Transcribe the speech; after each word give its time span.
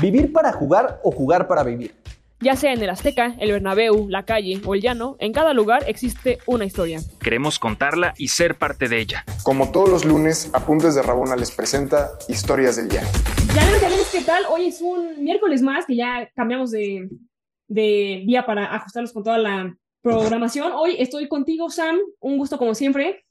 ¿Vivir 0.00 0.32
para 0.32 0.52
jugar 0.52 1.00
o 1.02 1.10
jugar 1.10 1.48
para 1.48 1.64
vivir? 1.64 1.92
Ya 2.40 2.54
sea 2.54 2.72
en 2.72 2.80
el 2.80 2.88
Azteca, 2.88 3.34
el 3.40 3.50
Bernabéu, 3.50 4.08
la 4.08 4.24
calle 4.24 4.60
o 4.64 4.76
el 4.76 4.80
llano, 4.80 5.16
en 5.18 5.32
cada 5.32 5.52
lugar 5.54 5.82
existe 5.88 6.38
una 6.46 6.64
historia. 6.64 7.00
Queremos 7.20 7.58
contarla 7.58 8.14
y 8.16 8.28
ser 8.28 8.56
parte 8.56 8.88
de 8.88 9.00
ella. 9.00 9.24
Como 9.42 9.72
todos 9.72 9.88
los 9.88 10.04
lunes, 10.04 10.50
Apuntes 10.54 10.94
de 10.94 11.02
Rabona 11.02 11.34
les 11.34 11.50
presenta 11.50 12.10
Historias 12.28 12.76
del 12.76 12.88
Llano. 12.88 13.08
Ya 13.56 13.62
qué 14.12 14.20
tal. 14.20 14.44
Hoy 14.48 14.66
es 14.68 14.80
un 14.80 15.24
miércoles 15.24 15.62
más 15.62 15.84
que 15.84 15.96
ya 15.96 16.30
cambiamos 16.36 16.70
de, 16.70 17.08
de 17.66 18.22
día 18.24 18.46
para 18.46 18.72
ajustarnos 18.76 19.12
con 19.12 19.24
toda 19.24 19.38
la 19.38 19.76
programación. 20.00 20.70
Hoy 20.74 20.94
estoy 21.00 21.26
contigo, 21.26 21.70
Sam. 21.70 21.98
Un 22.20 22.38
gusto 22.38 22.56
como 22.56 22.76
siempre. 22.76 23.24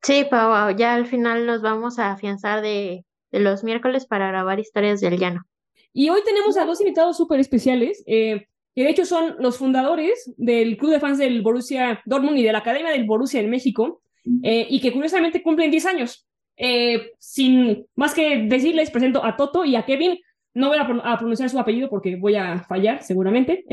Sí, 0.00 0.24
Pau, 0.30 0.76
ya 0.76 0.94
al 0.94 1.06
final 1.06 1.44
nos 1.44 1.60
vamos 1.60 1.98
a 1.98 2.12
afianzar 2.12 2.62
de, 2.62 3.04
de 3.32 3.40
los 3.40 3.64
miércoles 3.64 4.06
para 4.06 4.28
grabar 4.28 4.60
historias 4.60 5.00
del 5.00 5.18
llano. 5.18 5.46
Y 5.92 6.10
hoy 6.10 6.20
tenemos 6.24 6.56
a 6.56 6.66
dos 6.66 6.80
invitados 6.80 7.16
súper 7.16 7.40
especiales, 7.40 8.04
eh, 8.06 8.46
que 8.74 8.82
de 8.82 8.90
hecho 8.90 9.06
son 9.06 9.36
los 9.38 9.56
fundadores 9.56 10.32
del 10.36 10.76
club 10.76 10.92
de 10.92 11.00
fans 11.00 11.18
del 11.18 11.40
Borussia 11.42 12.02
Dortmund 12.04 12.38
y 12.38 12.42
de 12.42 12.52
la 12.52 12.58
Academia 12.58 12.90
del 12.90 13.04
Borussia 13.04 13.40
en 13.40 13.48
México, 13.48 14.02
eh, 14.42 14.66
y 14.68 14.80
que 14.80 14.92
curiosamente 14.92 15.42
cumplen 15.42 15.70
10 15.70 15.86
años. 15.86 16.26
Eh, 16.58 17.12
sin 17.18 17.86
más 17.94 18.12
que 18.12 18.42
decirles, 18.42 18.90
presento 18.90 19.24
a 19.24 19.36
Toto 19.36 19.64
y 19.64 19.76
a 19.76 19.84
Kevin. 19.84 20.18
No 20.52 20.68
voy 20.68 20.78
a, 20.78 21.16
pronunciar 21.18 21.50
su 21.50 21.58
apellido 21.58 21.88
porque 21.88 22.16
voy 22.16 22.34
a 22.34 22.60
fallar 22.60 23.02
seguramente, 23.02 23.64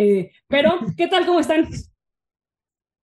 pero 0.48 0.80
¿qué 0.98 1.08
tal? 1.08 1.26
¿Cómo 1.26 1.40
están? 1.40 1.68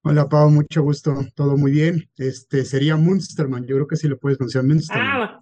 Hola 0.03 0.27
Pau, 0.27 0.49
mucho 0.49 0.81
gusto, 0.81 1.13
todo 1.35 1.57
muy 1.57 1.71
bien. 1.71 2.09
Este 2.17 2.65
sería 2.65 2.97
Munsterman, 2.97 3.67
yo 3.67 3.75
creo 3.75 3.87
que 3.87 3.95
sí 3.95 4.07
lo 4.07 4.17
puedes 4.17 4.39
pronunciar 4.39 4.63
Munsterman. 4.63 5.07
Ah, 5.07 5.41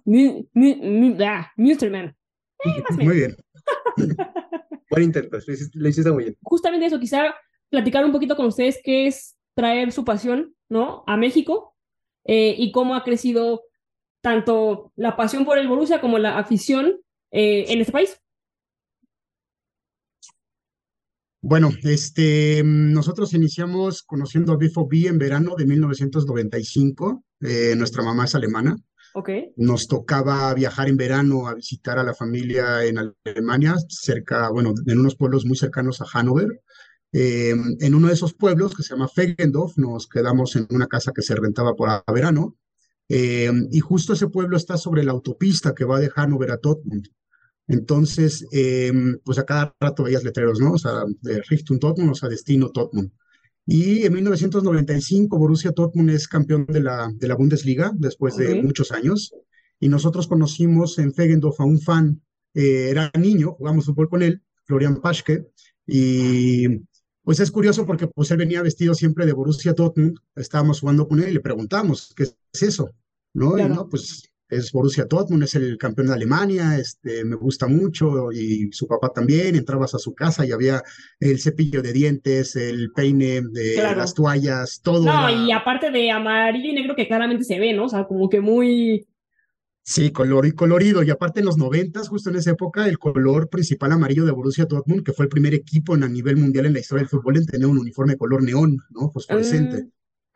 Munsterman. 1.56 2.14
muy 2.98 3.16
bien. 3.16 3.36
Buen 4.90 5.02
intento, 5.02 5.38
lo 5.74 5.88
hiciste 5.88 6.12
muy 6.12 6.24
bien. 6.24 6.36
Justamente 6.42 6.84
eso, 6.84 7.00
quizá 7.00 7.34
platicar 7.70 8.04
un 8.04 8.12
poquito 8.12 8.36
con 8.36 8.46
ustedes 8.46 8.78
qué 8.84 9.06
es 9.06 9.38
traer 9.54 9.92
su 9.92 10.04
pasión, 10.04 10.54
¿no? 10.68 11.04
A 11.06 11.16
México 11.16 11.74
eh, 12.26 12.54
y 12.58 12.70
cómo 12.70 12.94
ha 12.94 13.02
crecido 13.02 13.62
tanto 14.20 14.92
la 14.94 15.16
pasión 15.16 15.46
por 15.46 15.56
el 15.56 15.68
Borussia 15.68 16.02
como 16.02 16.18
la 16.18 16.38
afición 16.38 17.00
eh, 17.30 17.64
en 17.68 17.80
este 17.80 17.92
país. 17.92 18.20
Bueno, 21.42 21.70
este, 21.84 22.62
nosotros 22.64 23.32
iniciamos 23.32 24.02
conociendo 24.02 24.52
a 24.52 24.58
B4B 24.58 25.08
en 25.08 25.18
verano 25.18 25.54
de 25.56 25.64
1995. 25.64 27.24
Eh, 27.40 27.74
nuestra 27.76 28.02
mamá 28.02 28.24
es 28.26 28.34
alemana. 28.34 28.76
Nos 29.56 29.88
tocaba 29.88 30.52
viajar 30.54 30.88
en 30.88 30.98
verano 30.98 31.48
a 31.48 31.54
visitar 31.54 31.98
a 31.98 32.04
la 32.04 32.14
familia 32.14 32.84
en 32.84 32.98
Alemania, 33.24 33.74
cerca, 33.88 34.50
bueno, 34.50 34.74
en 34.86 34.98
unos 34.98 35.16
pueblos 35.16 35.46
muy 35.46 35.56
cercanos 35.56 36.00
a 36.00 36.04
Hannover. 36.04 36.60
Eh, 37.12 37.54
en 37.80 37.94
uno 37.94 38.08
de 38.08 38.14
esos 38.14 38.34
pueblos, 38.34 38.74
que 38.74 38.82
se 38.82 38.90
llama 38.90 39.08
Fegendorf, 39.08 39.78
nos 39.78 40.06
quedamos 40.06 40.54
en 40.56 40.66
una 40.70 40.86
casa 40.86 41.12
que 41.12 41.22
se 41.22 41.34
rentaba 41.34 41.74
por 41.74 41.88
verano. 42.12 42.56
Eh, 43.08 43.50
y 43.72 43.80
justo 43.80 44.12
ese 44.12 44.28
pueblo 44.28 44.56
está 44.56 44.76
sobre 44.76 45.02
la 45.02 45.12
autopista 45.12 45.74
que 45.74 45.84
va 45.84 45.98
de 45.98 46.10
Hannover 46.10 46.52
a 46.52 46.58
Dortmund. 46.58 47.08
Entonces, 47.70 48.44
eh, 48.50 48.92
pues 49.24 49.38
a 49.38 49.46
cada 49.46 49.72
rato 49.78 50.02
veías 50.02 50.24
letreros, 50.24 50.58
¿no? 50.58 50.72
O 50.72 50.78
sea, 50.78 51.04
de 51.20 51.40
Richtung 51.48 51.78
Dortmund, 51.78 52.10
o 52.10 52.14
sea, 52.16 52.28
destino 52.28 52.68
Dortmund. 52.74 53.12
Y 53.64 54.04
en 54.04 54.12
1995 54.12 55.38
Borussia 55.38 55.70
Dortmund 55.70 56.10
es 56.10 56.26
campeón 56.26 56.66
de 56.66 56.80
la, 56.80 57.08
de 57.14 57.28
la 57.28 57.36
Bundesliga 57.36 57.92
después 57.94 58.36
de 58.36 58.60
muchos 58.60 58.90
años. 58.90 59.32
Y 59.78 59.88
nosotros 59.88 60.26
conocimos 60.26 60.98
en 60.98 61.14
Fegendorf 61.14 61.60
a 61.60 61.64
un 61.64 61.80
fan, 61.80 62.20
eh, 62.54 62.88
era 62.90 63.08
niño, 63.16 63.52
jugamos 63.52 63.86
fútbol 63.86 64.08
con 64.08 64.24
él, 64.24 64.42
Florian 64.64 65.00
Paschke, 65.00 65.46
y 65.86 66.66
pues 67.22 67.38
es 67.38 67.52
curioso 67.52 67.86
porque 67.86 68.08
pues 68.08 68.32
él 68.32 68.38
venía 68.38 68.62
vestido 68.62 68.94
siempre 68.94 69.26
de 69.26 69.32
Borussia 69.32 69.74
Dortmund, 69.74 70.18
estábamos 70.34 70.80
jugando 70.80 71.06
con 71.06 71.22
él 71.22 71.30
y 71.30 71.34
le 71.34 71.40
preguntamos, 71.40 72.12
¿qué 72.16 72.24
es 72.24 72.62
eso? 72.62 72.90
¿No? 73.32 73.56
Y 73.56 73.64
no, 73.68 73.88
pues 73.88 74.29
es 74.50 74.72
Borussia 74.72 75.04
Dortmund, 75.04 75.44
es 75.44 75.54
el 75.54 75.78
campeón 75.78 76.08
de 76.08 76.14
Alemania, 76.14 76.76
este, 76.78 77.24
me 77.24 77.36
gusta 77.36 77.66
mucho 77.66 78.32
y 78.32 78.70
su 78.72 78.86
papá 78.86 79.12
también, 79.12 79.54
entrabas 79.54 79.94
a 79.94 79.98
su 79.98 80.14
casa 80.14 80.44
y 80.44 80.52
había 80.52 80.82
el 81.18 81.40
cepillo 81.40 81.82
de 81.82 81.92
dientes, 81.92 82.56
el 82.56 82.90
peine 82.92 83.42
de 83.42 83.76
las 83.96 84.14
toallas, 84.14 84.80
todo. 84.82 85.04
No, 85.04 85.46
y 85.46 85.52
aparte 85.52 85.90
de 85.90 86.10
amarillo 86.10 86.70
y 86.70 86.74
negro 86.74 86.94
que 86.94 87.06
claramente 87.06 87.44
se 87.44 87.58
ve, 87.58 87.72
¿no? 87.72 87.84
O 87.84 87.88
sea, 87.88 88.04
como 88.04 88.28
que 88.28 88.40
muy... 88.40 89.06
Sí, 89.82 90.12
color 90.12 90.46
y 90.46 90.52
colorido. 90.52 91.02
Y 91.02 91.10
aparte 91.10 91.40
en 91.40 91.46
los 91.46 91.56
noventas, 91.56 92.08
justo 92.08 92.30
en 92.30 92.36
esa 92.36 92.50
época, 92.50 92.86
el 92.86 92.98
color 92.98 93.48
principal 93.48 93.92
amarillo 93.92 94.24
de 94.24 94.30
Borussia 94.30 94.66
Dortmund, 94.66 95.02
que 95.02 95.12
fue 95.12 95.24
el 95.24 95.30
primer 95.30 95.54
equipo 95.54 95.94
en, 95.94 96.04
a 96.04 96.08
nivel 96.08 96.36
mundial 96.36 96.66
en 96.66 96.74
la 96.74 96.80
historia 96.80 97.02
del 97.02 97.08
fútbol 97.08 97.38
en 97.38 97.46
tener 97.46 97.66
un 97.66 97.78
uniforme 97.78 98.16
color 98.16 98.42
neón, 98.42 98.78
¿no? 98.90 99.10
Fosforescente. 99.10 99.86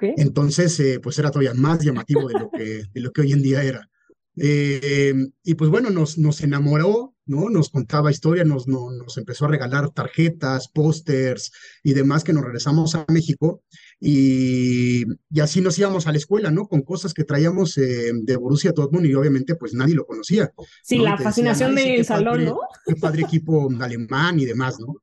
Ah, 0.01 0.07
Entonces, 0.17 0.79
eh, 0.81 0.99
pues 1.01 1.19
era 1.19 1.31
todavía 1.31 1.55
más 1.55 1.85
llamativo 1.85 2.27
de 2.27 2.39
lo 2.39 2.51
que, 2.51 2.83
de 2.93 3.01
lo 3.01 3.13
que 3.13 3.21
hoy 3.21 3.33
en 3.33 3.43
día 3.43 3.63
era. 3.63 3.89
Eh, 4.37 5.15
y 5.43 5.55
pues 5.55 5.71
bueno, 5.71 5.91
nos, 5.91 6.19
nos 6.19 6.41
enamoró, 6.41 7.15
¿no? 7.27 7.49
Nos 7.51 7.71
contaba 7.71 8.11
historia, 8.11 8.45
nos, 8.45 8.67
nos 8.67 9.17
empezó 9.17 9.45
a 9.45 9.49
regalar 9.49 9.91
tarjetas, 9.91 10.69
pósters 10.69 11.53
y 11.83 11.95
demás 11.95 12.25
que 12.25 12.33
nos 12.33 12.45
regresamos 12.45 12.95
a 12.95 13.05
México. 13.09 13.63
Y, 14.01 15.05
y, 15.31 15.41
así 15.41 15.61
nos 15.61 15.79
íbamos 15.79 16.07
a 16.07 16.13
la 16.13 16.19
escuela, 16.19 16.51
¿no? 16.51 16.67
Con 16.67 16.83
cosas 16.83 17.15
que 17.15 17.25
traíamos 17.25 17.79
eh, 17.79 18.13
de 18.13 18.37
Borussia 18.37 18.73
Dortmund 18.73 19.07
y 19.07 19.15
obviamente 19.15 19.55
pues 19.55 19.73
nadie 19.73 19.95
lo 19.95 20.05
conocía. 20.05 20.53
Sí, 20.83 20.99
la 20.99 21.17
fascinación 21.17 21.75
del 21.75 22.05
salón, 22.05 22.45
¿no? 22.45 22.59
El 22.87 22.97
padre 22.97 23.23
equipo 23.23 23.71
alemán 23.81 24.41
y 24.41 24.45
demás, 24.45 24.79
¿no? 24.81 24.97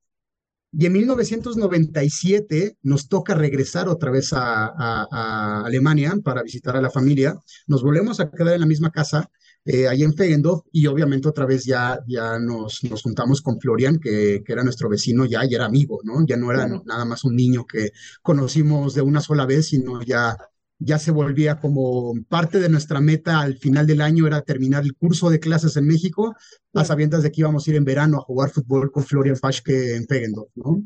Y 0.73 0.85
en 0.85 0.93
1997 0.93 2.77
nos 2.83 3.09
toca 3.09 3.35
regresar 3.35 3.89
otra 3.89 4.09
vez 4.09 4.31
a, 4.33 5.63
Alemania 5.65 6.15
para 6.23 6.43
visitar 6.43 6.77
a 6.77 6.81
la 6.81 6.89
familia. 6.89 7.37
Nos 7.67 7.83
volvemos 7.83 8.19
a 8.19 8.31
quedar 8.31 8.55
en 8.55 8.61
la 8.61 8.65
misma 8.65 8.89
casa, 8.89 9.29
eh, 9.65 9.87
ahí 9.87 10.03
en 10.03 10.13
Fegendorf, 10.13 10.61
y 10.71 10.87
obviamente 10.87 11.27
otra 11.27 11.45
vez 11.45 11.65
ya, 11.65 11.99
ya 12.07 12.39
nos, 12.39 12.83
nos 12.85 13.03
juntamos 13.03 13.41
con 13.41 13.59
Florian, 13.59 13.99
que, 13.99 14.41
que 14.45 14.53
era 14.53 14.63
nuestro 14.63 14.89
vecino 14.89 15.25
ya, 15.25 15.45
y 15.45 15.53
era 15.53 15.65
amigo, 15.65 15.99
¿no? 16.03 16.25
Ya 16.25 16.37
no 16.37 16.51
era 16.51 16.67
nada 16.85 17.05
más 17.05 17.25
un 17.25 17.35
niño 17.35 17.65
que 17.65 17.91
conocimos 18.21 18.93
de 18.95 19.01
una 19.01 19.19
sola 19.19 19.45
vez, 19.45 19.67
sino 19.67 20.01
ya 20.01 20.37
ya 20.83 20.97
se 20.97 21.11
volvía 21.11 21.59
como 21.59 22.13
parte 22.27 22.59
de 22.59 22.67
nuestra 22.67 22.99
meta 22.99 23.39
al 23.39 23.57
final 23.57 23.85
del 23.85 24.01
año 24.01 24.25
era 24.25 24.41
terminar 24.41 24.83
el 24.83 24.95
curso 24.95 25.29
de 25.29 25.39
clases 25.39 25.77
en 25.77 25.85
México, 25.85 26.35
a 26.73 26.83
sabiendas 26.83 27.21
de 27.21 27.31
que 27.31 27.41
íbamos 27.41 27.67
a 27.67 27.69
ir 27.69 27.75
en 27.77 27.85
verano 27.85 28.17
a 28.17 28.21
jugar 28.21 28.49
fútbol 28.49 28.91
con 28.91 29.03
Florian 29.03 29.37
Paschke 29.39 29.95
en 29.95 30.05
Pegendorf, 30.07 30.49
¿no? 30.55 30.83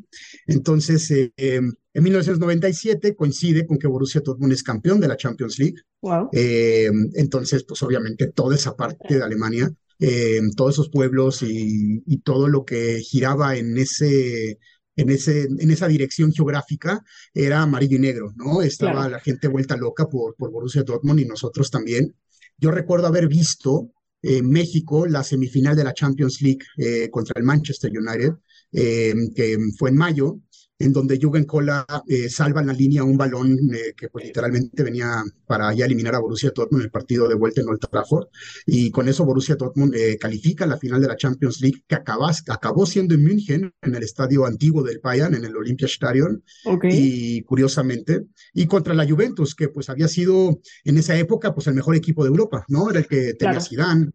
Entonces, 0.47 1.09
eh, 1.11 1.31
em, 1.37 1.71
en 1.93 2.03
1997 2.03 3.15
coincide 3.15 3.65
con 3.65 3.77
que 3.77 3.87
Borussia 3.87 4.21
Dortmund 4.21 4.51
es 4.51 4.63
campeón 4.63 4.99
de 4.99 5.07
la 5.07 5.15
Champions 5.15 5.57
League. 5.59 5.77
Wow. 6.01 6.29
Em, 6.33 7.09
entonces, 7.13 7.63
pues 7.63 7.81
obviamente 7.81 8.27
toda 8.27 8.55
esa 8.55 8.75
parte 8.75 9.15
de 9.15 9.23
Alemania, 9.23 9.71
em, 9.99 10.51
todos 10.51 10.75
esos 10.75 10.89
pueblos 10.89 11.41
y, 11.41 12.03
y 12.05 12.17
todo 12.17 12.49
lo 12.49 12.65
que 12.65 12.99
giraba 12.99 13.55
en 13.55 13.77
ese 13.77 14.59
en, 14.95 15.09
ese, 15.09 15.43
en 15.43 15.71
esa 15.71 15.87
dirección 15.87 16.31
geográfica 16.31 17.03
era 17.33 17.61
amarillo 17.61 17.97
y 17.97 17.99
negro, 17.99 18.33
¿no? 18.35 18.61
Estaba 18.61 19.09
la 19.09 19.19
gente 19.19 19.47
vuelta 19.47 19.75
loca 19.75 20.07
por, 20.07 20.35
por 20.35 20.51
Borussia 20.51 20.83
Dortmund 20.83 21.19
y 21.19 21.25
nosotros 21.25 21.69
también. 21.69 22.15
Yo 22.57 22.71
recuerdo 22.71 23.07
haber 23.07 23.27
visto 23.27 23.91
en 24.21 24.49
México 24.49 25.05
la 25.05 25.23
semifinal 25.23 25.75
de 25.75 25.83
la 25.83 25.93
Champions 25.93 26.41
League 26.41 26.65
eh, 26.77 27.09
contra 27.11 27.33
el 27.37 27.45
Manchester 27.45 27.91
United, 27.91 28.33
eh, 28.71 29.13
que 29.35 29.57
fue 29.77 29.89
en 29.89 29.97
mayo, 29.97 30.39
en 30.77 30.91
donde 30.91 31.17
Jürgen 31.17 31.45
Kola 31.45 31.85
eh, 32.07 32.29
salva 32.29 32.61
en 32.61 32.67
la 32.67 32.73
línea 32.73 33.03
un 33.03 33.17
balón 33.17 33.57
eh, 33.73 33.93
que 33.95 34.09
pues 34.09 34.25
literalmente 34.25 34.83
venía 34.83 35.23
para 35.45 35.73
ya 35.73 35.85
eliminar 35.85 36.15
a 36.15 36.19
Borussia 36.19 36.51
Dortmund 36.53 36.81
en 36.81 36.85
el 36.85 36.91
partido 36.91 37.29
de 37.29 37.35
vuelta 37.35 37.61
en 37.61 37.69
Old 37.69 37.79
Trafford. 37.79 38.27
Y 38.65 38.91
con 38.91 39.07
eso 39.07 39.25
Borussia 39.25 39.55
Dortmund 39.55 39.95
eh, 39.95 40.17
califica 40.19 40.65
la 40.65 40.77
final 40.77 41.01
de 41.01 41.07
la 41.07 41.15
Champions 41.15 41.61
League 41.61 41.83
que 41.87 41.95
acabó 41.95 42.85
siendo 42.85 43.15
en 43.15 43.23
München 43.23 43.71
en 43.81 43.95
el 43.95 44.03
estadio 44.03 44.45
antiguo 44.45 44.83
del 44.83 44.99
Bayern 44.99 45.35
en 45.35 45.45
el 45.45 45.55
Olympiastadion 45.55 46.43
y 46.83 47.41
curiosamente 47.43 48.25
y 48.53 48.65
contra 48.67 48.93
la 48.93 49.07
Juventus 49.07 49.55
que 49.55 49.69
pues 49.69 49.89
había 49.89 50.07
sido 50.07 50.59
en 50.83 50.97
esa 50.97 51.17
época 51.17 51.53
pues 51.53 51.67
el 51.67 51.75
mejor 51.75 51.95
equipo 51.95 52.23
de 52.23 52.29
Europa 52.29 52.65
no 52.67 52.89
era 52.89 52.99
el 52.99 53.07
que 53.07 53.33
tenía 53.33 53.59
Zidane 53.59 54.11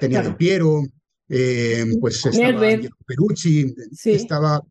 tenía 0.00 0.22
Del 0.22 0.36
Piero 0.36 0.82
pues 2.00 2.24
estaba 2.26 2.60
Perucci 3.06 3.74
estaba 4.04 4.62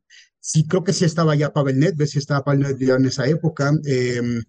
sí, 0.45 0.68
creo 0.68 0.83
que 0.83 0.94
sí 0.94 1.06
estaba 1.06 1.36
ya 1.36 1.51
Pavel 1.51 1.80
Nedved, 1.80 2.06
sí 2.06 2.19
estaba 2.19 2.44
Pavel 2.44 2.62
Nedved 2.62 2.89
en 2.89 3.06
esa 3.06 3.27
época, 3.27 3.74
em, 3.86 4.44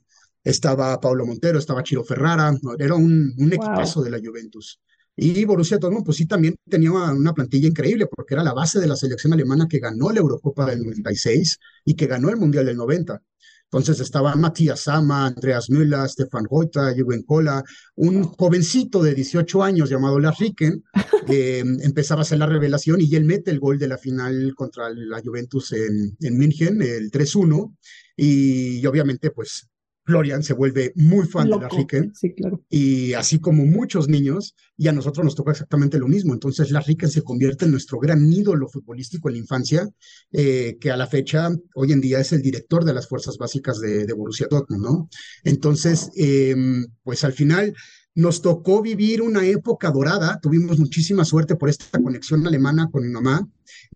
estaba 0.45 1.01
Pablo 1.01 1.27
Montero, 1.27 1.59
estaba 1.59 1.83
Chiro 1.83 2.05
Ferrara, 2.05 2.55
era 2.79 2.95
un, 2.95 3.33
un 3.39 3.53
equipazo 3.53 4.03
de 4.03 4.11
la 4.11 4.19
Juventus. 4.23 4.81
Y 5.17 5.47
Borussia 5.47 5.79
Dortmund, 5.79 6.05
pues 6.05 6.19
sí, 6.19 6.27
también 6.27 6.55
tenía 6.69 6.93
una 6.93 7.33
plantilla 7.33 7.69
increíble, 7.69 8.07
porque 8.07 8.35
era 8.35 8.45
la 8.45 8.53
base 8.53 8.79
de 8.79 8.87
la 8.87 8.97
selección 8.97 9.33
alemana 9.33 9.67
que 9.69 9.79
ganó 9.79 10.11
la 10.11 10.21
Eurocopa 10.21 10.67
del 10.67 10.83
96 10.83 11.59
y 11.87 11.95
que 11.95 12.07
ganó 12.07 12.29
el 12.29 12.37
Mundial 12.37 12.67
del 12.67 12.77
90. 12.77 13.23
Entonces 13.67 13.99
estaban 14.01 14.41
Matías 14.41 14.81
Sama, 14.81 15.27
Andreas 15.27 15.69
Müller, 15.71 16.09
Stefan 16.09 16.45
Goita, 16.45 16.95
Jürgen 16.95 17.23
Kola, 17.25 17.65
un 17.97 18.23
jovencito 18.23 19.03
de 19.03 19.15
18 19.15 19.63
años 19.63 19.91
llamado 19.91 20.21
Lars 20.21 20.39
Ricken, 20.39 20.85
eh, 21.29 21.65
empezaba 21.81 22.21
a 22.21 22.23
hacer 22.23 22.39
la 22.39 22.47
revelación 22.47 23.01
y 23.01 23.15
él 23.17 23.25
mete 23.25 23.51
el 23.51 23.59
gol 23.59 23.79
de 23.79 23.89
la 23.89 23.99
final 23.99 24.55
contra 24.55 24.89
la 24.91 25.21
Juventus 25.21 25.73
en, 25.73 26.17
en 26.21 26.39
München, 26.39 26.81
el 26.81 27.11
3-1, 27.11 27.75
y, 28.17 28.79
y 28.79 28.87
obviamente 28.87 29.31
pues 29.33 29.69
Florian 30.07 30.43
se 30.43 30.55
vuelve 30.55 30.93
muy 30.95 31.27
fan 31.27 31.51
de 31.51 31.59
la 31.59 31.69
Ricken. 31.69 32.15
Sí, 32.15 32.33
claro. 32.33 32.65
Y 32.71 33.13
así 33.15 33.41
como 33.41 33.67
muchos 33.67 34.09
niños, 34.09 34.55
y 34.77 34.87
a 34.87 34.93
nosotros 34.93 35.25
nos 35.25 35.35
toca 35.35 35.51
exactamente 35.51 35.99
lo 35.99 36.07
mismo. 36.07 36.33
Entonces, 36.33 36.71
la 36.71 36.81
Ricken 36.81 37.11
se 37.11 37.23
convierte 37.23 37.65
en 37.65 37.73
nuestro 37.73 37.99
gran 37.99 38.33
ídolo 38.33 38.69
futbolístico 38.69 39.29
en 39.29 39.35
la 39.35 39.41
infancia, 39.41 39.89
eh, 40.33 40.79
que 40.81 40.91
a 40.93 40.97
la 40.97 41.09
fecha, 41.09 41.51
hoy 41.75 41.93
en 41.93 42.01
día, 42.01 42.21
es 42.21 42.33
el 42.33 42.41
director 42.41 42.85
de 42.85 42.95
las 42.95 43.09
fuerzas 43.09 43.37
básicas 43.37 43.81
de, 43.81 44.07
de 44.07 44.13
Borussia 44.13 44.47
Dortmund, 44.49 44.85
¿no? 44.85 45.09
Entonces, 45.43 46.11
eh, 46.17 46.55
pues 47.03 47.25
al 47.25 47.33
final 47.33 47.75
nos 48.15 48.41
tocó 48.41 48.81
vivir 48.83 49.23
una 49.23 49.45
época 49.45 49.91
dorada. 49.91 50.39
Tuvimos 50.41 50.79
muchísima 50.79 51.25
suerte 51.25 51.57
por 51.57 51.69
esta 51.69 52.01
conexión 52.01 52.47
alemana 52.47 52.89
con 52.91 53.03
mi 53.03 53.13
mamá, 53.13 53.47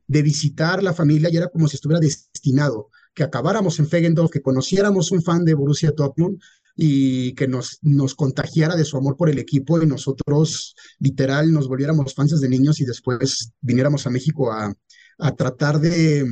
de 0.06 0.22
visitar 0.22 0.82
la 0.82 0.92
familia 0.92 1.30
y 1.30 1.36
era 1.36 1.48
como 1.48 1.68
si 1.68 1.76
estuviera 1.76 2.00
destinado 2.00 2.90
que 3.20 3.24
acabáramos 3.24 3.78
en 3.78 3.86
Fegendorf, 3.86 4.30
que 4.30 4.40
conociéramos 4.40 5.12
un 5.12 5.20
fan 5.22 5.44
de 5.44 5.52
Borussia 5.52 5.92
Dortmund 5.94 6.40
y 6.74 7.34
que 7.34 7.46
nos, 7.46 7.78
nos 7.82 8.14
contagiara 8.14 8.76
de 8.76 8.86
su 8.86 8.96
amor 8.96 9.14
por 9.14 9.28
el 9.28 9.38
equipo 9.38 9.78
y 9.78 9.84
nosotros 9.84 10.74
literal 10.98 11.52
nos 11.52 11.68
volviéramos 11.68 12.14
fans 12.14 12.30
desde 12.30 12.48
niños 12.48 12.80
y 12.80 12.86
después 12.86 13.52
viniéramos 13.60 14.06
a 14.06 14.10
México 14.10 14.50
a, 14.50 14.72
a 15.18 15.36
tratar 15.36 15.80
de 15.80 16.24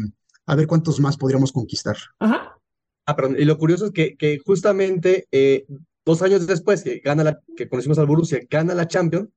a 0.46 0.54
ver 0.54 0.66
cuántos 0.66 0.98
más 0.98 1.18
podríamos 1.18 1.52
conquistar. 1.52 1.98
Ajá. 2.20 2.58
Ah, 3.04 3.14
perdón. 3.14 3.36
Y 3.38 3.44
lo 3.44 3.58
curioso 3.58 3.86
es 3.86 3.92
que, 3.92 4.16
que 4.16 4.38
justamente 4.38 5.28
eh, 5.30 5.66
dos 6.06 6.22
años 6.22 6.46
después 6.46 6.82
que 6.82 7.00
gana 7.04 7.22
la, 7.22 7.40
que 7.54 7.68
conocimos 7.68 7.98
al 7.98 8.06
Borussia, 8.06 8.40
gana 8.48 8.74
la 8.74 8.88
Champions, 8.88 9.28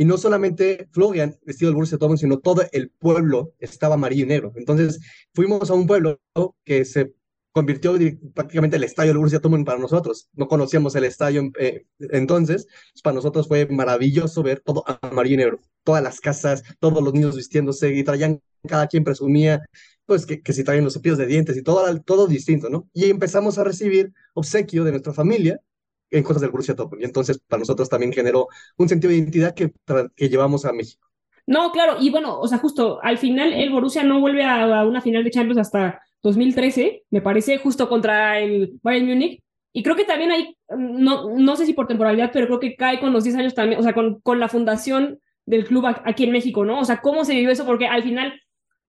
y 0.00 0.06
no 0.06 0.16
solamente 0.16 0.88
Florian 0.92 1.36
vestido 1.44 1.68
del 1.68 1.74
Borussia 1.74 1.98
Dortmund, 1.98 2.18
sino 2.18 2.38
todo 2.38 2.62
el 2.72 2.88
pueblo 2.88 3.52
estaba 3.58 3.96
amarillo 3.96 4.24
y 4.24 4.28
negro. 4.28 4.50
Entonces 4.56 4.98
fuimos 5.34 5.70
a 5.70 5.74
un 5.74 5.86
pueblo 5.86 6.18
que 6.64 6.86
se 6.86 7.12
convirtió 7.52 7.98
prácticamente 8.32 8.78
el 8.78 8.84
estadio 8.84 9.10
del 9.10 9.18
Borussia 9.18 9.40
Dortmund 9.40 9.66
para 9.66 9.78
nosotros. 9.78 10.30
No 10.32 10.48
conocíamos 10.48 10.94
el 10.96 11.04
estadio 11.04 11.52
eh, 11.58 11.84
entonces, 11.98 12.66
pues, 12.94 13.02
para 13.02 13.12
nosotros 13.12 13.46
fue 13.46 13.66
maravilloso 13.66 14.42
ver 14.42 14.60
todo 14.60 14.84
amarillo 15.02 15.34
y 15.34 15.36
negro, 15.36 15.60
todas 15.84 16.02
las 16.02 16.18
casas, 16.18 16.62
todos 16.78 17.02
los 17.02 17.12
niños 17.12 17.36
vistiéndose 17.36 17.94
y 17.94 18.02
traían, 18.02 18.40
cada 18.66 18.86
quien 18.86 19.04
presumía, 19.04 19.60
pues 20.06 20.24
que, 20.24 20.40
que 20.40 20.54
si 20.54 20.64
traían 20.64 20.84
los 20.84 20.94
cepillos 20.94 21.18
de 21.18 21.26
dientes 21.26 21.58
y 21.58 21.62
todo, 21.62 22.00
todo 22.00 22.26
distinto, 22.26 22.70
¿no? 22.70 22.88
Y 22.94 23.10
empezamos 23.10 23.58
a 23.58 23.64
recibir 23.64 24.14
obsequio 24.32 24.82
de 24.82 24.92
nuestra 24.92 25.12
familia 25.12 25.60
en 26.10 26.22
cosas 26.22 26.42
del 26.42 26.50
Borussia 26.50 26.74
Dortmund. 26.74 27.02
Y 27.02 27.04
entonces 27.04 27.38
para 27.46 27.60
nosotros 27.60 27.88
también 27.88 28.12
generó 28.12 28.48
un 28.76 28.88
sentido 28.88 29.10
de 29.10 29.18
identidad 29.18 29.54
que, 29.54 29.72
que 30.16 30.28
llevamos 30.28 30.64
a 30.64 30.72
México. 30.72 31.10
No, 31.46 31.72
claro, 31.72 31.96
y 32.00 32.10
bueno, 32.10 32.38
o 32.38 32.46
sea, 32.46 32.58
justo 32.58 33.00
al 33.02 33.18
final 33.18 33.52
el 33.52 33.70
Borussia 33.70 34.04
no 34.04 34.20
vuelve 34.20 34.44
a, 34.44 34.84
una 34.84 35.00
final 35.00 35.24
de 35.24 35.30
Champions 35.30 35.58
hasta 35.58 36.00
2013, 36.22 37.04
me 37.10 37.22
parece, 37.22 37.58
justo 37.58 37.88
contra 37.88 38.38
el 38.38 38.78
Bayern 38.82 39.08
Múnich. 39.08 39.42
Y 39.72 39.82
creo 39.82 39.96
que 39.96 40.04
también 40.04 40.30
hay, 40.30 40.56
no, 40.76 41.30
no 41.36 41.56
sé 41.56 41.66
si 41.66 41.72
por 41.72 41.86
temporalidad, 41.86 42.30
pero 42.32 42.46
creo 42.46 42.60
que 42.60 42.76
cae 42.76 43.00
con 43.00 43.12
los 43.12 43.24
10 43.24 43.36
años 43.36 43.54
también, 43.54 43.80
o 43.80 43.82
sea, 43.82 43.94
con, 43.94 44.20
con 44.20 44.38
la 44.38 44.48
fundación 44.48 45.18
del 45.44 45.64
club 45.64 45.86
aquí 45.86 46.24
en 46.24 46.32
México, 46.32 46.64
¿no? 46.64 46.78
O 46.80 46.84
sea, 46.84 47.00
¿cómo 47.00 47.24
se 47.24 47.34
vivió 47.34 47.50
eso? 47.50 47.66
Porque 47.66 47.86
al 47.86 48.02
final, 48.02 48.40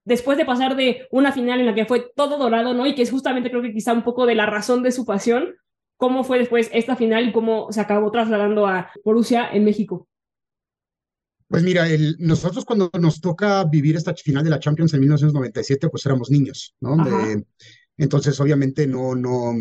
después 0.06 0.38
de 0.38 0.46
pasar 0.46 0.76
de 0.76 1.08
una 1.10 1.32
final 1.32 1.60
en 1.60 1.66
la 1.66 1.76
que 1.76 1.86
fue 1.86 2.12
todo 2.16 2.38
dorado, 2.38 2.74
¿no? 2.76 2.86
Y 2.86 2.94
que 2.94 3.02
es 3.02 3.12
justamente 3.12 3.50
creo 3.50 3.64
que 3.64 3.74
quizá 3.74 3.94
un 3.94 4.04
poco 4.04 4.28
de 4.28 4.36
la 4.36 4.46
razón 4.46 4.84
de 4.84 4.92
su 4.92 5.06
pasión, 5.06 5.56
cómo 6.02 6.24
fue 6.24 6.40
después 6.40 6.68
esta 6.74 6.96
final 6.96 7.30
y 7.30 7.32
cómo 7.32 7.72
se 7.72 7.80
acabó 7.80 8.10
trasladando 8.10 8.66
a 8.66 8.90
Borussia 9.06 9.52
en 9.54 9.64
México. 9.64 10.10
Pues 11.48 11.62
mira, 11.62 11.88
el, 11.88 12.16
nosotros 12.18 12.66
cuando 12.66 12.90
nos 13.00 13.22
toca 13.22 13.64
vivir 13.66 13.96
esta 13.96 14.16
final 14.16 14.44
de 14.44 14.50
la 14.50 14.60
Champions 14.60 14.96
en 14.96 15.02
1997, 15.02 15.90
pues 15.90 16.04
éramos 16.08 16.32
niños, 16.32 16.76
¿no? 16.82 16.98
De, 17.06 17.46
entonces, 17.98 18.40
obviamente, 18.40 18.88
no, 18.88 19.14
no, 19.14 19.54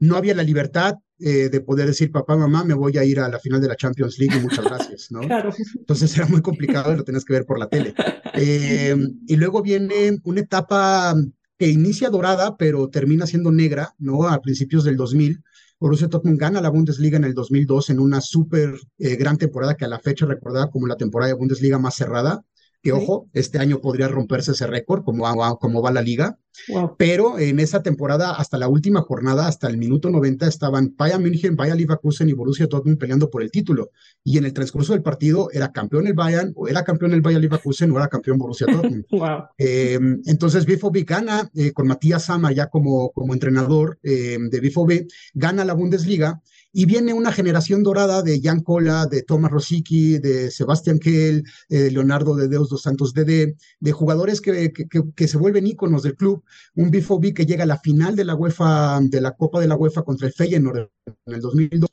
no 0.00 0.16
había 0.16 0.34
la 0.34 0.42
libertad 0.42 0.96
eh, 1.20 1.50
de 1.50 1.60
poder 1.60 1.86
decir, 1.86 2.10
papá, 2.10 2.36
mamá, 2.36 2.64
me 2.64 2.74
voy 2.74 2.98
a 2.98 3.04
ir 3.04 3.20
a 3.20 3.28
la 3.28 3.38
final 3.38 3.60
de 3.60 3.68
la 3.68 3.76
Champions 3.76 4.18
League 4.18 4.36
y 4.36 4.42
muchas 4.42 4.64
gracias, 4.64 5.12
¿no? 5.12 5.20
Claro. 5.28 5.54
Entonces 5.76 6.16
era 6.16 6.26
muy 6.26 6.42
complicado 6.42 6.92
y 6.92 6.96
lo 6.96 7.04
tenías 7.04 7.24
que 7.24 7.34
ver 7.34 7.46
por 7.46 7.60
la 7.60 7.68
tele. 7.68 7.94
Eh, 8.38 8.94
y 9.26 9.36
luego 9.36 9.62
viene 9.62 10.18
una 10.24 10.40
etapa 10.40 11.14
que 11.56 11.68
inicia 11.68 12.10
dorada, 12.10 12.58
pero 12.58 12.90
termina 12.90 13.26
siendo 13.26 13.50
negra, 13.50 13.94
¿no? 13.98 14.28
A 14.28 14.42
principios 14.42 14.84
del 14.84 14.96
2000, 14.96 15.42
Borussia 15.78 16.08
Dortmund 16.08 16.38
gana 16.38 16.62
la 16.62 16.70
Bundesliga 16.70 17.18
en 17.18 17.24
el 17.24 17.34
2002 17.34 17.90
en 17.90 18.00
una 18.00 18.20
súper 18.20 18.74
eh, 18.98 19.16
gran 19.16 19.36
temporada 19.36 19.76
que 19.76 19.84
a 19.84 19.88
la 19.88 19.98
fecha 19.98 20.24
recordada 20.24 20.70
como 20.70 20.86
la 20.86 20.96
temporada 20.96 21.28
de 21.28 21.38
Bundesliga 21.38 21.78
más 21.78 21.96
cerrada. 21.96 22.42
Que 22.86 22.92
ojo, 22.92 23.28
este 23.32 23.58
año 23.58 23.80
podría 23.80 24.06
romperse 24.06 24.52
ese 24.52 24.64
récord, 24.64 25.02
como, 25.02 25.24
como 25.58 25.82
va 25.82 25.90
la 25.90 26.02
liga. 26.02 26.38
Wow. 26.68 26.94
Pero 26.96 27.36
en 27.36 27.58
esa 27.58 27.82
temporada, 27.82 28.36
hasta 28.36 28.58
la 28.58 28.68
última 28.68 29.00
jornada, 29.02 29.48
hasta 29.48 29.66
el 29.66 29.76
minuto 29.76 30.08
90, 30.08 30.46
estaban 30.46 30.94
Bayern 30.96 31.20
München, 31.20 31.56
Bayern 31.56 31.80
Leverkusen 31.80 32.28
y 32.28 32.32
Borussia 32.32 32.68
Dortmund 32.68 32.96
peleando 32.96 33.28
por 33.28 33.42
el 33.42 33.50
título. 33.50 33.90
Y 34.22 34.38
en 34.38 34.44
el 34.44 34.52
transcurso 34.52 34.92
del 34.92 35.02
partido 35.02 35.50
era 35.50 35.72
campeón 35.72 36.06
el 36.06 36.14
Bayern, 36.14 36.52
o 36.54 36.68
era 36.68 36.84
campeón 36.84 37.12
el 37.12 37.22
Bayern 37.22 37.42
Leverkusen, 37.42 37.90
o 37.90 37.96
era 37.96 38.06
campeón 38.06 38.38
Borussia 38.38 38.68
Dortmund. 38.72 39.04
wow. 39.10 39.48
eh, 39.58 39.98
entonces, 40.26 40.64
BVB 40.64 41.04
gana 41.04 41.50
eh, 41.56 41.72
con 41.72 41.88
Matías 41.88 42.26
Sama 42.26 42.52
ya 42.52 42.68
como, 42.68 43.10
como 43.10 43.34
entrenador 43.34 43.98
eh, 44.04 44.38
de 44.40 44.60
BVB, 44.60 45.08
gana 45.34 45.64
la 45.64 45.74
Bundesliga 45.74 46.40
y 46.78 46.84
viene 46.84 47.14
una 47.14 47.32
generación 47.32 47.82
dorada 47.82 48.22
de 48.22 48.38
Jan 48.38 48.60
Kola, 48.60 49.06
de 49.06 49.22
Thomas 49.22 49.50
Rosicky, 49.50 50.18
de 50.18 50.50
Sebastián 50.50 50.98
Kehl, 50.98 51.42
eh, 51.70 51.90
Leonardo 51.90 52.36
de 52.36 52.48
Deus 52.48 52.68
dos 52.68 52.82
Santos 52.82 53.14
Dede, 53.14 53.56
de 53.80 53.92
jugadores 53.92 54.42
que, 54.42 54.70
que, 54.74 54.86
que, 55.16 55.26
se 55.26 55.38
vuelven 55.38 55.66
íconos 55.66 56.02
del 56.02 56.16
club. 56.16 56.44
Un 56.74 56.90
BVB 56.90 57.32
que 57.32 57.46
llega 57.46 57.62
a 57.62 57.66
la 57.66 57.78
final 57.78 58.14
de 58.14 58.26
la 58.26 58.34
UEFA, 58.34 59.00
de 59.00 59.22
la 59.22 59.32
Copa 59.32 59.58
de 59.58 59.68
la 59.68 59.76
UEFA 59.76 60.02
contra 60.02 60.26
el 60.26 60.34
Feyenoord 60.34 60.90
en 61.24 61.34
el 61.34 61.40
2002. 61.40 61.88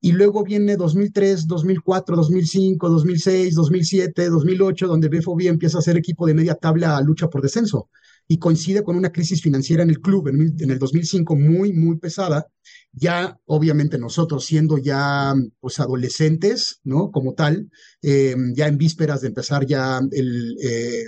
Y 0.00 0.12
luego 0.12 0.42
viene 0.44 0.76
2003, 0.78 1.46
2004, 1.46 2.16
2005, 2.16 2.88
2006, 2.88 3.54
2007, 3.54 4.30
2008, 4.30 4.86
donde 4.86 5.10
BVB 5.10 5.48
empieza 5.48 5.76
a 5.76 5.82
ser 5.82 5.98
equipo 5.98 6.26
de 6.26 6.32
media 6.32 6.54
tabla 6.54 6.98
lucha 7.02 7.28
por 7.28 7.42
descenso. 7.42 7.90
Y 8.28 8.38
coincide 8.38 8.82
con 8.82 8.96
una 8.96 9.12
crisis 9.12 9.42
financiera 9.42 9.82
en 9.82 9.90
el 9.90 10.00
club 10.00 10.28
en, 10.28 10.70
el 10.70 10.78
2005 10.78 11.36
muy, 11.36 11.72
muy 11.72 11.98
pesada 11.98 12.46
ya 12.92 13.38
obviamente 13.46 13.98
nosotros 13.98 14.44
siendo 14.44 14.78
ya 14.78 15.34
pues 15.60 15.80
adolescentes, 15.80 16.80
¿no? 16.84 17.10
Como 17.10 17.34
tal, 17.34 17.70
eh, 18.02 18.36
ya 18.54 18.68
en 18.68 18.76
vísperas 18.78 19.22
de 19.22 19.28
empezar 19.28 19.66
ya 19.66 20.00
el, 20.10 20.56
eh, 20.62 21.06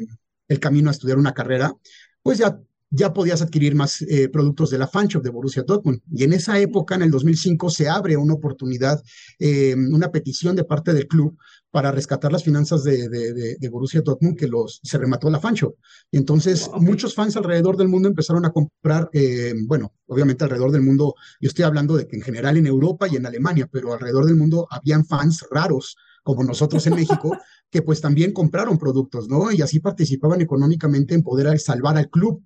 el, 0.49 0.61
camino 0.61 0.89
a 0.89 0.93
estudiar 0.93 1.19
una 1.19 1.35
carrera, 1.35 1.75
pues 2.23 2.39
ya, 2.39 2.59
ya 2.91 3.13
podías 3.13 3.43
adquirir 3.43 3.75
más 3.75 4.03
eh, 4.03 4.29
productos 4.29 4.71
de 4.71 4.79
la 4.79 4.87
fanshop 4.87 5.23
de 5.23 5.31
Borussia 5.31 5.65
Dortmund. 5.65 6.01
Y 6.13 6.25
en 6.25 6.33
esa 6.33 6.59
época, 6.61 6.95
en 6.95 7.03
el 7.03 7.11
2005, 7.11 7.71
se 7.71 7.89
abre 7.89 8.17
una 8.17 8.35
oportunidad, 8.35 9.03
eh, 9.39 9.75
una 9.75 10.11
petición 10.11 10.55
de 10.55 10.65
parte 10.65 10.93
del 10.93 11.09
club 11.09 11.37
para 11.71 11.91
rescatar 11.91 12.31
las 12.31 12.45
finanzas 12.45 12.85
de, 12.85 13.09
de, 13.09 13.35
de, 13.35 13.57
de, 13.57 13.69
Borussia 13.69 14.01
Dortmund, 14.01 14.39
que 14.39 14.47
los, 14.47 14.81
se 14.85 14.97
remató 14.97 15.29
la 15.29 15.41
fanshop. 15.41 15.75
Y 16.09 16.19
entonces 16.19 16.69
okay. 16.69 16.81
muchos 16.81 17.17
fans 17.17 17.37
alrededor 17.37 17.77
del 17.77 17.89
mundo 17.89 18.09
empezaron 18.09 18.45
a 18.45 18.53
comprar, 18.53 19.11
eh, 19.13 19.53
bueno, 19.67 19.93
obviamente 20.07 20.45
alrededor 20.45 20.71
del 20.71 20.83
mundo, 20.83 21.17
yo 21.41 21.49
estoy 21.49 21.65
hablando 21.65 21.97
de 21.97 22.07
que 22.07 22.15
en 22.15 22.23
general 22.23 22.57
en 22.57 22.69
Europa 22.69 23.09
y 23.09 23.17
en 23.17 23.27
Alemania, 23.27 23.69
pero 23.73 23.93
alrededor 23.93 24.25
del 24.27 24.37
mundo 24.37 24.69
habían 24.71 25.05
fans 25.05 25.45
raros, 25.51 25.97
como 26.23 26.45
nosotros 26.45 26.87
en 26.87 26.95
México, 26.95 27.37
que 27.71 27.83
pues 27.83 28.01
también 28.01 28.33
compraron 28.33 28.79
productos, 28.79 29.29
¿no? 29.29 29.51
Y 29.51 29.61
así 29.61 29.81
participaban 29.81 30.41
económicamente 30.41 31.17
en 31.17 31.25
poder 31.25 31.59
salvar 31.59 31.97
al 31.97 32.09
club 32.09 32.45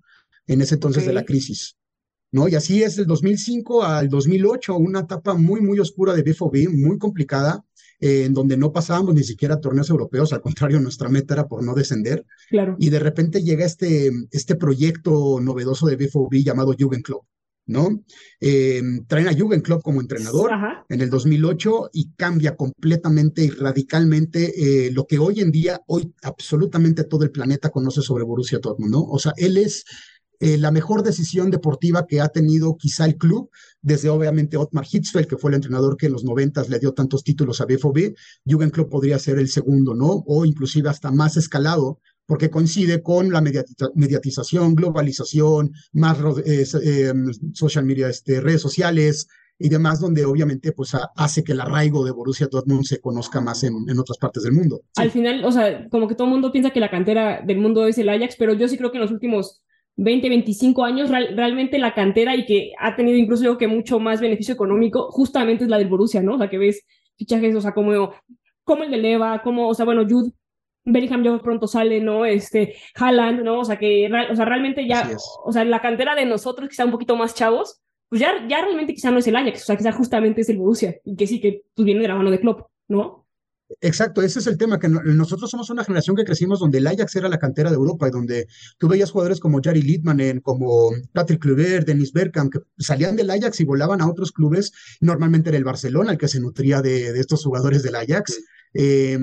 en 0.49 0.61
ese 0.61 0.75
entonces 0.75 1.05
de 1.05 1.13
la 1.13 1.23
crisis. 1.23 1.77
¿no? 2.31 2.47
Y 2.47 2.55
así 2.55 2.83
es 2.83 2.95
del 2.95 3.07
2005 3.07 3.83
al 3.83 4.09
2008, 4.09 4.75
una 4.75 5.01
etapa 5.01 5.33
muy, 5.35 5.61
muy 5.61 5.79
oscura 5.79 6.13
de 6.13 6.23
BFB, 6.23 6.69
muy 6.69 6.97
complicada, 6.97 7.63
eh, 7.99 8.25
en 8.25 8.33
donde 8.33 8.57
no 8.57 8.71
pasábamos 8.71 9.13
ni 9.13 9.23
siquiera 9.23 9.59
torneos 9.59 9.89
europeos, 9.89 10.33
al 10.33 10.41
contrario, 10.41 10.79
nuestra 10.79 11.09
meta 11.09 11.35
era 11.35 11.47
por 11.47 11.63
no 11.63 11.73
descender. 11.73 12.25
Claro. 12.49 12.75
Y 12.79 12.89
de 12.89 12.99
repente 12.99 13.43
llega 13.43 13.65
este, 13.65 14.11
este 14.31 14.55
proyecto 14.55 15.39
novedoso 15.39 15.87
de 15.87 15.95
BFB 15.95 16.43
llamado 16.43 16.75
Jugend 16.77 17.03
Club. 17.03 17.21
¿no? 17.69 18.03
Eh, 18.41 18.81
traen 19.07 19.27
a 19.27 19.33
Jürgen 19.33 19.61
Klopp 19.61 19.83
como 19.83 20.01
entrenador 20.01 20.51
Ajá. 20.51 20.85
en 20.89 21.01
el 21.01 21.09
2008 21.11 21.91
y 21.93 22.11
cambia 22.15 22.55
completamente 22.55 23.43
y 23.43 23.51
radicalmente 23.51 24.87
eh, 24.87 24.91
lo 24.91 25.05
que 25.05 25.19
hoy 25.19 25.39
en 25.39 25.51
día, 25.51 25.79
hoy 25.85 26.11
absolutamente 26.23 27.03
todo 27.03 27.23
el 27.23 27.31
planeta 27.31 27.69
conoce 27.69 28.01
sobre 28.01 28.23
Borussia 28.23 28.57
Dortmund, 28.57 28.91
¿no? 28.91 29.03
O 29.03 29.19
sea, 29.19 29.33
él 29.37 29.57
es 29.57 29.85
eh, 30.39 30.57
la 30.57 30.71
mejor 30.71 31.03
decisión 31.03 31.51
deportiva 31.51 32.07
que 32.07 32.21
ha 32.21 32.29
tenido 32.29 32.77
quizá 32.77 33.05
el 33.05 33.17
club, 33.17 33.49
desde 33.81 34.09
obviamente 34.09 34.57
Otmar 34.57 34.85
Hitzfeld, 34.89 35.27
que 35.27 35.37
fue 35.37 35.51
el 35.51 35.55
entrenador 35.55 35.97
que 35.97 36.05
en 36.05 36.13
los 36.13 36.23
noventas 36.23 36.69
le 36.69 36.79
dio 36.79 36.93
tantos 36.93 37.23
títulos 37.23 37.59
a 37.59 37.65
BFB, 37.65 38.15
Jürgen 38.45 38.69
Klopp 38.69 38.89
podría 38.89 39.19
ser 39.19 39.37
el 39.37 39.49
segundo, 39.49 39.93
¿no? 39.95 40.23
O 40.27 40.45
inclusive 40.45 40.89
hasta 40.89 41.11
más 41.11 41.35
escalado, 41.35 41.99
porque 42.25 42.49
coincide 42.49 43.01
con 43.01 43.31
la 43.31 43.41
mediatización, 43.41 44.75
globalización, 44.75 45.71
más 45.93 46.17
eh, 46.45 46.65
social 47.53 47.85
media, 47.85 48.07
este, 48.07 48.39
redes 48.39 48.61
sociales, 48.61 49.27
y 49.61 49.67
demás, 49.67 49.99
donde 49.99 50.23
obviamente 50.23 50.71
pues 50.71 50.95
hace 51.17 51.43
que 51.43 51.51
el 51.51 51.59
arraigo 51.59 52.05
de 52.05 52.11
Borussia 52.11 52.47
Dortmund 52.49 52.85
se 52.85 53.01
conozca 53.01 53.41
más 53.41 53.63
en, 53.65 53.73
en 53.89 53.99
otras 53.99 54.17
partes 54.17 54.43
del 54.43 54.53
mundo. 54.53 54.83
Al 54.95 55.11
final, 55.11 55.43
o 55.43 55.51
sea, 55.51 55.89
como 55.89 56.07
que 56.07 56.15
todo 56.15 56.27
el 56.27 56.33
mundo 56.33 56.51
piensa 56.53 56.69
que 56.69 56.79
la 56.79 56.89
cantera 56.89 57.41
del 57.45 57.57
mundo 57.57 57.85
es 57.85 57.97
el 57.97 58.07
Ajax, 58.07 58.37
pero 58.39 58.53
yo 58.53 58.69
sí 58.69 58.77
creo 58.77 58.89
que 58.91 58.97
en 58.97 59.01
los 59.01 59.11
últimos 59.11 59.61
20, 60.01 60.29
25 60.29 60.85
años 60.85 61.09
realmente 61.09 61.77
la 61.77 61.93
cantera 61.93 62.35
y 62.35 62.45
que 62.45 62.71
ha 62.79 62.95
tenido 62.95 63.17
incluso 63.17 63.43
yo 63.43 63.57
que 63.57 63.67
mucho 63.67 63.99
más 63.99 64.21
beneficio 64.21 64.53
económico, 64.53 65.11
justamente 65.11 65.65
es 65.65 65.69
la 65.69 65.77
del 65.77 65.89
Borussia, 65.89 66.21
¿no? 66.21 66.35
O 66.35 66.37
sea, 66.37 66.49
que 66.49 66.57
ves 66.57 66.85
fichajes, 67.17 67.53
o 67.53 67.59
sea, 67.59 67.73
como, 67.73 68.13
como 68.63 68.83
el 68.83 68.91
de 68.91 68.97
Leva, 68.97 69.41
como, 69.41 69.67
o 69.67 69.73
sea, 69.73 69.83
bueno, 69.83 70.05
Jude 70.09 70.31
Bellingham 70.85 71.23
ya 71.23 71.37
pronto 71.39 71.67
sale, 71.67 71.99
¿no? 71.99 72.25
Este, 72.25 72.75
Haaland, 72.95 73.41
¿no? 73.41 73.59
O 73.59 73.65
sea, 73.65 73.77
que, 73.77 74.09
o 74.31 74.35
sea, 74.35 74.45
realmente 74.45 74.87
ya, 74.87 75.09
o 75.43 75.51
sea, 75.51 75.65
la 75.65 75.81
cantera 75.81 76.15
de 76.15 76.25
nosotros, 76.25 76.69
quizá 76.69 76.85
un 76.85 76.91
poquito 76.91 77.17
más 77.17 77.35
chavos, 77.35 77.81
pues 78.07 78.21
ya, 78.21 78.47
ya 78.47 78.61
realmente 78.61 78.93
quizá 78.93 79.11
no 79.11 79.19
es 79.19 79.27
el 79.27 79.35
Ajax, 79.35 79.63
o 79.63 79.65
sea, 79.65 79.77
quizá 79.77 79.91
justamente 79.91 80.41
es 80.41 80.49
el 80.49 80.57
Borussia, 80.57 80.95
y 81.03 81.17
que 81.17 81.27
sí, 81.27 81.41
que 81.41 81.63
pues 81.75 81.85
viene 81.85 82.01
de 82.01 82.07
la 82.07 82.15
mano 82.15 82.31
de 82.31 82.39
Klopp, 82.39 82.69
¿no? 82.87 83.18
Exacto, 83.81 84.23
ese 84.23 84.39
es 84.39 84.47
el 84.47 84.57
tema, 84.57 84.79
que 84.79 84.89
nosotros 84.89 85.51
somos 85.51 85.69
una 85.69 85.83
generación 85.83 86.15
que 86.15 86.25
crecimos 86.25 86.59
donde 86.59 86.79
el 86.79 86.87
Ajax 86.87 87.15
era 87.15 87.29
la 87.29 87.37
cantera 87.37 87.69
de 87.69 87.75
Europa 87.75 88.07
y 88.07 88.11
donde 88.11 88.47
tú 88.79 88.87
veías 88.87 89.11
jugadores 89.11 89.39
como 89.39 89.61
Jari 89.61 89.83
Littmanen, 89.83 90.39
como 90.39 90.89
Patrick 91.13 91.41
Kluivert, 91.41 91.85
Dennis 91.85 92.11
Bergkamp, 92.11 92.51
que 92.51 92.59
salían 92.79 93.15
del 93.15 93.29
Ajax 93.29 93.59
y 93.59 93.65
volaban 93.65 94.01
a 94.01 94.09
otros 94.09 94.31
clubes, 94.31 94.71
normalmente 95.01 95.49
era 95.49 95.57
el 95.57 95.63
Barcelona 95.63 96.11
el 96.11 96.17
que 96.17 96.27
se 96.27 96.39
nutría 96.39 96.81
de, 96.81 97.09
estos 97.19 97.43
jugadores 97.43 97.83
del 97.83 97.95
Ajax. 97.95 98.39
Eh, 98.73 99.19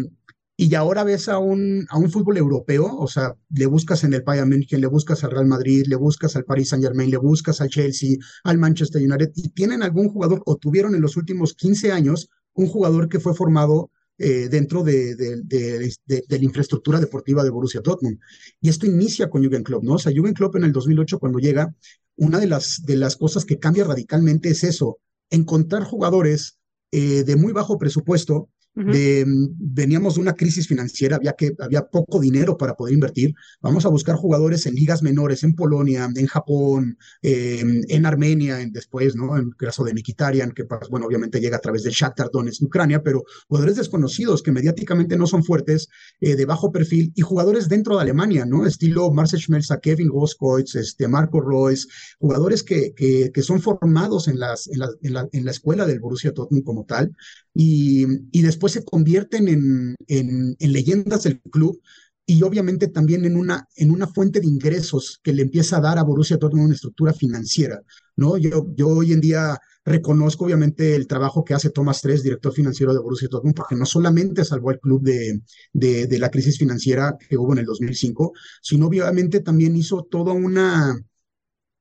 y 0.59 0.75
ahora 0.75 1.05
ves 1.05 1.29
a 1.29 1.39
un, 1.39 1.87
a 1.91 1.99
un 1.99 2.11
fútbol 2.11 2.39
europeo, 2.39 2.97
o 2.97 3.09
sea, 3.09 3.35
le 3.51 3.67
buscas 3.67 4.05
en 4.05 4.15
el 4.15 4.23
Bayern 4.23 4.49
München, 4.49 4.81
le 4.81 4.87
buscas 4.87 5.23
al 5.23 5.33
Real 5.33 5.47
Madrid, 5.47 5.85
le 5.87 5.97
buscas 5.97 6.35
al 6.35 6.45
Paris 6.45 6.71
Saint 6.71 6.83
Germain, 6.83 7.11
le 7.11 7.19
buscas 7.19 7.61
al 7.61 7.69
Chelsea, 7.69 8.17
al 8.45 8.57
Manchester 8.57 9.03
United, 9.03 9.33
y 9.35 9.51
tienen 9.51 9.83
algún 9.83 10.09
jugador, 10.09 10.43
o 10.47 10.57
tuvieron 10.57 10.95
en 10.95 11.03
los 11.03 11.17
últimos 11.17 11.53
15 11.53 11.93
años, 11.93 12.31
un 12.55 12.69
jugador 12.69 13.11
que 13.11 13.21
fue 13.21 13.35
formado 13.35 13.91
eh, 14.19 14.49
dentro 14.49 14.83
de, 14.83 15.15
de, 15.15 15.43
de, 15.43 16.25
la 16.29 16.45
infraestructura 16.45 16.99
deportiva 16.99 17.45
de 17.45 17.51
Borussia 17.51 17.81
Dortmund. 17.83 18.19
Y 18.61 18.69
esto 18.69 18.87
inicia 18.87 19.29
con 19.29 19.43
Jürgen 19.43 19.63
Klopp, 19.63 19.85
¿no? 19.85 19.95
O 19.95 19.99
sea, 19.99 20.13
Jürgen 20.13 20.35
Klopp 20.35 20.57
en 20.57 20.65
el 20.65 20.73
2008, 20.73 21.19
cuando 21.19 21.39
llega, 21.39 21.75
una 22.17 22.39
de 22.39 22.47
las, 22.47 22.83
de 22.85 22.97
las 22.97 23.17
cosas 23.17 23.45
que 23.45 23.59
cambia 23.59 23.85
radicalmente 23.85 24.49
es 24.49 24.65
eso, 24.65 24.99
encontrar 25.31 25.85
jugadores 25.85 26.59
eh, 26.93 27.25
de 27.25 27.37
muy 27.37 27.53
bajo 27.53 27.79
presupuesto 27.79 28.49
de, 28.77 29.25
mm, 29.27 29.49
veníamos 29.59 30.17
de 30.17 30.21
una 30.21 30.35
crisis 30.35 30.69
financiera, 30.69 31.17
había, 31.17 31.33
que, 31.33 31.53
había 31.59 31.87
poco 31.87 32.21
dinero 32.21 32.57
para 32.57 32.75
poder 32.75 32.95
invertir. 32.95 33.35
Vamos 33.63 33.87
a 33.87 33.89
buscar 33.89 34.17
jugadores 34.17 34.67
en 34.67 34.75
ligas 34.75 35.03
menores, 35.03 35.43
en 35.43 35.55
Polonia, 35.55 36.09
en 36.15 36.27
Japón, 36.27 36.99
em, 37.23 37.83
en 37.89 38.07
Armenia, 38.07 38.61
en, 38.61 38.73
después, 38.73 39.17
¿no? 39.17 39.37
En 39.37 39.47
el 39.47 39.57
caso 39.57 39.83
de 39.83 39.95
Nikitarian, 39.95 40.53
que, 40.53 40.65
bueno, 40.91 41.07
obviamente 41.07 41.41
llega 41.41 41.57
a 41.57 41.61
través 41.61 41.83
del 41.85 41.95
Shakhtar 41.95 42.31
Donetsk, 42.31 42.63
Ucrania, 42.63 43.03
pero 43.03 43.25
jugadores 43.49 43.77
desconocidos 43.77 44.43
que 44.43 44.53
mediáticamente 44.53 45.17
no 45.17 45.27
son 45.27 45.43
fuertes, 45.43 45.89
eh, 46.21 46.37
de 46.37 46.45
bajo 46.45 46.71
perfil, 46.71 47.13
y 47.15 47.23
jugadores 47.23 47.69
dentro 47.69 47.97
de 47.97 48.03
Alemania, 48.03 48.45
¿no? 48.45 48.67
Estilo 48.67 49.11
Marcel 49.11 49.41
Schmelzer, 49.41 49.81
Kevin 49.81 50.09
Goskoitz, 50.09 50.75
este, 50.75 51.09
Marco 51.09 51.41
Royce, 51.41 51.89
jugadores 52.19 52.63
que, 52.63 52.93
que, 52.95 53.31
que 53.33 53.43
son 53.43 53.61
formados 53.61 54.29
en, 54.29 54.39
las, 54.39 54.69
en, 54.69 54.81
la, 54.81 54.91
en, 55.03 55.13
la, 55.15 55.29
en 55.33 55.45
la 55.45 55.51
escuela 55.51 55.87
del 55.87 56.01
Borussia 56.01 56.33
Dortmund 56.33 56.65
como 56.65 56.85
tal, 56.85 57.15
y, 57.59 58.05
y 58.33 58.43
después 58.43 58.75
se 58.75 58.85
convierten 58.85 59.49
en, 59.49 59.95
en, 60.09 60.57
leyendas 60.61 61.23
del 61.23 61.41
club 61.41 61.81
y 62.27 62.43
obviamente 62.43 62.89
también 62.89 63.25
en 63.25 63.35
una, 63.35 63.67
en 63.77 63.91
una 63.91 64.07
fuente 64.07 64.41
de 64.41 64.47
ingresos 64.47 65.21
que 65.23 65.33
le 65.33 65.43
empieza 65.43 65.79
a 65.79 65.81
dar 65.81 65.99
a 65.99 66.03
Borussia 66.03 66.37
Dortmund 66.37 66.67
una 66.67 66.75
estructura 66.75 67.15
financiera, 67.15 67.81
¿no? 68.17 68.37
Yo, 68.37 68.67
yo 68.77 68.89
hoy 68.89 69.15
en 69.15 69.23
día 69.23 69.59
reconozco 69.87 70.45
obviamente 70.45 70.97
el 70.97 71.07
trabajo 71.07 71.45
que 71.45 71.55
hace 71.55 71.71
Thomas 71.71 72.03
Tres, 72.03 72.23
director 72.23 72.53
financiero 72.53 72.93
de 72.93 73.01
Borussia 73.01 73.29
Dortmund, 73.31 73.55
porque 73.55 73.77
no 73.77 73.87
solamente 73.87 74.45
salvó 74.45 74.69
al 74.69 74.81
club 74.81 75.03
de, 75.03 75.41
de, 75.73 76.07
de 76.07 76.19
la 76.19 76.31
crisis 76.31 76.59
financiera 76.59 77.17
que 77.17 77.39
hubo 77.39 77.55
en 77.55 77.61
el 77.61 77.65
2005, 77.65 78.33
sino 78.61 78.89
obviamente 78.89 79.41
también 79.41 79.77
hizo 79.77 80.03
toda 80.03 80.35
una, 80.35 81.01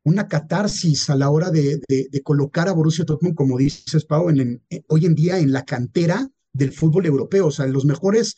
una 0.05 0.27
catarsis 0.27 1.09
a 1.09 1.15
la 1.15 1.29
hora 1.31 1.49
de, 1.49 1.81
de, 1.87 2.21
colocar 2.23 2.69
a 2.69 2.73
Borussia 2.73 3.05
Dortmund, 3.05 3.35
como 3.35 3.57
dices, 3.57 4.05
Pau, 4.05 4.29
en, 4.29 4.63
hoy 4.87 5.05
en 5.05 5.15
día 5.15 5.39
en 5.39 5.51
la 5.51 5.65
cantera 5.65 6.29
del 6.53 6.71
fútbol 6.71 7.07
europeo. 7.07 7.47
O 7.47 7.51
sea, 7.51 7.65
los 7.65 7.85
mejores 7.85 8.35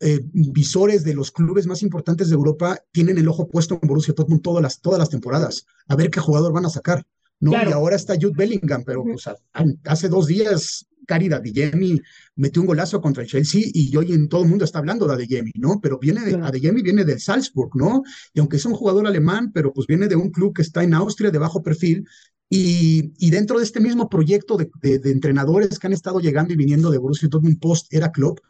eh, 0.00 0.20
visores 0.32 1.04
de 1.04 1.14
los 1.14 1.32
clubes 1.32 1.66
más 1.66 1.82
importantes 1.82 2.28
de 2.28 2.34
Europa 2.34 2.78
tienen 2.92 3.16
el 3.16 3.28
ojo 3.28 3.48
puesto 3.48 3.78
en 3.80 3.88
Borussia 3.88 4.12
Dortmund 4.14 4.42
todas 4.42 4.62
las, 4.62 4.80
todas 4.82 4.98
las 4.98 5.08
temporadas, 5.08 5.64
a 5.88 5.96
ver 5.96 6.10
qué 6.10 6.20
jugador 6.20 6.52
van 6.52 6.66
a 6.66 6.70
sacar. 6.70 7.06
¿No? 7.40 7.52
Y 7.52 7.72
ahora 7.72 7.96
está 7.96 8.14
Jude 8.14 8.34
Bellingham, 8.36 8.82
pero 8.84 9.04
pues, 9.04 9.28
hace 9.84 10.08
dos 10.08 10.26
días 10.26 10.86
Cari 11.06 11.32
Adeyemi 11.32 12.00
metió 12.34 12.60
un 12.60 12.66
golazo 12.66 13.00
contra 13.00 13.22
el 13.22 13.28
Chelsea 13.28 13.62
y 13.72 13.94
hoy 13.96 14.12
en 14.12 14.28
todo 14.28 14.42
el 14.42 14.48
mundo 14.48 14.64
está 14.64 14.80
hablando 14.80 15.06
de 15.06 15.14
Adeyemi, 15.14 15.52
¿no? 15.56 15.80
Pero 15.80 15.98
viene 15.98 16.24
de, 16.24 16.34
Adeyemi 16.34 16.82
viene 16.82 17.04
del 17.04 17.20
Salzburg, 17.20 17.70
¿no? 17.74 18.02
Y 18.34 18.40
aunque 18.40 18.56
es 18.56 18.64
un 18.64 18.74
jugador 18.74 19.06
alemán, 19.06 19.52
pero 19.52 19.72
pues 19.72 19.86
viene 19.86 20.08
de 20.08 20.16
un 20.16 20.30
club 20.30 20.54
que 20.54 20.62
está 20.62 20.82
en 20.82 20.94
Austria 20.94 21.30
de 21.30 21.38
bajo 21.38 21.62
perfil 21.62 22.06
y, 22.48 23.30
dentro 23.30 23.58
de 23.58 23.64
este 23.64 23.80
mismo 23.80 24.08
proyecto 24.08 24.56
de, 24.56 24.70
entrenadores 25.10 25.78
que 25.78 25.86
han 25.86 25.92
estado 25.92 26.20
llegando 26.20 26.52
y 26.52 26.56
viniendo 26.56 26.90
de 26.90 26.98
Borussia 26.98 27.28
Dortmund 27.28 27.58
post 27.58 27.92
era 27.92 28.12
club, 28.12 28.40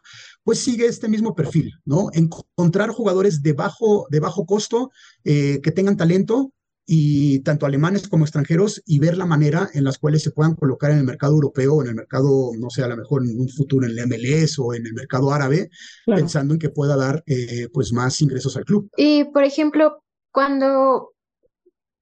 pues 0.43 0.59
sigue 0.59 0.85
este 0.85 1.07
mismo 1.07 1.33
perfil, 1.35 1.73
¿no? 1.83 2.09
Encontrar 2.13 2.89
jugadores 2.91 3.41
de 3.41 3.53
bajo, 3.53 4.07
de 4.11 4.19
bajo 4.19 4.45
costo 4.45 4.91
eh, 5.23 5.59
que 5.63 5.71
tengan 5.71 5.97
talento 5.97 6.53
y 6.89 7.39
tanto 7.39 7.65
alemanes 7.65 8.07
como 8.07 8.23
extranjeros 8.23 8.81
y 8.85 8.99
ver 8.99 9.17
la 9.17 9.25
manera 9.25 9.69
en 9.73 9.83
las 9.83 9.97
cuales 9.97 10.23
se 10.23 10.31
puedan 10.31 10.55
colocar 10.55 10.91
en 10.91 10.99
el 10.99 11.03
mercado 11.03 11.33
europeo 11.33 11.81
en 11.81 11.89
el 11.89 11.95
mercado, 11.95 12.51
no 12.57 12.69
sé, 12.69 12.81
a 12.81 12.87
lo 12.87 12.95
mejor 12.95 13.23
en 13.23 13.37
un 13.37 13.49
futuro 13.49 13.85
en 13.85 13.97
el 13.97 14.07
MLS 14.07 14.57
o 14.57 14.73
en 14.73 14.87
el 14.87 14.93
mercado 14.93 15.31
árabe, 15.33 15.69
pensando 16.05 16.53
en 16.53 16.59
que 16.59 16.69
pueda 16.69 16.95
dar 16.95 17.23
eh, 17.27 17.67
pues 17.73 17.91
más 17.91 18.21
ingresos 18.21 18.55
al 18.55 18.63
club. 18.63 18.89
Y 18.95 19.25
por 19.25 19.43
ejemplo, 19.43 20.01
cuando 20.31 21.13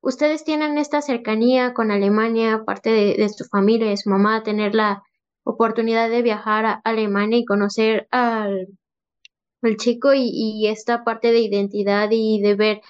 ustedes 0.02 0.44
tienen 0.44 0.78
esta 0.78 1.02
cercanía 1.02 1.74
con 1.74 1.90
Alemania, 1.90 2.54
aparte 2.54 2.92
de, 2.92 3.30
su 3.30 3.46
familia, 3.46 3.90
de 3.90 3.98
su 3.98 4.12
mamá, 4.12 4.44
tener 4.44 4.76
la 4.76 5.02
oportunidad 5.44 6.12
de 6.12 6.22
viajar 6.22 6.66
a 6.66 6.82
Alemania 6.84 7.40
y 7.40 7.46
conocer 7.46 8.08
al, 8.12 8.68
chico 9.78 10.14
y, 10.14 10.68
esta 10.68 11.04
parte 11.04 11.32
de 11.32 11.40
identidad 11.40 12.10
y 12.12 12.40
de 12.40 12.54
ver 12.54 12.82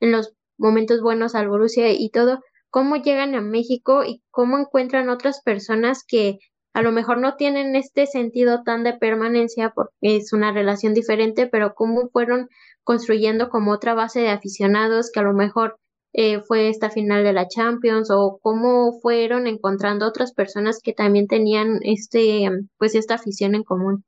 en 0.00 0.12
los 0.12 0.34
momentos 0.60 1.00
buenos 1.00 1.34
al 1.34 1.48
Borussia 1.48 1.90
y 1.90 2.10
todo, 2.10 2.40
cómo 2.68 2.96
llegan 2.96 3.34
a 3.34 3.40
México 3.40 4.04
y 4.04 4.22
cómo 4.30 4.58
encuentran 4.58 5.08
otras 5.08 5.42
personas 5.42 6.04
que 6.06 6.38
a 6.72 6.82
lo 6.82 6.92
mejor 6.92 7.18
no 7.18 7.34
tienen 7.34 7.74
este 7.74 8.06
sentido 8.06 8.62
tan 8.62 8.84
de 8.84 8.92
permanencia 8.92 9.72
porque 9.74 9.96
es 10.02 10.32
una 10.32 10.52
relación 10.52 10.94
diferente, 10.94 11.48
pero 11.48 11.74
cómo 11.74 12.08
fueron 12.10 12.48
construyendo 12.84 13.48
como 13.48 13.72
otra 13.72 13.94
base 13.94 14.20
de 14.20 14.28
aficionados 14.28 15.10
que 15.12 15.20
a 15.20 15.24
lo 15.24 15.32
mejor 15.32 15.78
eh, 16.12 16.40
fue 16.40 16.68
esta 16.68 16.90
final 16.90 17.24
de 17.24 17.32
la 17.32 17.48
Champions 17.48 18.10
o 18.10 18.38
cómo 18.42 18.98
fueron 19.00 19.46
encontrando 19.46 20.06
otras 20.06 20.32
personas 20.32 20.80
que 20.82 20.92
también 20.92 21.26
tenían 21.26 21.80
este, 21.82 22.48
pues 22.78 22.94
esta 22.94 23.14
afición 23.14 23.54
en 23.54 23.64
común. 23.64 24.04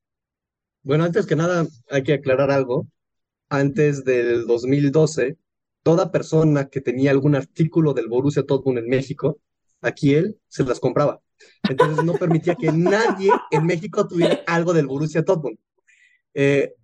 Bueno, 0.82 1.04
antes 1.04 1.26
que 1.26 1.36
nada 1.36 1.66
hay 1.90 2.02
que 2.02 2.14
aclarar 2.14 2.50
algo. 2.50 2.86
Antes 3.48 4.04
del 4.04 4.46
2012, 4.46 5.36
toda 5.82 6.10
persona 6.10 6.68
que 6.68 6.80
tenía 6.80 7.10
algún 7.10 7.34
artículo 7.34 7.92
del 7.92 8.08
Borussia 8.08 8.42
Dortmund 8.42 8.78
en 8.78 8.88
México, 8.88 9.40
aquí 9.80 10.14
él 10.14 10.38
se 10.48 10.64
las 10.64 10.80
compraba. 10.80 11.20
Entonces 11.68 12.04
no 12.04 12.14
permitía 12.14 12.54
que 12.54 12.70
nadie 12.72 13.30
en 13.50 13.66
México 13.66 14.06
tuviera 14.06 14.40
algo 14.46 14.72
del 14.72 14.86
Borussia 14.86 15.22
Dortmund. 15.22 15.58
Eh, 16.34 16.74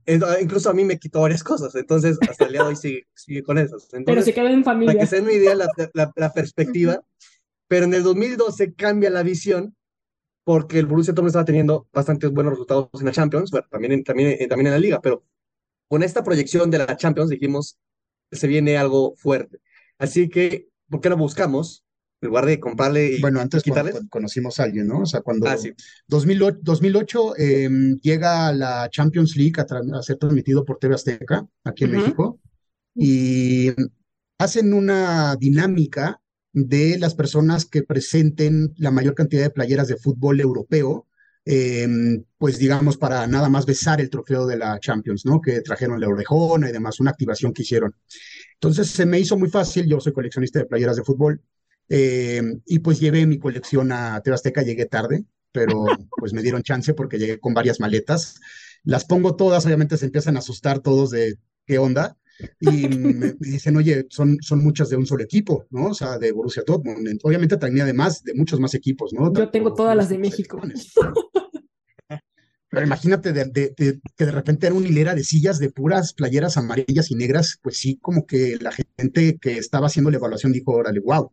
incluso 0.40 0.68
a 0.68 0.74
mí 0.74 0.84
me 0.84 0.98
quitó 0.98 1.22
varias 1.22 1.42
cosas, 1.42 1.74
entonces 1.74 2.18
hasta 2.28 2.44
el 2.44 2.52
día 2.52 2.62
de 2.62 2.68
hoy 2.68 2.76
sigue, 2.76 3.42
con 3.42 3.56
eso. 3.56 3.78
pero 4.04 4.20
se 4.20 4.34
quedó 4.34 4.48
en 4.48 4.62
familia. 4.62 4.92
Para 4.92 5.00
que 5.00 5.06
se 5.06 5.16
den 5.16 5.24
una 5.24 5.32
idea 5.32 5.54
la, 5.54 5.68
la, 6.14 6.32
perspectiva, 6.34 7.00
pero 7.66 7.86
en 7.86 7.94
el 7.94 8.02
2012 8.02 8.74
cambia 8.74 9.08
la 9.08 9.22
visión 9.22 9.74
porque 10.44 10.78
el 10.78 10.86
Borussia 10.86 11.12
Dortmund 11.12 11.28
estaba 11.28 11.44
teniendo 11.46 11.88
bastantes 11.92 12.30
buenos 12.30 12.52
resultados 12.52 12.88
en 12.92 13.06
la 13.06 13.12
Champions, 13.12 13.50
bueno, 13.50 13.66
también 13.70 13.92
en, 13.92 14.04
también, 14.04 14.48
también 14.48 14.66
en 14.66 14.72
la 14.72 14.78
Liga, 14.78 15.00
pero 15.00 15.24
con 15.88 16.02
esta 16.02 16.22
proyección 16.22 16.70
de 16.70 16.78
la 16.78 16.96
Champions 16.96 17.30
dijimos, 17.30 17.78
se 18.30 18.46
viene 18.46 18.76
algo 18.76 19.14
fuerte. 19.16 19.58
Así 19.98 20.28
que, 20.28 20.68
¿por 20.88 21.00
qué 21.00 21.10
no 21.10 21.16
buscamos 21.16 21.84
en 22.20 22.28
lugar 22.28 22.46
de 22.46 22.58
comprarle 22.58 23.16
y 23.16 23.20
Bueno, 23.20 23.40
antes 23.40 23.62
conocimos 24.10 24.58
a 24.58 24.64
alguien, 24.64 24.88
¿no? 24.88 25.00
O 25.00 25.06
sea, 25.06 25.20
cuando 25.20 25.48
ah, 25.48 25.56
2008, 26.08 27.36
em, 27.36 27.96
llega 28.00 28.52
la 28.52 28.88
Champions 28.90 29.36
League 29.36 29.54
a, 29.60 30.02
ser 30.02 30.16
transmitido 30.16 30.64
por 30.64 30.78
TV 30.78 30.94
Azteca, 30.94 31.46
aquí 31.64 31.84
en 31.84 31.92
México, 31.92 32.40
y 32.94 33.70
hacen 34.38 34.74
una 34.74 35.36
dinámica 35.36 36.20
de 36.52 36.98
las 36.98 37.14
personas 37.14 37.66
que 37.66 37.82
presenten 37.82 38.74
la 38.76 38.90
mayor 38.90 39.14
cantidad 39.14 39.42
de 39.42 39.50
playeras 39.50 39.88
de 39.88 39.96
fútbol 39.96 40.40
europeo 40.40 41.07
em, 41.50 42.24
pues 42.36 42.58
digamos, 42.58 42.98
para 42.98 43.26
nada 43.26 43.48
más 43.48 43.64
besar 43.64 44.02
el 44.02 44.10
trofeo 44.10 44.46
de 44.46 44.58
la 44.58 44.78
Champions, 44.80 45.24
¿no? 45.24 45.40
Que 45.40 45.62
trajeron 45.62 45.98
la 45.98 46.06
orejona 46.06 46.68
y 46.68 46.72
demás, 46.72 47.00
una 47.00 47.10
activación 47.10 47.54
que 47.54 47.62
hicieron. 47.62 47.94
Entonces 48.54 48.90
se 48.90 49.06
me 49.06 49.18
hizo 49.18 49.38
muy 49.38 49.48
fácil, 49.48 49.86
yo 49.88 49.98
soy 49.98 50.12
coleccionista 50.12 50.58
de 50.58 50.66
playeras 50.66 50.96
de 50.96 51.04
fútbol, 51.04 51.40
em, 51.88 52.60
y 52.66 52.80
pues 52.80 53.00
llevé 53.00 53.24
mi 53.26 53.38
colección 53.38 53.92
a 53.92 54.20
Tebasteca, 54.20 54.62
llegué 54.62 54.84
tarde, 54.84 55.24
pero 55.50 55.86
pues 56.18 56.34
me 56.34 56.42
dieron 56.42 56.62
chance 56.62 56.92
porque 56.92 57.18
llegué 57.18 57.40
con 57.40 57.54
varias 57.54 57.80
maletas. 57.80 58.40
Las 58.84 59.06
pongo 59.06 59.34
todas, 59.34 59.64
obviamente 59.64 59.96
se 59.96 60.04
empiezan 60.04 60.36
a 60.36 60.40
asustar 60.40 60.80
todos 60.80 61.10
de 61.10 61.38
qué 61.66 61.78
onda, 61.78 62.18
y 62.60 62.88
me, 62.88 63.34
dicen, 63.38 63.76
oye, 63.76 64.06
son, 64.10 64.38
son 64.40 64.62
muchas 64.62 64.88
de 64.90 64.96
un 64.96 65.06
solo 65.06 65.24
equipo, 65.24 65.66
¿no? 65.70 65.86
O 65.86 65.94
sea, 65.94 66.18
de 66.18 66.32
Borussia 66.32 66.62
Dortmund. 66.66 67.18
Obviamente 67.22 67.56
tenía 67.56 67.84
además 67.84 68.22
de 68.22 68.34
muchos 68.34 68.60
más 68.60 68.74
equipos, 68.74 69.12
¿no? 69.12 69.32
Yo 69.32 69.50
tengo 69.50 69.74
todas 69.74 69.96
las 69.96 70.08
de 70.08 70.18
México. 70.18 70.60
Pero 72.70 72.84
imagínate 72.84 73.32
de, 73.32 73.72
que 73.74 74.24
de 74.24 74.30
repente 74.30 74.66
era 74.66 74.76
una 74.76 74.88
hilera 74.88 75.14
de 75.14 75.24
sillas 75.24 75.58
de 75.58 75.70
puras 75.70 76.12
playeras 76.12 76.58
amarillas 76.58 77.10
y 77.10 77.14
negras, 77.14 77.58
pues 77.62 77.78
sí, 77.78 77.98
como 78.00 78.26
que 78.26 78.58
la 78.60 78.72
gente 78.72 79.38
que 79.40 79.56
estaba 79.56 79.86
haciendo 79.86 80.10
la 80.10 80.18
evaluación 80.18 80.52
dijo, 80.52 80.72
órale, 80.72 81.00
wow. 81.00 81.32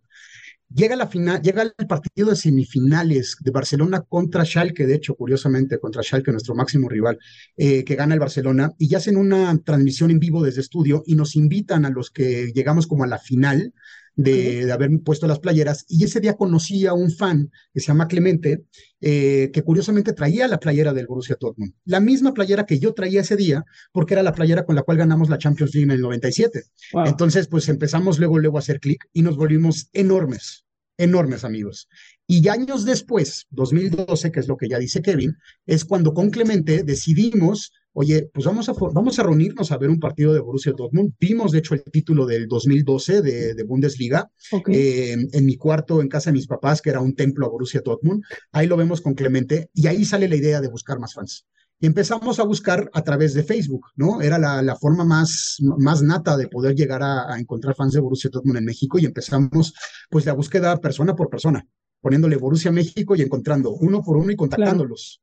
Llega 0.75 0.97
la 0.97 1.07
final, 1.07 1.41
llega 1.41 1.61
el 1.61 1.87
partido 1.87 2.31
de 2.31 2.35
semifinales 2.35 3.37
de 3.39 3.49
Barcelona 3.49 4.01
contra 4.01 4.43
Schalke, 4.43 4.85
de 4.85 4.95
hecho, 4.95 5.15
curiosamente, 5.15 5.79
contra 5.79 6.03
Schalke, 6.03 6.33
nuestro 6.33 6.53
máximo 6.53 6.89
rival, 6.89 7.17
eh, 7.55 7.85
que 7.85 7.95
gana 7.95 8.13
el 8.13 8.19
Barcelona, 8.19 8.73
y 8.77 8.89
ya 8.89 8.97
hacen 8.97 9.15
una 9.15 9.57
transmisión 9.59 10.11
en 10.11 10.19
vivo 10.19 10.43
desde 10.43 10.59
estudio 10.59 11.01
y 11.05 11.15
nos 11.15 11.37
invitan 11.37 11.85
a 11.85 11.89
los 11.91 12.11
que 12.11 12.51
llegamos 12.53 12.87
como 12.87 13.05
a 13.05 13.07
la 13.07 13.19
final 13.19 13.73
de, 14.17 14.69
haber 14.69 14.89
puesto 15.05 15.27
las 15.27 15.39
playeras. 15.39 15.85
Y 15.87 16.03
ese 16.03 16.19
día 16.19 16.33
conocí 16.33 16.85
a 16.85 16.91
un 16.91 17.09
fan 17.09 17.51
que 17.73 17.79
se 17.79 17.87
llama 17.87 18.09
Clemente, 18.09 18.65
eh, 18.99 19.51
que 19.53 19.63
curiosamente 19.63 20.11
traía 20.11 20.45
la 20.49 20.59
playera 20.59 20.91
del 20.91 21.07
Borussia 21.07 21.37
Dortmund. 21.39 21.73
La 21.85 22.01
misma 22.01 22.33
playera 22.33 22.65
que 22.65 22.79
yo 22.79 22.93
traía 22.93 23.21
ese 23.21 23.37
día, 23.37 23.63
porque 23.93 24.13
era 24.13 24.23
la 24.23 24.33
playera 24.33 24.65
con 24.65 24.75
la 24.75 24.81
cual 24.81 24.97
ganamos 24.97 25.29
la 25.29 25.37
Champions 25.37 25.73
League 25.73 25.85
en 25.85 25.91
el 25.91 26.01
97. 26.01 26.63
Entonces, 27.05 27.47
pues 27.47 27.69
empezamos 27.69 28.19
luego, 28.19 28.39
luego 28.39 28.57
a 28.57 28.59
hacer 28.59 28.81
clic 28.81 29.05
y 29.13 29.21
nos 29.21 29.37
volvimos 29.37 29.89
enormes 29.93 30.64
enormes 30.97 31.43
amigos. 31.43 31.87
Y 32.27 32.47
años 32.47 32.85
después, 32.85 33.45
2012, 33.51 34.31
que 34.31 34.39
es 34.39 34.47
lo 34.47 34.57
que 34.57 34.67
ya 34.67 34.79
dice 34.79 35.01
Kevin, 35.01 35.35
es 35.65 35.85
cuando 35.85 36.13
con 36.13 36.29
Clemente 36.29 36.83
decidimos, 36.83 37.71
oye, 37.93 38.29
pues 38.33 38.45
vamos 38.45 38.67
a, 38.69 38.73
vamos 38.73 39.19
a 39.19 39.23
reunirnos 39.23 39.71
a 39.71 39.77
ver 39.77 39.89
un 39.89 39.99
partido 39.99 40.33
de 40.33 40.39
Borussia 40.39 40.73
Dortmund. 40.75 41.13
Vimos, 41.19 41.51
de 41.51 41.59
hecho, 41.59 41.75
el 41.75 41.83
título 41.83 42.25
del 42.25 42.47
2012 42.47 43.21
de, 43.21 43.53
de 43.53 43.63
Bundesliga 43.63 44.29
eh, 44.67 45.15
en 45.31 45.45
mi 45.45 45.57
cuarto, 45.57 46.01
en 46.01 46.07
casa 46.07 46.31
de 46.31 46.35
mis 46.35 46.47
papás, 46.47 46.81
que 46.81 46.89
era 46.89 47.01
un 47.01 47.15
templo 47.15 47.45
a 47.45 47.49
Borussia 47.49 47.81
Dortmund. 47.83 48.23
Ahí 48.51 48.67
lo 48.67 48.77
vemos 48.77 49.01
con 49.01 49.13
Clemente 49.13 49.69
y 49.73 49.87
ahí 49.87 50.05
sale 50.05 50.27
la 50.27 50.35
idea 50.35 50.61
de 50.61 50.69
buscar 50.69 50.99
más 50.99 51.13
fans 51.13 51.45
y 51.85 51.87
empezamos 51.87 52.39
a 52.39 52.43
buscar 52.43 52.89
a 52.93 53.03
través 53.03 53.35
de 53.35 53.43
Facebook, 53.43 53.91
¿no? 53.95 54.19
Era 54.19 54.39
la, 54.39 54.63
la 54.63 54.75
forma 54.75 55.05
más, 55.05 55.57
más 55.77 56.01
nata 56.01 56.35
de 56.35 56.47
poder 56.47 56.73
llegar 56.73 57.03
a, 57.03 57.37
encontrar 57.37 57.75
fans 57.75 57.93
de 57.93 57.99
Borussia 57.99 58.31
Dortmund 58.33 58.57
en 58.57 58.65
México 58.65 58.97
y 58.97 59.05
empezamos 59.05 59.71
pues 60.09 60.25
la 60.25 60.33
búsqueda 60.33 60.81
persona 60.81 61.15
por 61.15 61.29
persona, 61.29 61.63
poniéndole 62.01 62.37
Borussia 62.37 62.71
México 62.71 63.15
y 63.15 63.21
encontrando 63.21 63.69
uno 63.75 64.01
por 64.01 64.17
uno 64.17 64.31
y 64.31 64.35
contactándolos. 64.35 65.21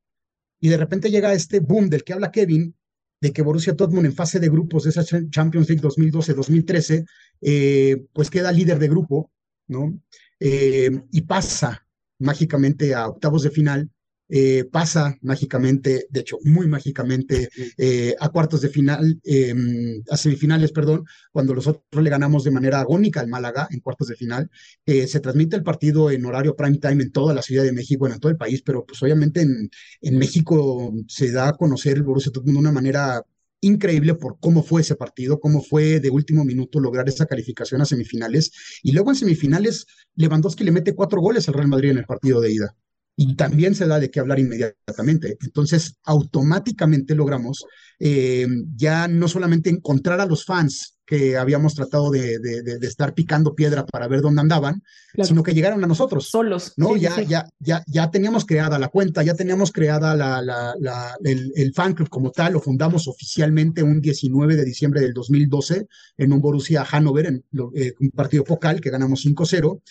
Y 0.60 0.68
de 0.68 0.76
repente 0.76 1.10
llega 1.10 1.34
este 1.34 1.58
boom 1.58 1.90
del 1.90 2.04
que 2.04 2.12
habla 2.12 2.30
Kevin, 2.30 2.72
de 3.20 3.32
que 3.32 3.42
Borussia 3.42 3.72
Dortmund 3.72 4.06
en 4.06 4.14
fase 4.14 4.38
de 4.38 4.48
grupos 4.48 4.84
de 4.84 4.90
esa 4.90 5.02
Champions 5.02 5.68
League 5.68 5.82
2012-2013, 5.82 7.04
eh, 7.40 8.06
pues 8.12 8.30
queda 8.30 8.52
líder 8.52 8.78
de 8.78 8.86
grupo, 8.86 9.32
¿no? 9.66 10.00
Eh, 10.38 10.92
y 11.10 11.22
pasa 11.22 11.84
mágicamente 12.20 12.94
a 12.94 13.08
octavos 13.08 13.42
de 13.42 13.50
final 13.50 13.90
eh, 14.34 14.64
pasa 14.64 15.18
mágicamente, 15.20 16.06
de 16.08 16.20
hecho, 16.20 16.38
muy 16.44 16.66
mágicamente, 16.66 17.50
eh, 17.76 18.14
a 18.18 18.30
cuartos 18.30 18.62
de 18.62 18.70
final, 18.70 19.20
em, 19.24 20.02
a 20.10 20.16
semifinales, 20.16 20.72
perdón, 20.72 21.04
cuando 21.30 21.54
nosotros 21.54 22.02
le 22.02 22.08
ganamos 22.08 22.42
de 22.42 22.50
manera 22.50 22.80
agónica 22.80 23.20
al 23.20 23.28
Málaga 23.28 23.68
en 23.70 23.80
cuartos 23.80 24.08
de 24.08 24.16
final. 24.16 24.50
Eh, 24.86 25.06
se 25.06 25.20
transmite 25.20 25.56
el 25.56 25.62
partido 25.62 26.10
en 26.10 26.24
horario 26.24 26.56
prime 26.56 26.78
time 26.78 27.02
en 27.02 27.12
toda 27.12 27.34
la 27.34 27.42
Ciudad 27.42 27.62
de 27.62 27.72
México, 27.72 28.00
bueno, 28.00 28.14
en 28.14 28.20
todo 28.20 28.32
el 28.32 28.38
país, 28.38 28.62
pero 28.62 28.86
pues 28.86 29.02
obviamente 29.02 29.42
en, 29.42 29.70
en 30.00 30.18
México 30.18 30.94
se 31.08 31.30
da 31.30 31.48
a 31.48 31.52
conocer 31.52 31.98
el 31.98 32.02
Borussia 32.02 32.32
Dortmund 32.32 32.56
de 32.56 32.60
una 32.60 32.72
manera 32.72 33.22
increíble 33.60 34.14
por 34.14 34.38
cómo 34.40 34.62
fue 34.62 34.80
ese 34.80 34.96
partido, 34.96 35.40
cómo 35.40 35.62
fue 35.62 36.00
de 36.00 36.08
último 36.10 36.42
minuto 36.44 36.80
lograr 36.80 37.06
esa 37.08 37.26
calificación 37.26 37.82
a 37.82 37.84
semifinales. 37.84 38.50
Y 38.82 38.92
luego 38.92 39.10
en 39.10 39.16
semifinales, 39.16 39.86
Lewandowski 40.16 40.64
le 40.64 40.72
mete 40.72 40.94
cuatro 40.94 41.20
goles 41.20 41.48
al 41.48 41.54
Real 41.54 41.68
Madrid 41.68 41.90
en 41.90 41.98
el 41.98 42.06
partido 42.06 42.40
de 42.40 42.52
ida 42.52 42.76
y 43.16 43.36
también 43.36 43.74
se 43.74 43.86
da 43.86 44.00
de 44.00 44.10
qué 44.10 44.20
hablar 44.20 44.38
inmediatamente. 44.38 45.36
Entonces, 45.40 45.96
automáticamente 46.04 47.14
logramos 47.14 47.64
eh, 48.00 48.46
ya 48.74 49.06
no 49.08 49.28
solamente 49.28 49.70
encontrar 49.70 50.20
a 50.20 50.26
los 50.26 50.44
fans 50.44 50.98
que 51.04 51.36
habíamos 51.36 51.74
tratado 51.74 52.10
de, 52.10 52.38
de, 52.38 52.86
estar 52.86 53.12
picando 53.12 53.54
piedra 53.54 53.84
para 53.84 54.08
ver 54.08 54.22
dónde 54.22 54.40
andaban, 54.40 54.82
sino 55.22 55.42
que 55.42 55.52
llegaron 55.52 55.84
a 55.84 55.86
nosotros. 55.86 56.30
Solos. 56.30 56.72
¿no? 56.76 56.96
ya, 56.96 57.20
ya, 57.22 57.44
ya, 57.58 57.84
ya 57.86 58.10
teníamos 58.10 58.46
creada 58.46 58.78
la 58.78 58.88
cuenta, 58.88 59.22
ya 59.22 59.34
teníamos 59.34 59.72
creada 59.72 60.16
la, 60.16 60.40
la, 60.40 60.74
la, 60.80 61.14
el, 61.22 61.52
el, 61.54 61.74
fan 61.74 61.92
club 61.92 62.08
como 62.08 62.30
tal, 62.30 62.54
lo 62.54 62.60
fundamos 62.60 63.08
oficialmente 63.08 63.82
un 63.82 64.00
19 64.00 64.56
de 64.56 64.64
diciembre 64.64 65.02
del 65.02 65.12
2012 65.12 65.86
en 66.16 66.32
un 66.32 66.40
Borussia 66.40 66.82
Hannover, 66.82 67.26
en 67.26 67.44
eh, 67.74 67.92
un 68.00 68.10
partido 68.10 68.44
focal 68.46 68.80
que 68.80 68.90
ganamos 68.90 69.26
5-0. 69.26 69.82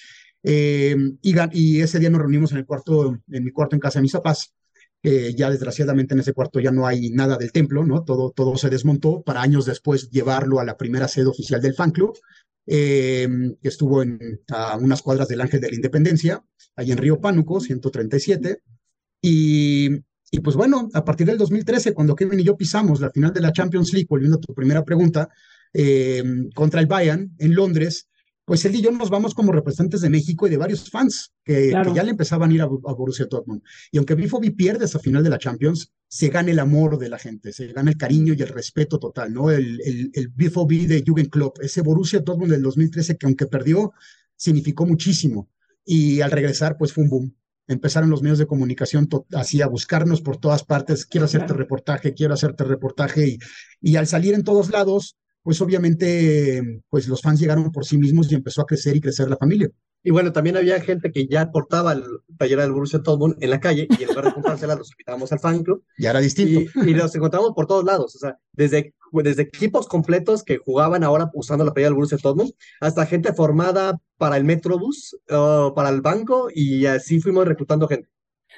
Eh, 0.44 0.96
y, 1.22 1.82
ese 1.82 2.00
día 2.00 2.10
nos 2.10 2.22
reunimos 2.22 2.52
en 2.52 2.60
el 2.60 2.66
cuarto, 2.66 3.20
en 3.30 3.44
mi 3.44 3.52
cuarto 3.52 3.76
en 3.76 3.80
casa 3.80 4.00
de 4.00 4.04
mis 4.04 4.14
papás. 4.14 4.54
ya 5.04 5.50
desgraciadamente 5.50 6.14
en 6.14 6.20
ese 6.20 6.34
cuarto 6.34 6.60
ya 6.60 6.72
no 6.72 6.86
hay 6.86 7.10
nada 7.10 7.38
del 7.38 7.52
templo, 7.52 7.84
¿no? 7.84 8.04
Todo, 8.04 8.32
todo 8.32 8.56
se 8.58 8.70
desmontó 8.70 9.24
para 9.24 9.42
años 9.42 9.66
después 9.66 10.10
llevarlo 10.12 10.60
a 10.60 10.66
la 10.66 10.78
primera 10.78 11.08
sede 11.08 11.28
oficial 11.28 11.62
del 11.62 11.74
fan 11.74 11.92
club, 11.92 12.16
eh, 12.68 13.28
que 13.62 13.68
estuvo 13.68 14.02
en, 14.02 14.40
unas 14.80 15.02
cuadras 15.02 15.28
del 15.28 15.42
Ángel 15.42 15.62
de 15.62 15.70
la 15.70 15.76
Independencia, 15.76 16.44
ahí 16.76 16.92
en 16.92 16.98
Río 16.98 17.20
Pánuco, 17.20 17.60
137. 17.60 18.62
Y, 19.22 19.90
pues 20.44 20.56
bueno, 20.56 20.90
a 20.94 21.04
partir 21.04 21.28
del 21.28 21.38
2013, 21.38 21.94
cuando 21.94 22.16
Kevin 22.16 22.40
y 22.40 22.44
yo 22.44 22.56
pisamos 22.56 23.02
la 23.02 23.12
final 23.12 23.34
de 23.34 23.42
la 23.42 23.52
Champions 23.52 23.92
League, 23.94 24.08
volviendo 24.10 24.38
a 24.38 24.40
tu 24.40 24.54
primera 24.54 24.84
pregunta, 24.86 25.30
eh, 25.74 26.24
contra 26.56 26.80
el 26.80 26.88
Bayern 26.88 27.36
en 27.40 27.56
Londres, 27.56 28.08
pues 28.52 28.66
él 28.66 28.76
y 28.76 28.82
yo 28.82 28.92
nos 28.92 29.10
vamos 29.10 29.34
como 29.34 29.54
representantes 29.54 30.02
de 30.02 30.10
México 30.10 30.46
y 30.46 30.50
de 30.50 30.58
varios 30.58 30.90
fans 30.90 31.32
que, 31.42 31.72
ya 31.72 32.04
le 32.04 32.12
empezaban 32.12 32.52
a 32.52 32.54
ir 32.54 32.62
a, 32.62 32.66
Borussia 32.66 33.26
Dortmund. 33.26 33.62
Y 33.94 33.98
aunque 33.98 34.14
BFOB 34.14 34.54
pierde 34.58 34.84
esa 34.84 35.00
final 35.00 35.24
de 35.24 35.30
la 35.30 35.38
Champions, 35.38 35.94
se 36.06 36.28
gana 36.28 36.52
el 36.52 36.60
amor 36.60 36.98
de 36.98 37.08
la 37.08 37.18
gente, 37.18 37.54
se 37.54 37.68
gana 37.68 37.92
el 37.92 37.96
cariño 37.96 38.34
y 38.34 38.42
el 38.42 38.50
respeto 38.50 39.00
total, 39.00 39.34
¿no? 39.34 39.52
El, 39.52 39.80
el, 39.86 40.34
de 40.36 41.02
Jürgen 41.02 41.30
Klopp, 41.30 41.62
ese 41.62 41.80
Borussia 41.80 42.20
Dortmund 42.20 42.52
del 42.52 42.62
2013 42.62 43.16
que 43.16 43.26
aunque 43.26 43.48
perdió, 43.48 43.94
significó 44.36 44.86
muchísimo. 44.86 45.50
Y 45.86 46.20
al 46.20 46.32
regresar, 46.32 46.76
pues 46.78 46.92
fue 46.92 47.06
un 47.06 47.10
boom. 47.10 47.36
Empezaron 47.68 48.10
los 48.10 48.22
medios 48.22 48.38
de 48.38 48.48
comunicación 48.48 49.08
así 49.32 49.62
a 49.62 49.68
buscarnos 49.68 50.22
por 50.22 50.36
todas 50.36 50.66
partes, 50.66 51.06
quiero 51.06 51.24
hacerte 51.24 51.54
reportaje, 51.54 52.14
quiero 52.14 52.34
hacerte 52.34 52.66
reportaje. 52.66 53.30
Y, 53.30 53.40
y 53.80 53.96
al 53.96 54.08
salir 54.08 54.34
en 54.34 54.44
todos 54.44 54.72
lados, 54.72 55.16
pues 55.44 55.62
obviamente 55.62 56.82
pues 56.90 57.08
los 57.08 57.22
fans 57.22 57.40
llegaron 57.40 57.72
por 57.72 57.86
sí 57.86 57.98
mismos 57.98 58.32
y 58.32 58.36
empezó 58.36 58.62
a 58.62 58.66
crecer 58.66 58.96
y 58.96 59.02
crecer 59.02 59.30
la 59.30 59.38
familia. 59.38 59.70
Y 60.04 60.10
bueno, 60.10 60.32
también 60.32 60.58
había 60.58 60.82
gente 60.82 61.12
que 61.12 61.28
ya 61.28 61.52
portaba 61.52 61.94
el 61.94 62.04
taller 62.38 62.60
del 62.60 62.72
Borussia 62.72 63.00
Dortmund 63.00 63.36
en 63.40 63.52
la 63.52 63.60
calle 63.60 63.88
y 63.88 64.04
en 64.04 64.10
lugar 64.10 64.26
de 64.26 64.34
comprársela 64.34 64.76
los 64.76 64.92
invitábamos 64.92 65.32
al 65.32 65.40
fan 65.40 65.64
club. 65.64 65.84
Ya 66.00 66.10
era 66.10 66.20
distinto. 66.20 66.62
Y, 66.84 66.94
los 66.94 67.14
encontramos 67.14 67.52
por 67.56 67.68
todos 67.68 67.86
lados, 67.86 68.16
o 68.16 68.20
sea, 68.20 68.40
desde, 68.54 68.96
desde 69.12 69.44
equipos 69.44 69.88
completos 69.88 70.44
que 70.44 70.58
jugaban 70.58 71.04
ahora 71.04 71.30
usando 71.36 71.64
la 71.64 71.72
playera 71.72 71.90
del 71.90 71.96
Borussia 71.96 72.18
Dortmund 72.22 72.52
hasta 72.80 73.06
gente 73.06 73.34
formada 73.34 74.00
para 74.18 74.38
el 74.38 74.44
Metrobús, 74.44 75.18
o 75.30 75.74
para 75.76 75.90
el 75.90 76.02
banco 76.02 76.50
y 76.54 76.88
así 76.88 77.20
fuimos 77.20 77.48
reclutando 77.48 77.88
gente. 77.88 78.10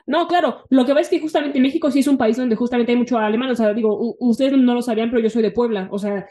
No, 0.05 0.27
claro, 0.27 0.63
lo 0.69 0.85
que 0.85 0.93
ves 0.93 1.07
es 1.07 1.09
que 1.09 1.19
justamente 1.19 1.59
México 1.59 1.89
sí 1.91 1.99
es 1.99 2.07
un 2.07 2.17
país 2.17 2.37
donde 2.37 2.55
justamente 2.55 2.91
hay 2.91 2.97
mucho 2.97 3.17
alemán, 3.17 3.51
o 3.51 3.55
sea, 3.55 3.73
digo, 3.73 4.15
ustedes 4.19 4.53
no 4.53 4.73
lo 4.73 4.81
sabían, 4.81 5.09
pero 5.09 5.21
yo 5.21 5.29
soy 5.29 5.41
de 5.41 5.51
Puebla, 5.51 5.87
o 5.91 5.99
sea, 5.99 6.27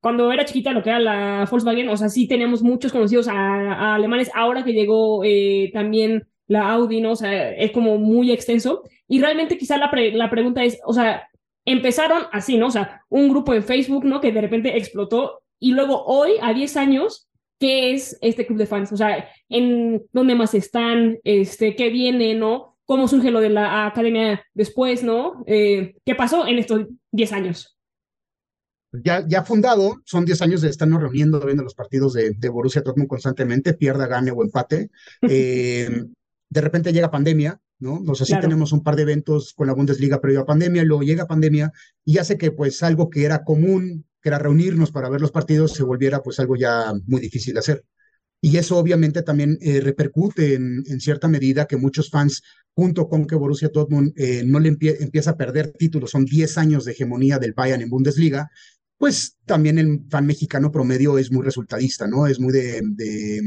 cuando 0.00 0.32
era 0.32 0.44
chiquita 0.44 0.72
lo 0.72 0.82
que 0.82 0.90
era 0.90 0.98
la 0.98 1.48
Volkswagen, 1.50 1.88
o 1.88 1.96
sea, 1.96 2.08
sí 2.08 2.26
teníamos 2.26 2.62
muchos 2.62 2.90
conocidos 2.90 3.28
a, 3.28 3.94
alemanes, 3.94 4.30
ahora 4.34 4.64
que 4.64 4.72
llegó 4.72 5.22
eh, 5.24 5.70
también 5.72 6.26
la 6.46 6.70
Audi, 6.72 7.00
¿no? 7.00 7.12
O 7.12 7.16
sea, 7.16 7.52
es 7.52 7.70
como 7.70 7.98
muy 7.98 8.32
extenso, 8.32 8.82
y 9.06 9.20
realmente 9.20 9.58
quizá 9.58 9.76
la, 9.76 9.90
la 10.12 10.30
pregunta 10.30 10.64
es, 10.64 10.80
o 10.84 10.92
sea, 10.92 11.28
empezaron 11.64 12.22
así, 12.32 12.56
¿no? 12.56 12.66
O 12.68 12.70
sea, 12.70 13.02
un 13.08 13.28
grupo 13.28 13.54
en 13.54 13.62
Facebook, 13.62 14.04
¿no? 14.04 14.20
Que 14.20 14.32
de 14.32 14.40
repente 14.40 14.76
explotó, 14.76 15.42
y 15.58 15.72
luego 15.72 16.04
hoy, 16.04 16.32
a 16.40 16.54
10 16.54 16.76
años, 16.76 17.28
qué 17.60 17.92
es 17.92 18.18
este 18.22 18.46
club 18.46 18.58
de 18.58 18.66
fans, 18.66 18.90
o 18.90 18.96
sea, 18.96 19.28
en 19.48 20.02
dónde 20.12 20.34
más 20.34 20.54
están, 20.54 21.18
este, 21.22 21.76
qué 21.76 21.90
viene, 21.90 22.34
¿no? 22.34 22.78
¿Cómo 22.86 23.06
surge 23.06 23.30
lo 23.30 23.40
de 23.40 23.50
la 23.50 23.86
academia 23.86 24.42
después, 24.54 25.04
¿no? 25.04 25.44
Eh, 25.46 25.94
¿Qué 26.04 26.14
pasó 26.16 26.46
en 26.48 26.58
estos 26.58 26.86
10 27.12 27.32
años? 27.32 27.76
Ya, 28.92 29.24
ya 29.28 29.44
fundado, 29.44 30.00
son 30.04 30.24
10 30.24 30.42
años 30.42 30.62
de 30.62 30.68
estarnos 30.70 31.00
reuniendo, 31.00 31.38
viendo 31.40 31.62
los 31.62 31.74
partidos 31.76 32.14
de, 32.14 32.32
de 32.32 32.48
Borussia 32.48 32.80
Dortmund 32.82 33.08
constantemente, 33.08 33.74
pierda, 33.74 34.08
gane 34.08 34.32
o 34.32 34.42
empate. 34.42 34.90
Eh, 35.30 36.04
de 36.52 36.60
repente 36.60 36.92
llega 36.92 37.12
pandemia, 37.12 37.60
¿no? 37.78 38.02
O 38.08 38.14
sea, 38.16 38.26
sí 38.26 38.32
Claro. 38.32 38.48
tenemos 38.48 38.72
un 38.72 38.82
par 38.82 38.96
de 38.96 39.02
eventos 39.02 39.52
con 39.52 39.68
la 39.68 39.74
Bundesliga 39.74 40.20
previo 40.20 40.40
a 40.40 40.46
pandemia, 40.46 40.82
luego 40.82 41.04
llega 41.04 41.28
pandemia 41.28 41.72
y 42.04 42.18
hace 42.18 42.36
que 42.38 42.50
pues 42.50 42.82
algo 42.82 43.08
que 43.08 43.24
era 43.24 43.44
común, 43.44 44.04
que 44.22 44.28
era 44.28 44.38
reunirnos 44.38 44.90
para 44.92 45.08
ver 45.10 45.20
los 45.20 45.30
partidos, 45.32 45.72
se 45.74 45.82
volviera 45.84 46.22
pues 46.22 46.38
algo 46.40 46.56
ya 46.56 46.92
muy 47.06 47.20
difícil 47.20 47.54
de 47.54 47.60
hacer. 47.60 47.84
Y 48.42 48.56
eso 48.56 48.78
obviamente 48.78 49.22
también 49.22 49.58
eh, 49.60 49.80
repercute 49.80 50.54
en, 50.54 50.82
en 50.86 51.00
cierta 51.00 51.28
medida 51.28 51.66
que 51.66 51.76
muchos 51.76 52.10
fans, 52.10 52.42
junto 52.74 53.08
con 53.08 53.26
que 53.26 53.34
Borussia 53.36 53.70
Dortmund 53.72 54.12
eh, 54.16 54.42
no 54.46 54.60
le 54.60 54.70
empie- 54.72 54.96
empieza 55.00 55.32
a 55.32 55.36
perder 55.36 55.72
títulos, 55.72 56.10
son 56.10 56.24
10 56.24 56.56
años 56.58 56.84
de 56.84 56.92
hegemonía 56.92 57.38
del 57.38 57.52
Bayern 57.52 57.82
en 57.82 57.90
Bundesliga, 57.90 58.50
pues 58.96 59.36
también 59.46 59.78
el 59.78 60.00
fan 60.10 60.26
mexicano 60.26 60.70
promedio 60.72 61.18
es 61.18 61.30
muy 61.32 61.44
resultadista, 61.44 62.06
¿no? 62.06 62.26
Es 62.26 62.40
muy 62.40 62.52
de, 62.52 62.80
de, 62.84 63.40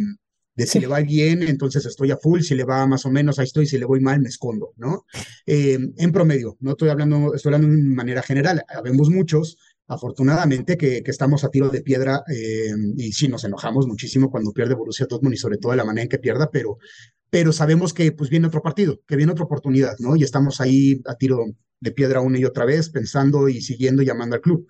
de 0.55 0.67
si 0.67 0.79
le 0.79 0.87
va 0.87 0.99
bien, 1.01 1.41
entonces 1.43 1.85
estoy 1.85 2.11
a 2.11 2.17
full, 2.17 2.41
si 2.41 2.53
le 2.55 2.63
va 2.63 2.85
más 2.87 3.05
o 3.05 3.11
menos, 3.11 3.39
ahí 3.39 3.45
estoy, 3.45 3.65
si 3.65 3.77
le 3.77 3.85
voy 3.85 3.99
mal, 4.01 4.19
me 4.21 4.29
escondo, 4.29 4.73
¿no? 4.77 5.05
Eh, 5.47 5.77
en 5.97 6.11
promedio, 6.11 6.57
no 6.59 6.71
estoy 6.71 6.89
hablando, 6.89 7.33
estoy 7.33 7.53
hablando 7.53 7.75
de 7.75 7.83
manera 7.95 8.21
general, 8.21 8.63
habemos 8.69 9.09
muchos, 9.09 9.57
afortunadamente, 9.87 10.77
que, 10.77 11.03
que 11.03 11.11
estamos 11.11 11.43
a 11.43 11.49
tiro 11.49 11.69
de 11.69 11.81
piedra 11.81 12.23
eh, 12.33 12.71
y 12.97 13.11
sí 13.11 13.27
nos 13.27 13.43
enojamos 13.43 13.87
muchísimo 13.87 14.31
cuando 14.31 14.51
pierde 14.51 14.75
Borussia 14.75 15.05
Dortmund 15.09 15.35
y 15.35 15.37
sobre 15.37 15.57
todo 15.57 15.71
de 15.71 15.77
la 15.77 15.85
manera 15.85 16.03
en 16.03 16.09
que 16.09 16.19
pierda, 16.19 16.49
pero, 16.49 16.77
pero 17.29 17.51
sabemos 17.51 17.93
que 17.93 18.11
pues 18.11 18.29
viene 18.29 18.47
otro 18.47 18.61
partido, 18.61 19.01
que 19.07 19.15
viene 19.15 19.31
otra 19.31 19.45
oportunidad, 19.45 19.95
¿no? 19.99 20.15
Y 20.15 20.23
estamos 20.23 20.61
ahí 20.61 21.01
a 21.05 21.15
tiro 21.15 21.45
de 21.79 21.91
piedra 21.91 22.21
una 22.21 22.39
y 22.39 22.45
otra 22.45 22.65
vez, 22.65 22.89
pensando 22.89 23.49
y 23.49 23.61
siguiendo 23.61 24.03
llamando 24.03 24.35
al 24.35 24.41
club. 24.41 24.67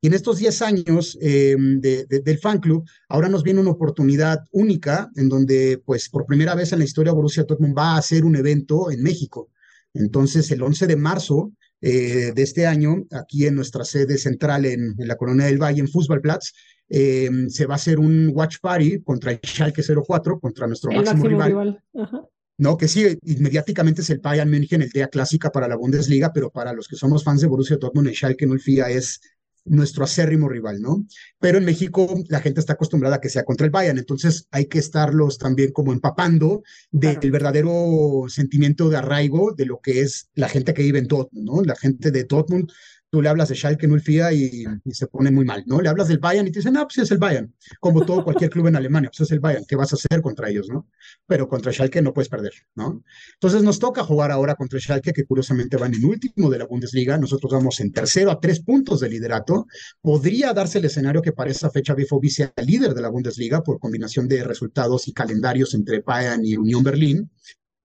Y 0.00 0.08
en 0.08 0.14
estos 0.14 0.38
10 0.38 0.62
años 0.62 1.16
eh, 1.20 1.54
de, 1.56 2.06
de, 2.06 2.20
del 2.20 2.38
fan 2.38 2.58
club, 2.58 2.84
ahora 3.08 3.28
nos 3.28 3.44
viene 3.44 3.60
una 3.60 3.70
oportunidad 3.70 4.40
única 4.50 5.10
en 5.14 5.28
donde, 5.28 5.80
pues, 5.84 6.08
por 6.08 6.26
primera 6.26 6.56
vez 6.56 6.72
en 6.72 6.80
la 6.80 6.84
historia, 6.84 7.12
Borussia 7.12 7.44
Dortmund 7.44 7.76
va 7.76 7.94
a 7.94 7.98
hacer 7.98 8.24
un 8.24 8.34
evento 8.34 8.90
en 8.90 9.02
México. 9.02 9.50
Entonces, 9.94 10.50
el 10.50 10.62
11 10.62 10.88
de 10.88 10.96
marzo 10.96 11.52
eh, 11.82 12.32
de 12.34 12.42
este 12.42 12.66
año, 12.66 13.04
aquí 13.10 13.46
en 13.46 13.56
nuestra 13.56 13.84
sede 13.84 14.16
central 14.16 14.64
en, 14.64 14.94
en 14.96 15.08
la 15.08 15.16
Colonia 15.16 15.46
del 15.46 15.60
Valle, 15.60 15.80
en 15.80 15.88
Fußballplatz, 15.88 16.52
eh, 16.88 17.28
se 17.48 17.66
va 17.66 17.74
a 17.74 17.76
hacer 17.76 17.98
un 17.98 18.30
watch 18.34 18.56
party 18.60 19.02
contra 19.02 19.32
el 19.32 19.40
Schalke 19.44 19.82
04, 19.82 20.40
contra 20.40 20.66
nuestro 20.66 20.90
El 20.90 20.98
máximo, 20.98 21.24
máximo 21.24 21.28
rival. 21.28 21.48
rival. 21.48 21.84
Ajá. 21.94 22.22
No, 22.58 22.76
que 22.76 22.86
sí, 22.86 23.18
inmediatamente 23.24 24.02
es 24.02 24.10
el 24.10 24.20
Bayern 24.20 24.48
München, 24.50 24.82
el 24.82 24.90
día 24.90 25.08
clásica 25.08 25.50
para 25.50 25.66
la 25.66 25.76
Bundesliga, 25.76 26.32
pero 26.32 26.50
para 26.50 26.72
los 26.72 26.86
que 26.86 26.96
somos 26.96 27.24
fans 27.24 27.40
de 27.40 27.48
Borussia 27.48 27.76
Dortmund, 27.76 28.08
el 28.08 28.14
Schalke 28.14 28.46
04 28.46 28.86
es 28.86 29.20
nuestro 29.64 30.04
acérrimo 30.04 30.48
rival, 30.48 30.80
¿no? 30.80 31.06
Pero 31.38 31.58
en 31.58 31.64
México 31.64 32.14
la 32.28 32.40
gente 32.40 32.60
está 32.60 32.72
acostumbrada 32.74 33.16
a 33.16 33.20
que 33.20 33.28
sea 33.28 33.44
contra 33.44 33.64
el 33.64 33.70
Bayern, 33.70 33.98
entonces 33.98 34.46
hay 34.50 34.66
que 34.66 34.78
estarlos 34.78 35.38
también 35.38 35.72
como 35.72 35.92
empapando 35.92 36.62
del 36.90 37.18
Claro. 37.18 37.32
verdadero 37.32 38.24
sentimiento 38.28 38.88
de 38.88 38.96
arraigo 38.96 39.52
de 39.52 39.66
lo 39.66 39.80
que 39.80 40.00
es 40.00 40.28
la 40.34 40.48
gente 40.48 40.74
que 40.74 40.82
vive 40.82 40.98
en 40.98 41.06
Dortmund, 41.06 41.46
¿no? 41.46 41.62
La 41.62 41.76
gente 41.76 42.10
de 42.10 42.24
Dortmund, 42.24 42.70
tú 43.12 43.20
le 43.20 43.28
hablas 43.28 43.50
de 43.50 43.54
Schalke 43.54 43.86
04 43.86 44.32
y, 44.32 44.64
y 44.84 44.94
se 44.94 45.06
pone 45.06 45.30
muy 45.30 45.44
mal, 45.44 45.62
¿no? 45.66 45.82
Le 45.82 45.90
hablas 45.90 46.08
del 46.08 46.18
Bayern 46.18 46.48
y 46.48 46.50
te 46.50 46.60
dicen, 46.60 46.78
ah, 46.78 46.84
pues 46.84 46.96
es 46.96 47.10
el 47.10 47.18
Bayern, 47.18 47.54
como 47.78 48.06
todo 48.06 48.24
cualquier 48.24 48.48
club 48.48 48.68
en 48.68 48.76
Alemania, 48.76 49.10
pues 49.10 49.20
es 49.20 49.32
el 49.32 49.40
Bayern, 49.40 49.66
¿qué 49.68 49.76
vas 49.76 49.92
a 49.92 49.96
hacer 49.96 50.22
contra 50.22 50.48
ellos, 50.48 50.70
no? 50.70 50.88
Pero 51.26 51.46
contra 51.46 51.70
Schalke 51.70 52.00
no 52.00 52.14
puedes 52.14 52.30
perder, 52.30 52.54
¿no? 52.74 53.04
Entonces 53.34 53.62
nos 53.62 53.78
toca 53.78 54.02
jugar 54.02 54.30
ahora 54.30 54.54
contra 54.54 54.80
Schalke, 54.80 55.12
que 55.12 55.26
curiosamente 55.26 55.76
van 55.76 55.92
en 55.92 56.06
último 56.06 56.48
de 56.48 56.58
la 56.58 56.64
Bundesliga. 56.64 57.18
Nosotros 57.18 57.52
vamos 57.52 57.80
en 57.80 57.92
tercero 57.92 58.30
a 58.30 58.40
tres 58.40 58.60
puntos 58.60 59.00
de 59.00 59.10
liderato. 59.10 59.66
Podría 60.00 60.54
darse 60.54 60.78
el 60.78 60.86
escenario 60.86 61.20
que 61.20 61.32
para 61.32 61.50
esa 61.50 61.68
fecha 61.68 61.94
BFOB 61.94 62.28
sea 62.30 62.52
líder 62.64 62.94
de 62.94 63.02
la 63.02 63.10
Bundesliga 63.10 63.62
por 63.62 63.78
combinación 63.78 64.26
de 64.26 64.42
resultados 64.42 65.06
y 65.06 65.12
calendarios 65.12 65.74
entre 65.74 66.00
Bayern 66.00 66.46
y 66.46 66.56
Unión 66.56 66.82
Berlín, 66.82 67.30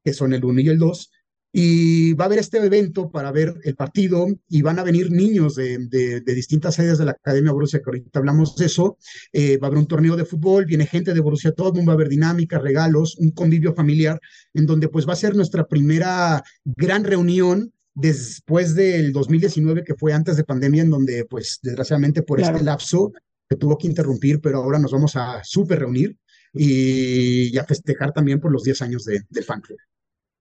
que 0.05 0.13
son 0.13 0.31
el 0.33 0.45
1 0.45 0.61
y 0.61 0.69
el 0.69 0.79
2. 0.79 1.11
Y 1.53 2.13
va 2.13 2.25
a 2.25 2.27
haber 2.27 2.39
este 2.39 2.57
evento 2.63 3.09
para 3.09 3.31
ver 3.31 3.55
el 3.63 3.75
partido 3.75 4.27
y 4.49 4.61
van 4.61 4.77
a 4.79 4.83
venir 4.83 5.09
niños 5.11 5.55
de, 5.55 5.77
de, 5.87 6.21
de 6.21 6.35
distintas 6.35 6.75
sedes 6.75 6.97
de 6.97 7.05
la 7.05 7.11
Academia 7.11 7.51
Borussia, 7.51 7.79
que 7.79 7.85
ahorita 7.89 8.19
hablamos 8.19 8.55
de 8.57 8.65
eso. 8.65 8.97
Eh, 9.31 9.57
va 9.57 9.67
a 9.67 9.69
haber 9.69 9.79
un 9.79 9.87
torneo 9.87 10.15
de 10.15 10.25
fútbol, 10.25 10.65
viene 10.65 10.85
gente 10.85 11.13
de 11.13 11.19
Borussia 11.19 11.53
Dortmund, 11.55 11.87
va 11.87 11.93
a 11.93 11.95
haber 11.95 12.09
dinámicas, 12.09 12.61
regalos, 12.61 13.17
un 13.17 13.31
convivio 13.31 13.73
familiar, 13.73 14.19
en 14.53 14.65
donde 14.65 14.89
pues 14.89 15.07
va 15.07 15.13
a 15.13 15.15
ser 15.15 15.35
nuestra 15.35 15.65
primera 15.67 16.43
gran 16.65 17.03
reunión 17.03 17.71
después 17.95 18.75
del 18.75 19.11
2019, 19.11 19.83
que 19.83 19.95
fue 19.95 20.13
antes 20.13 20.35
de 20.37 20.43
pandemia, 20.43 20.83
en 20.83 20.91
donde 20.91 21.25
pues 21.25 21.59
desgraciadamente 21.63 22.21
por 22.21 22.37
Claro. 22.37 22.55
este 22.57 22.65
lapso 22.65 23.11
que 23.49 23.55
tuvo 23.55 23.77
que 23.77 23.87
interrumpir, 23.87 24.41
pero 24.41 24.57
ahora 24.61 24.77
nos 24.77 24.91
vamos 24.91 25.15
a 25.15 25.41
súper 25.43 25.79
reunir 25.79 26.15
y, 26.53 27.49
y 27.51 27.57
a 27.57 27.63
festejar 27.63 28.11
también 28.11 28.39
por 28.39 28.51
los 28.51 28.63
10 28.63 28.81
años 28.83 29.05
de, 29.05 29.21
del 29.29 29.43
fan 29.43 29.61
club. 29.61 29.79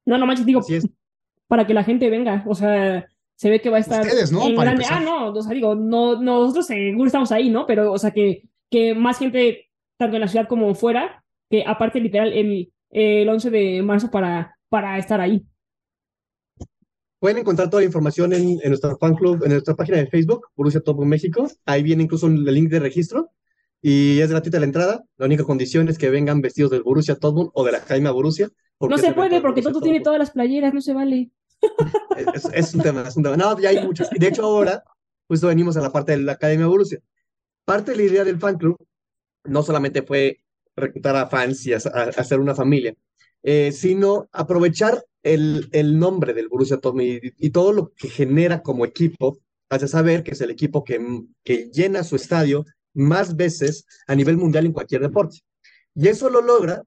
No, 0.06 0.16
no 0.16 0.26
manches, 0.26 0.46
digo, 0.46 0.62
para 1.48 1.66
que 1.66 1.74
la 1.74 1.84
gente 1.84 2.08
venga. 2.08 2.44
O 2.46 2.54
sea, 2.54 3.06
se 3.34 3.50
ve 3.50 3.60
que 3.60 3.70
va 3.70 3.76
a 3.76 3.80
estar 3.80 4.00
Ustedes, 4.00 4.32
¿no? 4.32 4.46
en 4.46 4.54
Para 4.54 4.70
grande. 4.70 4.86
Ah, 4.88 5.00
no, 5.00 5.32
o 5.32 5.42
sea, 5.42 5.52
digo, 5.52 5.74
no, 5.74 6.20
nosotros 6.22 6.66
seguro 6.66 7.06
estamos 7.06 7.32
ahí, 7.32 7.50
¿no? 7.50 7.66
Pero, 7.66 7.92
o 7.92 7.98
sea, 7.98 8.12
que, 8.12 8.48
que 8.70 8.94
más 8.94 9.18
gente, 9.18 9.68
tanto 9.98 10.16
en 10.16 10.22
la 10.22 10.28
ciudad 10.28 10.48
como 10.48 10.74
fuera, 10.74 11.24
que 11.50 11.64
aparte, 11.66 12.00
literal, 12.00 12.32
el, 12.32 12.72
el 12.90 13.28
11 13.28 13.50
de 13.50 13.82
marzo 13.82 14.10
para, 14.10 14.56
para 14.68 14.96
estar 14.98 15.20
ahí. 15.20 15.44
Pueden 17.18 17.38
encontrar 17.38 17.68
toda 17.68 17.80
la 17.80 17.86
información 17.86 18.32
en, 18.32 18.58
en 18.62 18.68
nuestro 18.68 18.96
fan 18.98 19.14
club, 19.14 19.42
en 19.42 19.50
nuestra 19.50 19.74
página 19.74 19.98
de 19.98 20.06
Facebook, 20.06 20.46
Borussia 20.54 20.82
Dortmund 20.84 21.10
México. 21.10 21.50
Ahí 21.64 21.82
viene 21.82 22.04
incluso 22.04 22.28
el 22.28 22.44
link 22.44 22.70
de 22.70 22.78
registro 22.78 23.32
y 23.82 24.20
es 24.20 24.30
gratuita 24.30 24.58
la 24.58 24.66
entrada. 24.66 25.04
La 25.16 25.26
única 25.26 25.44
condición 25.44 25.88
es 25.88 25.98
que 25.98 26.10
vengan 26.10 26.40
vestidos 26.40 26.70
del 26.70 26.82
Borussia 26.82 27.16
Dortmund 27.20 27.50
o 27.54 27.64
de 27.64 27.72
la 27.72 27.78
Academia 27.78 28.10
Borussia. 28.10 28.48
No 28.80 28.98
se 28.98 29.12
puede 29.12 29.40
porque 29.40 29.62
Toto 29.62 29.80
tiene 29.80 30.00
todas 30.00 30.18
las 30.18 30.30
playeras, 30.32 30.74
no 30.74 30.80
se 30.80 30.92
vale. 30.92 31.30
Es, 32.34 32.44
es 32.52 32.74
un 32.74 32.82
tema, 32.82 33.02
es 33.08 33.16
un 33.16 33.22
tema. 33.22 33.36
No, 33.36 33.58
ya 33.58 33.70
hay 33.70 33.84
muchas. 33.84 34.10
De 34.10 34.26
hecho 34.28 34.42
ahora, 34.44 34.82
justo 35.28 35.46
venimos 35.48 35.76
a 35.76 35.80
la 35.80 35.90
parte 35.90 36.12
de 36.12 36.18
la 36.18 36.32
Academia 36.32 36.66
Borussia. 36.66 36.98
Parte 37.64 37.92
de 37.92 37.96
la 37.96 38.02
idea 38.04 38.24
del 38.24 38.38
fan 38.38 38.58
club 38.58 38.76
no 39.44 39.62
solamente 39.62 40.02
fue 40.02 40.40
reclutar 40.76 41.16
a 41.16 41.26
fans 41.26 41.64
y 41.66 41.72
a- 41.72 41.78
a- 41.78 42.02
hacer 42.20 42.38
una 42.40 42.54
familia, 42.54 42.94
eh, 43.42 43.72
sino 43.72 44.28
aprovechar 44.32 45.02
el, 45.22 45.68
el 45.72 45.98
nombre 45.98 46.34
del 46.34 46.48
Borussia 46.48 46.76
Dortmund 46.76 47.06
y, 47.06 47.32
y 47.38 47.50
todo 47.50 47.72
lo 47.72 47.92
que 47.94 48.08
genera 48.08 48.62
como 48.62 48.84
equipo, 48.84 49.38
hace 49.70 49.88
saber 49.88 50.22
que 50.22 50.32
es 50.32 50.40
el 50.42 50.50
equipo 50.50 50.84
que, 50.84 51.00
que 51.42 51.70
llena 51.72 52.04
su 52.04 52.14
estadio 52.16 52.64
más 52.96 53.36
veces 53.36 53.86
a 54.06 54.14
nivel 54.14 54.36
mundial 54.36 54.66
en 54.66 54.72
cualquier 54.72 55.02
deporte. 55.02 55.38
Y 55.94 56.08
eso 56.08 56.28
lo 56.28 56.40
logra 56.40 56.82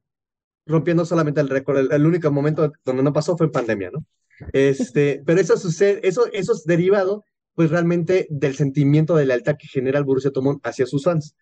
rompiendo 0.65 1.05
solamente 1.05 1.41
el 1.41 1.49
récord. 1.49 1.77
El, 1.77 1.91
el 1.91 2.05
único 2.05 2.31
momento 2.31 2.71
donde 2.83 3.03
no 3.03 3.13
pasó 3.13 3.37
fue 3.37 3.47
en 3.47 3.51
pandemia, 3.51 3.91
¿no? 3.91 4.05
Este, 4.53 5.21
pero 5.25 5.41
eso 5.41 5.57
sucede, 5.57 6.07
eso, 6.07 6.27
eso 6.31 6.53
es 6.53 6.63
derivado, 6.65 7.23
pues 7.55 7.69
realmente 7.71 8.27
del 8.29 8.55
sentimiento 8.55 9.15
de 9.15 9.25
lealtad 9.25 9.57
que 9.57 9.67
genera 9.67 9.99
el 9.99 10.05
Borussia 10.05 10.31
Dortmund 10.31 10.59
hacia 10.63 10.85
sus 10.85 11.03
fans. 11.03 11.35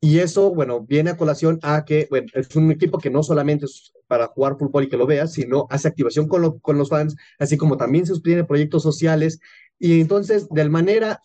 Y 0.00 0.20
eso, 0.20 0.54
bueno, 0.54 0.80
viene 0.82 1.10
a 1.10 1.16
colación 1.16 1.58
a 1.62 1.84
que, 1.84 2.06
bueno, 2.08 2.28
es 2.34 2.54
un 2.54 2.70
equipo 2.70 2.98
que 2.98 3.10
no 3.10 3.22
solamente 3.24 3.64
es 3.64 3.92
para 4.06 4.28
jugar 4.28 4.56
fútbol 4.56 4.84
y 4.84 4.88
que 4.88 4.96
lo 4.96 5.06
veas, 5.06 5.32
sino 5.32 5.66
hace 5.70 5.88
activación 5.88 6.28
con, 6.28 6.40
lo, 6.40 6.58
con 6.60 6.78
los 6.78 6.88
fans, 6.88 7.16
así 7.38 7.56
como 7.56 7.76
también 7.76 8.06
se 8.06 8.18
tiene 8.20 8.44
proyectos 8.44 8.82
sociales. 8.84 9.40
Y 9.78 10.00
entonces, 10.00 10.48
de 10.50 10.68
manera, 10.68 11.20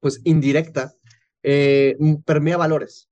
pues, 0.00 0.20
indirecta, 0.24 0.92
eh, 1.42 1.96
permea 2.24 2.56
valores 2.56 3.08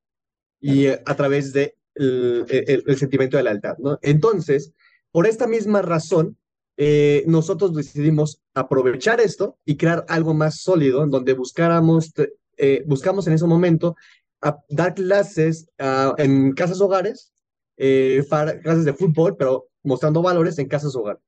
y 0.61 0.87
eh, 0.87 1.03
a 1.05 1.15
través 1.15 1.53
de 1.53 1.75
el, 1.95 2.45
el, 2.49 2.85
el, 2.87 2.97
sentimiento 2.99 3.37
de 3.37 3.45
lealtad, 3.45 3.79
¿no? 3.79 3.99
Entonces, 4.03 4.73
por 5.11 5.27
esta 5.27 5.47
misma 5.47 5.83
razón, 5.83 6.37
eh, 6.79 7.25
nosotros 7.27 7.75
decidimos 7.75 8.43
aprovechar 8.55 9.21
esto 9.21 9.57
y 9.65 9.77
crear 9.77 10.05
algo 10.09 10.35
más 10.35 10.61
sólido, 10.61 11.03
en 11.03 11.11
donde 11.11 11.33
buscáramos, 11.33 12.13
eh, 12.59 12.85
buscamos 12.87 13.27
en 13.27 13.33
ese 13.33 13.47
momento 13.47 13.97
a 14.43 14.59
dar 14.69 14.95
clases 14.95 15.69
uh, 15.79 16.13
en 16.19 16.53
casas 16.53 16.81
hogares, 16.81 17.33
eh, 17.79 18.25
para 18.29 18.61
clases 18.61 18.85
de 18.85 18.93
fútbol, 18.93 19.37
pero 19.39 19.69
mostrando 19.83 20.21
valores 20.21 20.59
en 20.59 20.69
casas 20.69 20.95
hogares. 20.95 21.23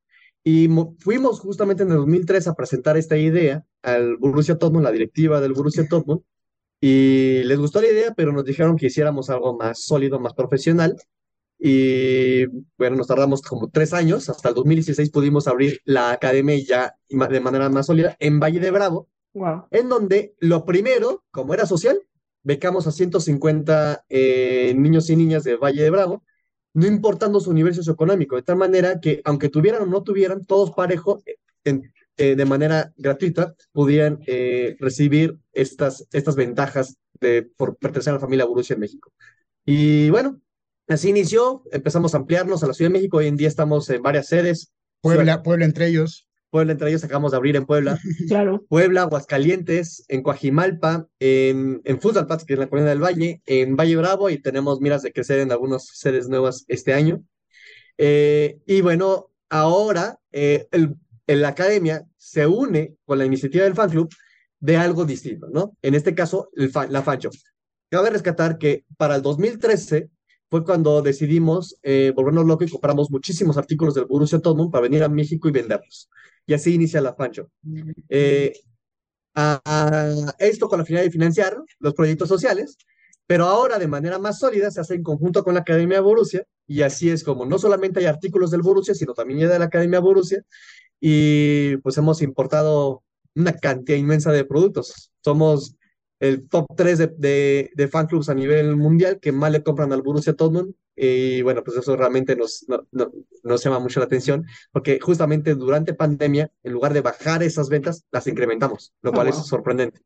Y 0.44 0.68
fuimos 0.98 1.40
justamente 1.40 1.82
en 1.82 1.90
el 1.90 1.96
2003 1.96 2.48
a 2.48 2.54
presentar 2.54 2.96
esta 2.96 3.16
idea 3.16 3.64
al 3.82 4.16
Borussia 4.18 4.54
Dortmund, 4.54 4.84
la 4.84 4.92
directiva 4.92 5.40
del 5.40 5.52
Borussia 5.54 5.86
Dortmund, 5.88 6.22
y 6.80 7.42
les 7.44 7.58
gustó 7.58 7.80
la 7.80 7.88
idea, 7.88 8.14
pero 8.14 8.32
nos 8.32 8.44
dijeron 8.44 8.76
que 8.76 8.86
hiciéramos 8.86 9.30
algo 9.30 9.56
más 9.56 9.82
sólido, 9.82 10.20
más 10.20 10.34
profesional. 10.34 10.96
Y 11.58 12.46
bueno, 12.76 12.96
nos 12.96 13.08
tardamos 13.08 13.42
como 13.42 13.68
tres 13.68 13.92
años, 13.92 14.28
hasta 14.28 14.50
el 14.50 14.54
2016 14.54 15.10
pudimos 15.10 15.48
abrir 15.48 15.80
la 15.84 16.12
academia 16.12 16.56
ya 16.56 16.94
de 17.08 17.40
manera 17.40 17.68
más 17.68 17.86
sólida 17.86 18.16
en 18.20 18.38
Valle 18.38 18.60
de 18.60 18.70
Bravo, 18.70 19.08
wow. 19.34 19.64
en 19.72 19.88
donde 19.88 20.34
lo 20.38 20.64
primero, 20.64 21.24
como 21.32 21.54
era 21.54 21.66
social, 21.66 22.00
becamos 22.44 22.86
a 22.86 22.92
150 22.92 24.04
eh, 24.08 24.72
niños 24.76 25.10
y 25.10 25.16
niñas 25.16 25.42
de 25.42 25.56
Valle 25.56 25.82
de 25.82 25.90
Bravo, 25.90 26.22
no 26.74 26.86
importando 26.86 27.40
su 27.40 27.52
nivel 27.52 27.74
socioeconómico, 27.74 28.36
de 28.36 28.42
tal 28.42 28.56
manera 28.56 29.00
que 29.00 29.20
aunque 29.24 29.48
tuvieran 29.48 29.82
o 29.82 29.86
no 29.86 30.04
tuvieran, 30.04 30.44
todos 30.44 30.70
parejo, 30.70 31.22
en, 31.64 31.92
eh, 32.18 32.36
de 32.36 32.44
manera 32.44 32.92
gratuita, 32.96 33.54
pudieran 33.72 34.20
eh, 34.26 34.76
recibir 34.78 35.38
estas, 35.52 36.06
estas 36.12 36.36
ventajas 36.36 36.96
de, 37.20 37.42
por 37.56 37.76
pertenecer 37.76 38.10
a 38.10 38.14
la 38.14 38.20
familia 38.20 38.44
Borussia 38.44 38.74
en 38.74 38.80
México. 38.80 39.12
Y 39.64 40.10
bueno, 40.10 40.40
así 40.88 41.10
inició, 41.10 41.62
empezamos 41.72 42.14
a 42.14 42.18
ampliarnos 42.18 42.62
a 42.62 42.66
la 42.66 42.74
Ciudad 42.74 42.90
de 42.90 42.98
México, 42.98 43.18
hoy 43.18 43.28
en 43.28 43.36
día 43.36 43.48
estamos 43.48 43.88
en 43.90 44.02
varias 44.02 44.26
sedes, 44.26 44.72
Puebla, 45.00 45.42
Puebla 45.42 45.64
entre 45.64 45.86
ellos. 45.86 46.28
Puebla 46.50 46.72
entre 46.72 46.88
ellos 46.88 47.04
acabamos 47.04 47.32
de 47.32 47.36
abrir 47.36 47.56
en 47.56 47.66
Puebla. 47.66 47.98
Claro. 48.28 48.64
Puebla, 48.68 49.02
Aguascalientes, 49.02 50.04
en 50.08 50.22
Coajimalpa, 50.22 51.06
en, 51.20 51.82
en 51.84 52.00
Fustalpaz, 52.00 52.44
que 52.44 52.54
es 52.54 52.58
la 52.58 52.68
Colonia 52.68 52.90
del 52.90 53.02
Valle, 53.02 53.42
en 53.46 53.76
Valle 53.76 53.96
Bravo, 53.96 54.30
y 54.30 54.40
tenemos 54.40 54.80
miras 54.80 55.02
de 55.02 55.12
crecer 55.12 55.40
en 55.40 55.52
algunas 55.52 55.86
sedes 55.86 56.28
nuevas 56.28 56.64
este 56.68 56.94
año. 56.94 57.22
Eh, 57.98 58.60
y 58.66 58.80
bueno, 58.80 59.30
ahora 59.50 60.18
eh, 60.32 60.68
el, 60.70 60.96
la 61.28 61.48
academia 61.48 62.04
se 62.16 62.46
une 62.46 62.96
con 63.04 63.18
la 63.18 63.24
iniciativa 63.24 63.64
del 63.64 63.74
fan 63.74 63.90
club 63.90 64.08
de 64.60 64.76
algo 64.76 65.04
distinto, 65.04 65.48
¿no? 65.52 65.76
En 65.82 65.94
este 65.94 66.14
caso, 66.14 66.50
la 66.54 67.02
fan 67.02 67.18
shop. 67.18 67.32
Cabe 67.90 68.10
rescatar 68.10 68.58
que 68.58 68.84
para 68.96 69.16
el 69.16 69.22
2013 69.22 70.10
fue 70.50 70.64
cuando 70.64 71.02
decidimos 71.02 71.76
eh, 71.82 72.12
volvernos 72.14 72.46
locos 72.46 72.68
y 72.68 72.70
compramos 72.70 73.10
muchísimos 73.10 73.56
artículos 73.56 73.94
del 73.94 74.06
Borussia 74.06 74.38
Dortmund 74.38 74.70
para 74.70 74.82
venir 74.82 75.02
a 75.02 75.08
México 75.08 75.48
y 75.48 75.52
venderlos. 75.52 76.08
Y 76.46 76.54
así 76.54 76.74
inicia 76.74 77.00
la 77.00 77.14
fan. 77.14 77.30
Eh, 78.08 78.52
esto 80.38 80.68
con 80.68 80.78
la 80.78 80.84
finalidad 80.84 81.06
de 81.06 81.12
financiar 81.12 81.56
los 81.78 81.94
proyectos 81.94 82.28
sociales, 82.28 82.76
pero 83.26 83.44
ahora 83.44 83.78
de 83.78 83.86
manera 83.86 84.18
más 84.18 84.38
sólida 84.38 84.70
se 84.70 84.80
hace 84.80 84.94
en 84.94 85.02
conjunto 85.02 85.44
con 85.44 85.54
la 85.54 85.60
Academia 85.60 86.00
Borussia 86.00 86.44
y 86.66 86.82
así 86.82 87.10
es 87.10 87.22
como 87.22 87.44
no 87.44 87.58
solamente 87.58 88.00
hay 88.00 88.06
artículos 88.06 88.50
del 88.50 88.62
Borussia, 88.62 88.94
sino 88.94 89.12
también 89.12 89.40
de 89.40 89.58
la 89.58 89.66
Academia 89.66 90.00
Borussia 90.00 90.42
y 91.00 91.76
pues 91.78 91.96
hemos 91.98 92.22
importado 92.22 93.02
una 93.34 93.52
cantidad 93.52 93.98
inmensa 93.98 94.32
de 94.32 94.44
productos. 94.44 95.12
Somos 95.22 95.76
el 96.20 96.48
top 96.48 96.66
3 96.76 96.98
de, 96.98 97.06
de, 97.18 97.70
de 97.74 97.88
fan 97.88 98.06
clubs 98.06 98.28
a 98.28 98.34
nivel 98.34 98.76
mundial 98.76 99.20
que 99.20 99.32
más 99.32 99.52
le 99.52 99.62
compran 99.62 99.92
al 99.92 100.02
Borussia 100.02 100.32
Dortmund 100.32 100.74
y 100.96 101.42
bueno, 101.42 101.62
pues 101.62 101.76
eso 101.76 101.96
realmente 101.96 102.34
nos, 102.34 102.64
no, 102.66 102.84
no, 102.90 103.12
nos 103.44 103.62
llama 103.62 103.78
mucho 103.78 104.00
la 104.00 104.06
atención 104.06 104.44
porque 104.72 104.98
justamente 104.98 105.54
durante 105.54 105.94
pandemia, 105.94 106.50
en 106.64 106.72
lugar 106.72 106.92
de 106.92 107.02
bajar 107.02 107.44
esas 107.44 107.68
ventas, 107.68 108.04
las 108.10 108.26
incrementamos, 108.26 108.92
lo 109.02 109.12
cual 109.12 109.28
oh, 109.28 109.30
wow. 109.30 109.40
es 109.40 109.46
sorprendente. 109.46 110.00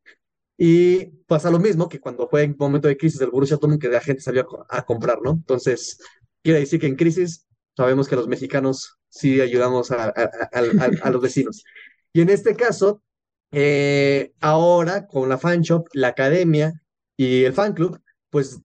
Y 0.55 1.05
pasa 1.25 1.49
lo 1.49 1.57
mismo 1.57 1.89
que 1.89 1.99
cuando 1.99 2.29
fue 2.29 2.43
en 2.43 2.55
momento 2.59 2.87
de 2.87 2.95
crisis 2.95 3.17
del 3.17 3.31
Borussia 3.31 3.57
Dortmund 3.57 3.81
que 3.81 3.89
la 3.89 4.01
gente 4.01 4.21
salió 4.21 4.47
a, 4.69 4.77
a 4.77 4.85
comprar, 4.85 5.19
¿no? 5.23 5.31
Entonces, 5.31 5.97
quiere 6.43 6.59
decir 6.59 6.79
que 6.79 6.85
en 6.85 6.95
crisis 6.95 7.47
sabemos 7.75 8.07
que 8.07 8.15
los 8.15 8.27
mexicanos 8.27 8.97
sí 9.09 9.41
ayudamos 9.41 9.91
a, 9.91 10.05
a, 10.05 10.13
a 11.01 11.09
los 11.11 11.21
vecinos. 11.21 11.63
Y 12.11 12.21
en 12.21 12.29
este 12.29 12.55
caso, 12.55 13.01
eh, 13.51 14.33
ahora 14.39 15.07
con 15.07 15.29
la 15.29 15.37
fan 15.37 15.61
shop, 15.61 15.87
la 15.93 16.09
academia 16.09 16.73
y 17.17 17.43
el 17.43 17.53
fan 17.53 17.73
club, 17.73 17.99
pues 18.29 18.61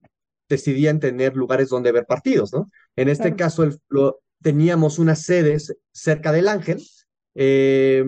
decidían 0.47 0.99
tener 0.99 1.35
lugares 1.35 1.69
donde 1.69 1.91
ver 1.91 2.05
partidos, 2.05 2.51
¿no? 2.53 2.71
En 2.95 3.07
este 3.07 3.35
claro. 3.35 3.37
caso, 3.37 3.63
el, 3.63 3.79
lo, 3.87 4.21
teníamos 4.41 4.99
unas 4.99 5.21
sedes 5.23 5.77
cerca 5.91 6.31
del 6.31 6.47
Ángel, 6.47 6.81
eh, 7.35 8.03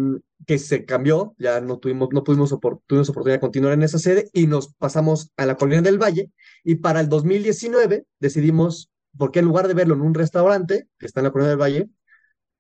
que 0.48 0.58
se 0.58 0.86
cambió, 0.86 1.36
ya 1.38 1.62
no 1.62 1.78
tuvimos, 1.78 2.10
no 2.12 2.24
pudimos 2.24 2.52
opor 2.52 2.82
tuvimos 2.88 3.10
oportunidad 3.10 3.38
de 3.38 3.42
continuar 3.42 3.74
en 3.74 3.84
esa 3.84 4.00
sede 4.00 4.30
y 4.34 4.48
nos 4.48 4.74
pasamos 4.74 5.32
a 5.38 5.46
la 5.46 5.56
Colonia 5.56 5.82
del 5.82 6.02
Valle 6.02 6.32
y 6.64 6.76
para 6.76 7.00
el 7.00 7.10
2019 7.10 8.06
decidimos, 8.20 8.91
¿por 9.18 9.32
qué 9.32 9.40
en 9.40 9.46
lugar 9.46 9.68
de 9.68 9.74
verlo 9.74 9.96
en 9.96 10.02
un 10.02 10.14
restaurante 10.14 10.88
que 10.98 11.06
está 11.06 11.20
en 11.20 11.26
la 11.26 11.32
Colonia 11.32 11.52
del 11.52 11.62
Valle, 11.62 11.90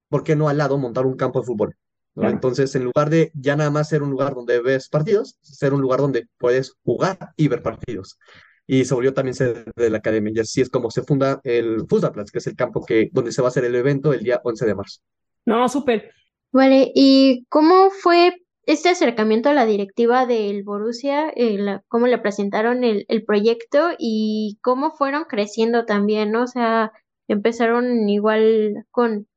¿por 0.09 0.23
qué 0.23 0.35
no 0.35 0.49
al 0.49 0.57
lado 0.57 0.77
montar 0.77 1.05
un 1.05 1.15
campo 1.15 1.39
de 1.39 1.45
fútbol? 1.45 1.75
¿no? 2.15 2.21
Claro. 2.21 2.35
Entonces, 2.35 2.75
en 2.75 2.83
lugar 2.83 3.09
de 3.09 3.31
ya 3.33 3.55
nada 3.55 3.69
más 3.69 3.89
ser 3.89 4.03
un 4.03 4.11
lugar 4.11 4.35
donde 4.35 4.61
ves 4.61 4.89
partidos, 4.89 5.37
ser 5.41 5.73
un 5.73 5.81
lugar 5.81 5.99
donde 5.99 6.27
puedes 6.37 6.75
jugar 6.83 7.17
y 7.37 7.47
ver 7.47 7.61
partidos. 7.61 8.19
Y 8.67 8.85
se 8.85 8.93
volvió 8.93 9.13
también 9.13 9.35
sede 9.35 9.65
de 9.75 9.89
la 9.89 9.97
academia. 9.97 10.31
Y 10.35 10.39
así 10.39 10.61
es 10.61 10.69
como 10.69 10.91
se 10.91 11.03
funda 11.03 11.41
el 11.43 11.85
Fußballplatz, 11.87 12.31
que 12.31 12.39
es 12.39 12.47
el 12.47 12.55
campo 12.55 12.85
que, 12.85 13.09
donde 13.11 13.31
se 13.31 13.41
va 13.41 13.47
a 13.47 13.49
hacer 13.49 13.65
el 13.65 13.75
evento 13.75 14.13
el 14.13 14.23
día 14.23 14.39
11 14.43 14.65
de 14.65 14.75
marzo. 14.75 15.01
No, 15.45 15.67
súper. 15.67 16.11
Vale, 16.51 16.91
¿y 16.93 17.45
cómo 17.49 17.89
fue 17.89 18.35
este 18.65 18.89
acercamiento 18.89 19.49
a 19.49 19.53
la 19.53 19.65
directiva 19.65 20.25
del 20.25 20.63
Borussia? 20.63 21.31
Eh, 21.35 21.79
¿Cómo 21.87 22.07
le 22.07 22.17
presentaron 22.19 22.83
el, 22.83 23.05
el 23.07 23.23
proyecto 23.25 23.91
y 23.97 24.59
cómo 24.61 24.91
fueron 24.91 25.25
creciendo 25.25 25.85
también, 25.85 26.31
¿no? 26.31 26.43
O 26.43 26.47
sea, 26.47 26.91
empezaron 27.27 28.09
igual 28.09 28.85
con 28.91 29.27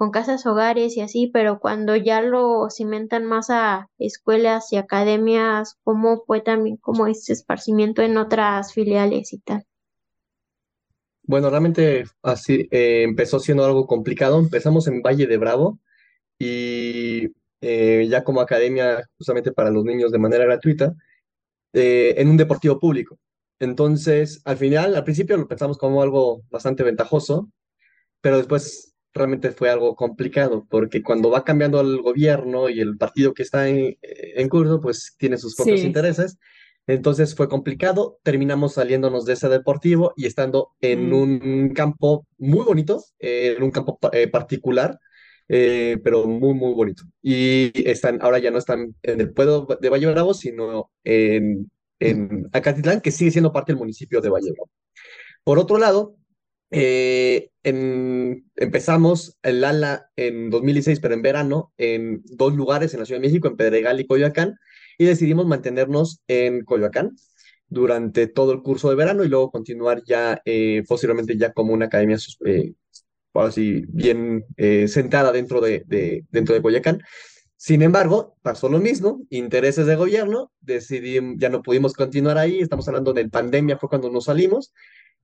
con 0.00 0.12
casas 0.12 0.46
hogares 0.46 0.96
y 0.96 1.02
así, 1.02 1.26
pero 1.30 1.60
cuando 1.60 1.94
ya 1.94 2.22
lo 2.22 2.70
cimentan 2.70 3.26
más 3.26 3.50
a 3.50 3.90
escuelas 3.98 4.72
y 4.72 4.78
academias, 4.78 5.76
¿cómo 5.84 6.24
fue 6.26 6.40
también 6.40 6.78
como 6.78 7.06
ese 7.06 7.34
esparcimiento 7.34 8.00
en 8.00 8.16
otras 8.16 8.72
filiales 8.72 9.34
y 9.34 9.40
tal? 9.40 9.66
Bueno, 11.24 11.50
realmente 11.50 12.04
así 12.22 12.66
eh, 12.70 13.02
empezó 13.02 13.40
siendo 13.40 13.62
algo 13.62 13.86
complicado. 13.86 14.38
Empezamos 14.38 14.86
en 14.86 15.02
Valle 15.02 15.26
de 15.26 15.36
Bravo 15.36 15.78
y 16.38 17.34
eh, 17.60 18.06
ya 18.08 18.24
como 18.24 18.40
academia 18.40 19.02
justamente 19.16 19.52
para 19.52 19.70
los 19.70 19.84
niños 19.84 20.12
de 20.12 20.18
manera 20.18 20.44
gratuita 20.44 20.94
eh, 21.72 22.14
en 22.16 22.28
un 22.28 22.36
deportivo 22.36 22.78
público. 22.78 23.18
Entonces, 23.58 24.40
al 24.44 24.56
final, 24.56 24.94
al 24.94 25.04
principio 25.04 25.36
lo 25.36 25.48
pensamos 25.48 25.76
como 25.78 26.02
algo 26.02 26.42
bastante 26.50 26.82
ventajoso, 26.82 27.50
pero 28.20 28.38
después 28.38 28.94
realmente 29.12 29.50
fue 29.50 29.70
algo 29.70 29.94
complicado, 29.94 30.66
porque 30.70 31.02
cuando 31.02 31.30
va 31.30 31.44
cambiando 31.44 31.80
el 31.80 32.00
gobierno 32.00 32.68
y 32.68 32.80
el 32.80 32.96
partido 32.96 33.34
que 33.34 33.42
está 33.42 33.68
en, 33.68 33.98
en 34.00 34.48
curso, 34.48 34.80
pues 34.80 35.14
tiene 35.18 35.36
sus 35.36 35.56
propios 35.56 35.80
sí. 35.80 35.86
intereses. 35.86 36.38
Entonces 36.86 37.34
fue 37.34 37.48
complicado, 37.48 38.18
terminamos 38.22 38.74
saliéndonos 38.74 39.24
de 39.24 39.34
ese 39.34 39.48
deportivo 39.48 40.12
y 40.16 40.26
estando 40.26 40.70
en 40.80 41.10
mm. 41.10 41.14
un 41.14 41.72
campo 41.74 42.26
muy 42.38 42.64
bonito, 42.64 43.04
eh, 43.18 43.54
en 43.56 43.62
un 43.62 43.70
campo 43.70 43.98
eh, 44.12 44.28
particular, 44.28 44.98
eh, 45.52 45.98
pero 46.04 46.26
muy, 46.26 46.54
muy 46.54 46.72
bonito. 46.74 47.02
Y 47.22 47.72
están, 47.88 48.22
ahora 48.22 48.38
ya 48.38 48.52
no 48.52 48.58
están 48.58 48.94
en 49.02 49.20
el 49.20 49.32
pueblo 49.32 49.66
de 49.80 49.88
Valle 49.88 50.06
Bravo, 50.06 50.32
sino 50.32 50.92
en, 51.02 51.68
en 51.98 52.48
Acatitlán, 52.52 53.00
que 53.00 53.10
sigue 53.10 53.32
siendo 53.32 53.52
parte 53.52 53.72
del 53.72 53.80
municipio 53.80 54.20
de 54.20 54.28
Valle 54.28 54.52
Bravo. 54.52 54.70
Por 55.42 55.58
otro 55.58 55.78
lado, 55.78 56.14
eh, 56.70 57.50
en, 57.64 58.48
empezamos 58.54 59.38
el 59.42 59.64
ala 59.64 60.08
en 60.14 60.50
2016, 60.50 61.00
pero 61.00 61.14
en 61.14 61.22
verano, 61.22 61.72
en 61.78 62.22
dos 62.26 62.54
lugares 62.54 62.94
en 62.94 63.00
la 63.00 63.06
Ciudad 63.06 63.20
de 63.20 63.26
México, 63.26 63.48
en 63.48 63.56
Pedregal 63.56 63.98
y 63.98 64.06
Coyoacán, 64.06 64.54
y 64.98 65.04
decidimos 65.04 65.46
mantenernos 65.46 66.22
en 66.28 66.64
Coyoacán 66.64 67.16
durante 67.66 68.28
todo 68.28 68.52
el 68.52 68.62
curso 68.62 68.88
de 68.88 68.96
verano 68.96 69.24
y 69.24 69.28
luego 69.28 69.50
continuar 69.50 70.02
ya 70.06 70.40
eh, 70.44 70.84
ya 71.36 71.52
como 71.52 71.72
una 71.72 71.86
academia 71.86 72.18
eh, 72.44 72.74
así 73.34 73.84
bien 73.88 74.44
eh, 74.56 74.88
sentada 74.88 75.32
dentro 75.32 75.60
de, 75.60 75.84
de, 75.86 76.24
dentro 76.30 76.54
de 76.54 76.62
Coyoacán. 76.62 77.02
Sin 77.56 77.82
embargo, 77.82 78.36
pasó 78.42 78.68
lo 78.70 78.78
mismo, 78.78 79.20
intereses 79.28 79.86
de 79.86 79.94
gobierno, 79.94 80.50
decidimos, 80.60 81.36
ya 81.38 81.50
no 81.50 81.62
pudimos 81.62 81.92
continuar 81.92 82.38
ahí, 82.38 82.60
estamos 82.60 82.88
hablando 82.88 83.12
de 83.12 83.28
pandemia, 83.28 83.76
fue 83.76 83.90
cuando 83.90 84.08
nos 84.08 84.24
salimos, 84.24 84.72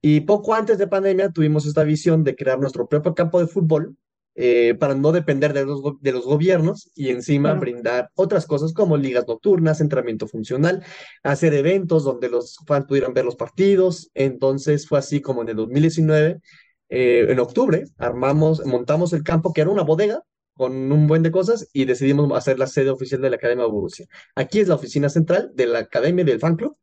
y 0.02 0.20
poco 0.20 0.52
antes 0.52 0.76
de 0.76 0.86
pandemia 0.86 1.30
tuvimos 1.30 1.64
esta 1.64 1.82
visión 1.82 2.24
de 2.24 2.36
crear 2.36 2.58
nuestro 2.58 2.86
propio 2.88 3.14
campo 3.14 3.40
de 3.40 3.46
fútbol 3.46 3.96
eh, 4.38 4.74
para 4.78 4.94
no 4.94 5.12
depender 5.12 5.54
de 5.54 5.64
los, 5.64 5.80
de 6.02 6.12
los 6.12 6.26
gobiernos 6.26 6.90
y 6.94 7.08
encima 7.08 7.48
claro. 7.48 7.60
brindar 7.60 8.10
otras 8.14 8.44
cosas 8.44 8.74
como 8.74 8.98
ligas 8.98 9.26
nocturnas, 9.26 9.80
entrenamiento 9.80 10.28
funcional, 10.28 10.84
hacer 11.22 11.54
eventos 11.54 12.04
donde 12.04 12.28
los 12.28 12.58
fans 12.66 12.84
pudieran 12.86 13.14
ver 13.14 13.24
los 13.24 13.36
partidos. 13.36 14.10
Entonces 14.12 14.86
fue 14.86 14.98
así 14.98 15.22
como 15.22 15.40
en 15.40 15.48
el 15.48 15.56
2019, 15.56 16.42
eh, 16.88 17.26
en 17.28 17.38
octubre, 17.40 17.84
armamos, 17.98 18.64
montamos 18.64 19.12
el 19.12 19.22
campo 19.22 19.52
que 19.52 19.62
era 19.62 19.70
una 19.70 19.82
bodega 19.82 20.22
con 20.54 20.90
un 20.90 21.06
buen 21.06 21.22
de 21.22 21.30
cosas 21.30 21.68
y 21.72 21.84
decidimos 21.84 22.30
hacer 22.36 22.58
la 22.58 22.66
sede 22.66 22.90
oficial 22.90 23.20
de 23.20 23.30
la 23.30 23.36
Academia 23.36 23.66
Borussia. 23.66 24.06
Aquí 24.34 24.60
es 24.60 24.68
la 24.68 24.76
oficina 24.76 25.08
central 25.08 25.50
de 25.54 25.66
la 25.66 25.80
Academia 25.80 26.24
del 26.24 26.40
Fan 26.40 26.56
Club 26.56 26.76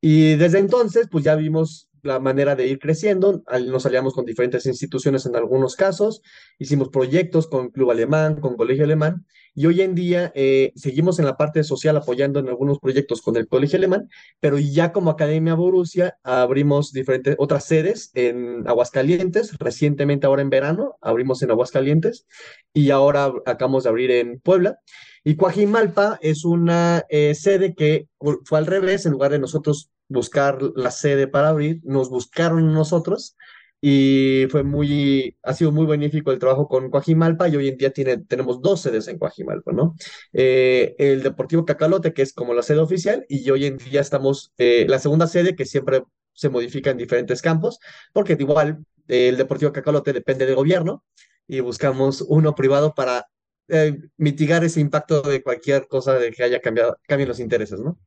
y 0.00 0.34
desde 0.34 0.58
entonces 0.58 1.08
pues 1.10 1.24
ya 1.24 1.36
vimos 1.36 1.88
la 2.04 2.20
manera 2.20 2.54
de 2.54 2.66
ir 2.66 2.78
creciendo. 2.78 3.42
Nos 3.66 3.86
aliamos 3.86 4.14
con 4.14 4.24
diferentes 4.24 4.66
instituciones 4.66 5.26
en 5.26 5.36
algunos 5.36 5.76
casos, 5.76 6.22
hicimos 6.58 6.88
proyectos 6.88 7.48
con 7.48 7.70
Club 7.70 7.90
Alemán, 7.90 8.40
con 8.40 8.56
Colegio 8.56 8.84
Alemán, 8.84 9.26
y 9.56 9.66
hoy 9.66 9.82
en 9.82 9.94
día 9.94 10.32
eh, 10.34 10.72
seguimos 10.74 11.18
en 11.20 11.26
la 11.26 11.36
parte 11.36 11.62
social 11.62 11.96
apoyando 11.96 12.40
en 12.40 12.48
algunos 12.48 12.80
proyectos 12.80 13.22
con 13.22 13.36
el 13.36 13.46
Colegio 13.46 13.76
Alemán, 13.78 14.08
pero 14.40 14.58
ya 14.58 14.92
como 14.92 15.10
Academia 15.10 15.54
Borussia 15.54 16.18
abrimos 16.24 16.92
diferentes 16.92 17.36
otras 17.38 17.64
sedes 17.64 18.10
en 18.14 18.66
Aguascalientes, 18.66 19.56
recientemente 19.58 20.26
ahora 20.26 20.42
en 20.42 20.50
verano 20.50 20.96
abrimos 21.00 21.42
en 21.42 21.52
Aguascalientes. 21.52 22.26
Y 22.72 22.90
ahora 22.90 23.32
acabamos 23.46 23.84
de 23.84 23.90
abrir 23.90 24.10
en 24.10 24.40
Puebla. 24.40 24.80
Y 25.22 25.36
Coajimalpa 25.36 26.18
es 26.20 26.44
una 26.44 27.04
eh, 27.08 27.34
sede 27.34 27.74
que 27.74 28.08
fue 28.44 28.58
al 28.58 28.66
revés, 28.66 29.06
en 29.06 29.12
lugar 29.12 29.30
de 29.30 29.38
nosotros 29.38 29.90
buscar 30.08 30.58
la 30.76 30.90
sede 30.90 31.26
para 31.28 31.48
abrir, 31.48 31.80
nos 31.84 32.10
buscaron 32.10 32.72
nosotros 32.72 33.36
y 33.80 34.46
fue 34.50 34.62
muy, 34.62 35.36
ha 35.42 35.52
sido 35.52 35.70
muy 35.70 35.86
benéfico 35.86 36.32
el 36.32 36.38
trabajo 36.38 36.68
con 36.68 36.90
Coajimalpa 36.90 37.48
y 37.48 37.56
hoy 37.56 37.68
en 37.68 37.76
día 37.76 37.90
tiene, 37.90 38.18
tenemos 38.18 38.62
dos 38.62 38.80
sedes 38.80 39.08
en 39.08 39.18
Coajimalpa, 39.18 39.72
¿no? 39.72 39.94
Eh, 40.32 40.94
el 40.98 41.22
Deportivo 41.22 41.66
Cacalote, 41.66 42.14
que 42.14 42.22
es 42.22 42.32
como 42.32 42.54
la 42.54 42.62
sede 42.62 42.78
oficial, 42.78 43.26
y 43.28 43.48
hoy 43.50 43.66
en 43.66 43.76
día 43.76 44.00
estamos, 44.00 44.54
eh, 44.56 44.86
la 44.88 44.98
segunda 44.98 45.26
sede 45.26 45.54
que 45.54 45.66
siempre 45.66 46.02
se 46.32 46.48
modifica 46.48 46.90
en 46.90 46.96
diferentes 46.96 47.42
campos, 47.42 47.78
porque 48.14 48.36
igual 48.38 48.84
eh, 49.08 49.28
el 49.28 49.36
Deportivo 49.36 49.72
Cacalote 49.72 50.14
depende 50.14 50.46
del 50.46 50.54
gobierno, 50.54 51.04
y 51.46 51.60
buscamos 51.60 52.24
uno 52.26 52.54
privado 52.54 52.94
para 52.94 53.26
eh, 53.68 53.98
mitigar 54.16 54.64
ese 54.64 54.80
impacto 54.80 55.22
de 55.22 55.42
cualquier 55.42 55.88
cosa 55.88 56.14
de 56.18 56.30
que 56.32 56.42
haya 56.42 56.60
cambiado, 56.60 56.98
cambien 57.06 57.28
los 57.28 57.40
intereses, 57.40 57.80
¿no? 57.80 57.98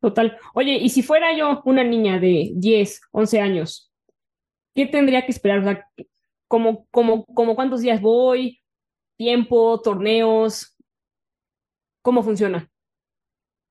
Total. 0.00 0.38
Oye, 0.54 0.78
y 0.78 0.88
si 0.88 1.02
fuera 1.02 1.36
yo 1.36 1.62
una 1.64 1.84
niña 1.84 2.18
de 2.18 2.52
10, 2.54 3.00
11 3.12 3.40
años, 3.40 3.92
¿qué 4.74 4.86
tendría 4.86 5.24
que 5.26 5.32
esperar? 5.32 5.58
O 5.60 5.64
sea, 5.64 5.86
¿cómo, 6.48 6.86
cómo, 6.90 7.26
cómo 7.26 7.54
cuántos 7.54 7.82
días 7.82 8.00
voy? 8.00 8.60
¿Tiempo? 9.16 9.80
¿Torneos? 9.82 10.74
¿Cómo 12.02 12.22
funciona? 12.22 12.70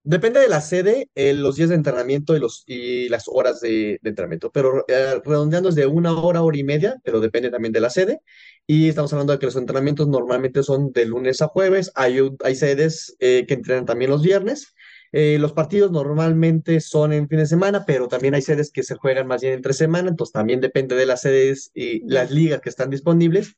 Depende 0.03 0.39
de 0.39 0.47
la 0.47 0.61
sede, 0.61 1.09
eh, 1.13 1.33
los 1.33 1.57
días 1.57 1.69
de 1.69 1.75
entrenamiento 1.75 2.35
y, 2.35 2.39
los, 2.39 2.63
y 2.65 3.09
las 3.09 3.25
horas 3.27 3.59
de, 3.59 3.99
entrenamiento, 4.03 4.49
pero 4.51 4.85
eh, 4.87 5.19
redondeando 5.25 5.69
es 5.69 5.75
de 5.75 5.87
una 5.87 6.17
hora, 6.17 6.41
hora 6.41 6.57
y 6.57 6.63
media, 6.63 6.95
pero 7.03 7.19
depende 7.19 7.51
también 7.51 7.73
de 7.73 7.81
la 7.81 7.89
sede. 7.89 8.21
Y 8.65 8.87
estamos 8.87 9.11
hablando 9.11 9.33
de 9.33 9.39
que 9.39 9.47
los 9.47 9.57
entrenamientos 9.57 10.07
normalmente 10.07 10.63
son 10.63 10.91
de 10.93 11.05
lunes 11.05 11.41
a 11.41 11.47
jueves, 11.47 11.91
hay, 11.95 12.19
hay 12.43 12.55
sedes 12.55 13.15
eh, 13.19 13.45
que 13.47 13.55
entrenan 13.55 13.85
también 13.85 14.09
los 14.09 14.23
viernes. 14.23 14.73
Eh, 15.11 15.37
los 15.39 15.53
partidos 15.53 15.91
normalmente 15.91 16.79
son 16.81 17.13
en 17.13 17.27
fin 17.27 17.39
de 17.39 17.45
semana, 17.45 17.85
pero 17.85 18.07
también 18.07 18.35
hay 18.35 18.41
sedes 18.41 18.71
que 18.71 18.83
se 18.83 18.95
juegan 18.95 19.27
más 19.27 19.41
bien 19.41 19.53
entre 19.53 19.73
semana, 19.73 20.09
entonces 20.09 20.33
también 20.33 20.61
depende 20.61 20.95
de 20.95 21.05
las 21.05 21.21
sedes 21.21 21.71
y 21.73 22.07
las 22.07 22.31
ligas 22.31 22.61
que 22.61 22.69
están 22.69 22.89
disponibles. 22.89 23.55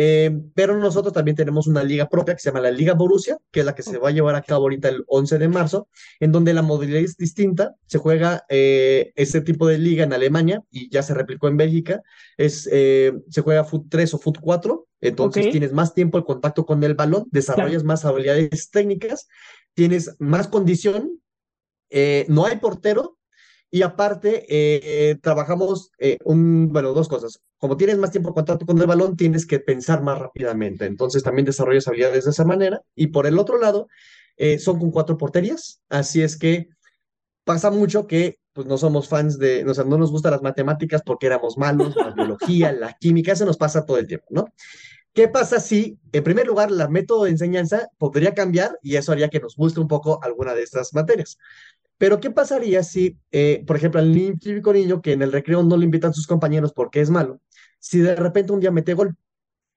Eh, 0.00 0.30
pero 0.54 0.78
nosotros 0.78 1.12
también 1.12 1.36
tenemos 1.36 1.66
una 1.66 1.82
liga 1.82 2.08
propia 2.08 2.34
que 2.34 2.40
se 2.40 2.50
llama 2.50 2.60
la 2.60 2.70
Liga 2.70 2.94
Borussia, 2.94 3.36
que 3.50 3.58
es 3.60 3.66
la 3.66 3.74
que 3.74 3.82
se 3.82 3.98
va 3.98 4.10
a 4.10 4.12
llevar 4.12 4.36
a 4.36 4.42
cabo 4.42 4.62
ahorita 4.62 4.88
el 4.88 5.02
11 5.08 5.38
de 5.38 5.48
marzo, 5.48 5.88
en 6.20 6.30
donde 6.30 6.54
la 6.54 6.62
modalidad 6.62 7.00
es 7.00 7.16
distinta. 7.16 7.74
Se 7.86 7.98
juega 7.98 8.44
eh, 8.48 9.10
este 9.16 9.40
tipo 9.40 9.66
de 9.66 9.78
liga 9.78 10.04
en 10.04 10.12
Alemania 10.12 10.62
y 10.70 10.88
ya 10.88 11.02
se 11.02 11.14
replicó 11.14 11.48
en 11.48 11.56
Bélgica. 11.56 12.00
Es, 12.36 12.68
eh, 12.70 13.12
se 13.28 13.40
juega 13.40 13.64
Foot 13.64 13.86
3 13.88 14.14
o 14.14 14.18
Foot 14.18 14.38
4, 14.40 14.86
entonces 15.00 15.46
Ok. 15.46 15.50
tienes 15.50 15.72
más 15.72 15.94
tiempo 15.94 16.16
el 16.16 16.22
contacto 16.22 16.64
con 16.64 16.84
el 16.84 16.94
balón, 16.94 17.26
desarrollas 17.32 17.82
más 17.82 18.04
habilidades 18.04 18.70
técnicas, 18.70 19.26
tienes 19.78 20.16
más 20.18 20.48
condición, 20.48 21.22
eh, 21.88 22.26
no 22.28 22.46
hay 22.46 22.56
portero. 22.56 23.16
Y 23.70 23.82
aparte, 23.82 24.44
eh, 24.48 25.14
trabajamos 25.22 25.92
eh, 25.98 26.18
un, 26.24 26.72
bueno, 26.72 26.92
dos 26.94 27.06
cosas. 27.06 27.40
Como 27.58 27.76
tienes 27.76 27.96
más 27.96 28.10
tiempo 28.10 28.30
de 28.30 28.34
contacto 28.34 28.66
con 28.66 28.80
el 28.80 28.88
balón, 28.88 29.16
tienes 29.16 29.46
que 29.46 29.60
pensar 29.60 30.02
más 30.02 30.18
rápidamente. 30.18 30.84
Entonces 30.86 31.22
también 31.22 31.46
desarrollas 31.46 31.86
habilidades 31.86 32.24
de 32.24 32.32
esa 32.32 32.44
manera. 32.44 32.82
Y 32.96 33.08
por 33.08 33.28
el 33.28 33.38
otro 33.38 33.56
lado, 33.56 33.86
eh, 34.36 34.58
son 34.58 34.80
con 34.80 34.90
cuatro 34.90 35.16
porterías. 35.16 35.80
Así 35.88 36.22
es 36.22 36.36
que 36.36 36.70
pasa 37.44 37.70
mucho 37.70 38.08
que 38.08 38.38
pues 38.52 38.66
no 38.66 38.78
somos 38.78 39.06
fans 39.06 39.38
de, 39.38 39.64
o 39.64 39.74
sea, 39.74 39.84
no 39.84 39.96
nos 39.96 40.10
gustan 40.10 40.32
las 40.32 40.42
matemáticas 40.42 41.02
porque 41.06 41.26
éramos 41.26 41.56
malos, 41.56 41.94
la 41.94 42.10
biología, 42.10 42.72
la 42.72 42.94
química, 42.94 43.30
eso 43.30 43.44
nos 43.44 43.56
pasa 43.56 43.86
todo 43.86 43.98
el 43.98 44.08
tiempo, 44.08 44.26
¿no? 44.30 44.46
¿Qué 45.12 45.28
pasa 45.28 45.58
si, 45.58 45.98
en 46.12 46.22
primer 46.22 46.46
lugar, 46.46 46.70
la 46.70 46.88
método 46.88 47.24
de 47.24 47.30
enseñanza 47.30 47.88
podría 47.98 48.34
cambiar 48.34 48.78
y 48.82 48.96
eso 48.96 49.12
haría 49.12 49.28
que 49.28 49.40
nos 49.40 49.56
guste 49.56 49.80
un 49.80 49.88
poco 49.88 50.22
alguna 50.22 50.54
de 50.54 50.62
estas 50.62 50.94
materias? 50.94 51.38
Pero 51.98 52.20
¿qué 52.20 52.30
pasaría 52.30 52.84
si, 52.84 53.18
eh, 53.32 53.64
por 53.66 53.76
ejemplo, 53.76 54.00
al 54.00 54.12
niño 54.14 55.02
que 55.02 55.12
en 55.12 55.22
el 55.22 55.32
recreo 55.32 55.62
no 55.64 55.76
le 55.76 55.84
invitan 55.84 56.14
sus 56.14 56.26
compañeros 56.28 56.72
porque 56.72 57.00
es 57.00 57.10
malo, 57.10 57.40
si 57.80 57.98
de 57.98 58.14
repente 58.14 58.52
un 58.52 58.60
día 58.60 58.70
mete 58.70 58.94
gol, 58.94 59.16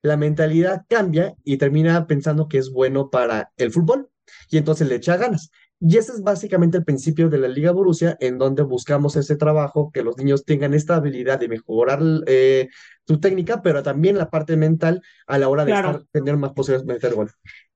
la 0.04 0.18
mentalidad 0.18 0.86
cambia 0.88 1.36
y 1.44 1.58
termina 1.58 2.08
pensando 2.08 2.48
que 2.48 2.58
es 2.58 2.72
bueno 2.72 3.10
para 3.10 3.52
el 3.58 3.72
fútbol 3.72 4.10
y 4.50 4.58
entonces 4.58 4.88
le 4.88 4.96
echa 4.96 5.18
ganas. 5.18 5.52
Y 5.84 5.98
ese 5.98 6.12
es 6.12 6.22
básicamente 6.22 6.78
el 6.78 6.86
principio 6.86 7.28
de 7.28 7.40
la 7.40 7.48
Liga 7.48 7.72
Borussia, 7.72 8.16
en 8.20 8.38
donde 8.38 8.62
buscamos 8.62 9.16
ese 9.16 9.36
trabajo, 9.36 9.92
que 9.92 10.04
los 10.04 10.16
niños 10.16 10.46
tengan 10.46 10.76
esta 10.76 10.96
habilidad 10.98 11.40
de 11.40 11.48
mejorar 11.48 12.00
eh, 12.28 12.70
su 13.08 13.20
técnica, 13.20 13.64
pero 13.64 13.82
también 13.82 14.16
la 14.16 14.30
parte 14.30 14.56
mental 14.58 15.02
a 15.26 15.40
la 15.40 15.50
hora 15.50 15.66
de 15.66 15.72
Claro. 15.72 15.90
estar, 15.90 16.06
tener 16.12 16.38
más 16.38 16.54
posibilidades 16.54 16.86
de 16.88 16.94
meter 16.94 17.16
gol. 17.16 17.32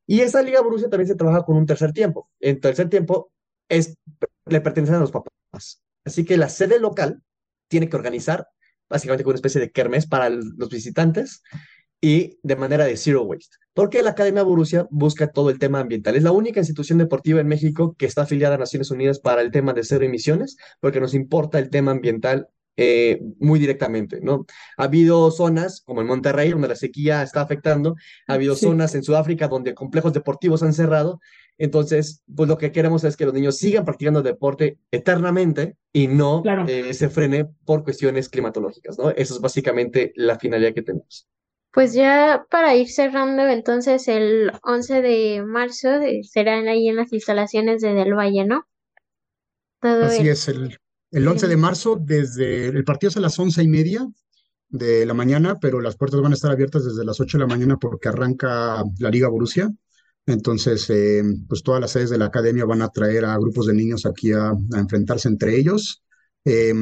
Y 0.06 0.22
esa 0.22 0.44
Liga 0.44 0.62
Borussia 0.62 0.88
también 0.88 1.08
se 1.08 1.16
trabaja 1.16 1.44
con 1.44 1.58
un 1.58 1.66
tercer 1.66 1.94
tiempo. 1.94 2.30
En 2.40 2.62
tercer 2.62 2.90
tiempo 2.90 3.32
es, 3.70 3.98
le 4.46 4.62
pertenecen 4.62 4.98
a 4.98 5.00
los 5.00 5.12
papás. 5.12 5.82
Así 6.06 6.24
que 6.26 6.38
la 6.38 6.50
sede 6.50 6.80
local 6.80 7.24
tiene 7.68 7.90
que 7.90 7.96
organizar 7.98 8.48
básicamente 8.88 9.24
con 9.24 9.32
una 9.32 9.38
especie 9.38 9.60
de 9.62 9.72
kermés 9.72 10.06
para 10.06 10.30
los 10.30 10.70
visitantes 10.70 11.42
y 12.00 12.38
de 12.44 12.56
manera 12.56 12.86
de 12.86 12.98
zero 12.98 13.24
waste. 13.24 13.58
Porque 13.76 14.02
la 14.02 14.12
Academia 14.12 14.42
Borussia 14.42 14.88
busca 14.90 15.28
todo 15.28 15.50
el 15.52 15.60
tema 15.60 15.82
ambiental. 15.82 16.16
Es 16.16 16.24
la 16.24 16.32
única 16.32 16.60
institución 16.62 16.98
deportiva 16.98 17.42
en 17.42 17.48
México 17.48 17.94
que 17.98 18.06
está 18.08 18.22
afiliada 18.24 18.56
a 18.56 18.58
Naciones 18.58 18.90
Unidas 18.90 19.20
para 19.20 19.42
el 19.42 19.52
tema 19.52 19.74
de 19.74 19.84
cero 19.84 20.06
emisiones, 20.06 20.56
porque 20.80 21.02
nos 21.02 21.14
importa 21.14 21.60
el 21.60 21.70
tema 21.70 21.92
ambiental 21.92 22.48
eh, 22.78 23.22
muy 23.40 23.58
directamente, 23.60 24.20
¿no? 24.22 24.46
Ha 24.78 24.84
habido 24.86 25.32
zonas 25.32 25.82
como 25.86 26.02
en 26.02 26.08
Monterrey, 26.08 26.52
donde 26.52 26.68
la 26.68 26.76
sequía 26.76 27.22
está 27.24 27.40
afectando, 27.42 27.96
ha 28.28 28.34
habido 28.34 28.56
Sí. 28.56 28.66
zonas 28.66 28.96
en 28.96 29.04
Sudáfrica 29.04 29.48
donde 29.48 29.74
complejos 29.74 30.12
deportivos 30.14 30.62
han 30.64 30.74
cerrado. 30.74 31.20
Entonces, 31.58 32.22
pues 32.36 32.50
lo 32.50 32.58
que 32.58 32.74
queremos 32.74 33.04
es 33.06 33.16
que 33.16 33.24
los 33.26 33.34
niños 33.34 33.58
sigan 33.58 33.86
practicando 33.86 34.22
deporte 34.24 34.78
eternamente 34.92 35.78
y 35.94 36.08
no 36.08 36.42
Claro. 36.44 36.66
eh, 36.68 36.94
se 36.94 37.08
frene 37.10 37.46
por 37.66 37.84
cuestiones 37.86 38.28
climatológicas, 38.28 38.98
¿no? 38.98 39.10
Eso 39.12 39.36
es 39.36 39.40
básicamente 39.42 40.12
la 40.16 40.38
finalidad 40.38 40.74
que 40.74 40.82
tenemos. 40.82 41.28
Pues 41.76 41.94
ya 41.94 42.48
para 42.50 42.76
ir 42.76 42.90
cerrando, 42.90 43.44
entonces 43.48 44.08
el 44.08 44.52
11 44.64 45.04
de 45.04 45.44
marzo 45.44 45.90
eh, 46.02 46.22
serán 46.24 46.68
ahí 46.68 46.88
en 46.90 46.96
las 46.96 47.14
instalaciones 47.14 47.82
de 47.82 47.94
Del 47.94 48.16
Valle, 48.16 48.46
¿no? 48.46 48.66
Todo 49.80 50.10
Así 50.10 50.28
el- 50.28 50.28
es, 50.28 50.48
el, 50.50 50.78
el 51.12 51.28
11 51.28 51.48
de 51.48 51.58
marzo, 51.58 51.98
desde 52.00 52.68
el 52.68 52.84
partido 52.84 53.10
es 53.10 53.18
a 53.18 53.22
las 53.22 53.40
once 53.40 53.64
y 53.64 53.68
media 53.68 54.08
de 54.70 55.06
la 55.06 55.14
mañana, 55.14 55.60
pero 55.60 55.82
las 55.82 55.98
puertas 55.98 56.22
van 56.22 56.34
a 56.34 56.36
estar 56.36 56.52
abiertas 56.52 56.86
desde 56.86 57.06
las 57.06 57.20
8 57.22 57.38
de 57.38 57.44
la 57.46 57.50
mañana 57.50 57.78
porque 57.78 58.10
arranca 58.10 58.84
la 59.00 59.10
Liga 59.12 59.30
Borussia. 59.30 59.72
Entonces, 60.28 60.90
eh, 60.92 61.24
pues 61.50 61.64
todas 61.64 61.82
las 61.82 61.92
sedes 61.92 62.10
de 62.12 62.18
la 62.20 62.26
academia 62.28 62.66
van 62.66 62.82
a 62.84 62.90
traer 62.90 63.26
a 63.26 63.38
grupos 63.38 63.68
de 63.68 63.74
niños 63.76 64.06
aquí 64.06 64.34
a, 64.34 64.50
a 64.52 64.80
enfrentarse 64.80 65.30
entre 65.30 65.58
ellos. 65.58 66.04
Pues 66.44 66.74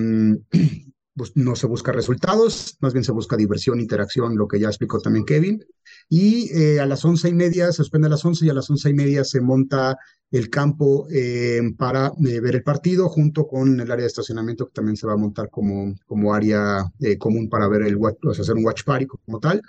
no 1.36 1.56
se 1.56 1.68
busca 1.68 1.92
resultados, 1.92 2.78
más 2.82 2.94
bien 2.94 3.04
se 3.04 3.12
busca 3.12 3.38
diversión, 3.38 3.80
interacción, 3.80 4.36
lo 4.36 4.48
que 4.48 4.60
ya 4.60 4.68
explicó 4.68 5.00
también 5.00 5.26
Kevin. 5.26 5.64
Y 6.10 6.50
eh, 6.58 6.80
a 6.80 6.86
las 6.86 7.06
once 7.06 7.30
y 7.30 7.34
media 7.34 7.68
se 7.68 7.74
suspende 7.74 8.08
a 8.08 8.12
las 8.12 8.26
once 8.26 8.46
y 8.46 8.50
a 8.50 8.54
las 8.54 8.70
once 8.70 8.90
y 8.90 8.94
media 8.94 9.24
se 9.24 9.40
monta 9.40 9.98
el 10.32 10.50
campo 10.50 11.08
eh, 11.12 11.62
para 11.78 12.12
eh, 12.26 12.40
ver 12.40 12.56
el 12.56 12.64
partido 12.64 13.08
junto 13.10 13.46
con 13.46 13.80
el 13.80 13.92
área 13.92 14.04
de 14.04 14.08
estacionamiento 14.08 14.66
que 14.66 14.74
también 14.74 14.98
se 14.98 15.06
va 15.06 15.14
a 15.14 15.18
montar 15.18 15.50
como, 15.52 15.94
como 16.08 16.34
área 16.34 16.92
común 17.20 17.48
para 17.50 17.68
ver 17.68 17.84
el 17.84 17.96
watch, 17.96 18.18
o 18.26 18.34
sea, 18.34 18.42
hacer 18.42 18.56
un 18.56 18.66
watch 18.66 18.84
party 18.84 19.06
como 19.06 19.40
tal. 19.40 19.62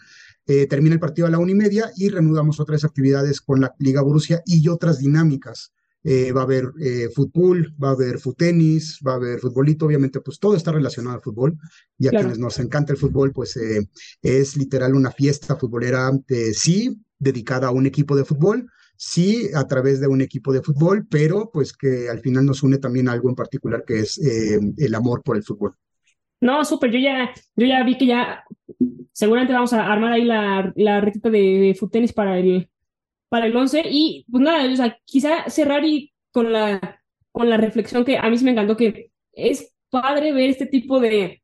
Termina 0.47 0.95
el 0.95 1.01
partido 1.01 1.27
a 1.27 1.31
la 1.31 1.39
una 1.39 1.53
y 1.53 1.55
media 1.55 1.91
y 1.97 2.11
reanudamos 2.11 2.61
otras 2.61 2.85
actividades 2.85 3.41
con 3.41 3.63
la 3.63 3.75
Liga 3.79 4.03
Borussia 4.03 4.43
y 4.45 4.69
otras 4.69 4.99
dinámicas. 4.99 5.73
Eh, 6.07 6.33
va 6.33 6.43
a 6.43 6.45
haber 6.45 6.71
eh, 6.83 7.09
fútbol, 7.15 7.75
va 7.83 7.89
a 7.89 7.93
haber 7.93 8.21
tenis, 8.37 9.01
va 9.07 9.13
a 9.13 9.17
haber 9.17 9.39
futbolito, 9.41 9.87
obviamente, 9.87 10.21
pues 10.21 10.39
todo 10.39 10.55
está 10.55 10.71
relacionado 10.71 11.17
al 11.17 11.23
fútbol. 11.23 11.57
Y 11.99 12.07
a 12.07 12.11
Claro. 12.11 12.25
quienes 12.27 12.39
nos 12.39 12.59
encanta 12.59 12.93
el 12.93 12.99
fútbol, 12.99 13.33
pues 13.33 13.57
eh, 13.57 13.89
es 14.21 14.57
literal 14.59 14.95
una 14.95 15.11
fiesta 15.11 15.57
futbolera, 15.57 16.11
eh, 16.29 16.53
sí, 16.53 17.01
dedicada 17.19 17.69
a 17.69 17.71
un 17.71 17.87
equipo 17.87 18.15
de 18.17 18.27
fútbol, 18.27 18.71
sí, 18.97 19.49
a 19.55 19.67
través 19.67 19.99
de 19.99 20.07
un 20.07 20.21
equipo 20.21 20.53
de 20.53 20.61
fútbol, 20.63 21.07
pero 21.09 21.51
pues 21.51 21.73
que 21.73 22.11
al 22.11 22.21
final 22.21 22.45
nos 22.45 22.63
une 22.63 22.77
también 22.77 23.09
algo 23.09 23.31
en 23.31 23.35
particular 23.35 23.83
que 23.87 24.01
es 24.01 24.19
el 24.19 24.95
amor 24.95 25.23
por 25.23 25.37
el 25.39 25.43
fútbol. 25.43 25.75
No, 26.41 26.63
súper, 26.67 26.91
yo 26.91 26.99
ya, 26.99 27.33
yo 27.57 27.67
ya 27.67 27.83
vi 27.83 27.97
que 27.97 28.07
ya 28.07 28.45
seguramente 29.13 29.55
vamos 29.55 29.73
a 29.73 29.91
armar 29.91 30.13
ahí 30.13 30.25
la, 30.25 30.71
la 30.77 31.01
retita 31.01 31.31
de, 31.31 31.39
de 31.39 31.75
fútbol 31.75 32.05
para 32.15 32.39
el, 32.39 32.69
para 33.35 33.47
el 33.47 33.57
11 33.57 33.83
y 33.91 34.25
pues 34.31 34.43
nada, 34.45 34.73
o 34.73 34.77
sea, 34.77 34.97
quizá 35.05 35.49
cerrar 35.51 35.85
y 35.85 36.13
con 36.31 36.53
la, 36.53 37.01
con 37.33 37.51
la 37.51 37.57
reflexión 37.57 38.05
que 38.05 38.19
a 38.19 38.31
mí 38.31 38.39
sí 38.39 38.45
me 38.45 38.53
encantó 38.53 38.77
que 38.77 39.11
es 39.33 39.75
padre 39.91 40.33
ver 40.33 40.51
este 40.51 40.67
tipo 40.67 41.01
de, 41.01 41.43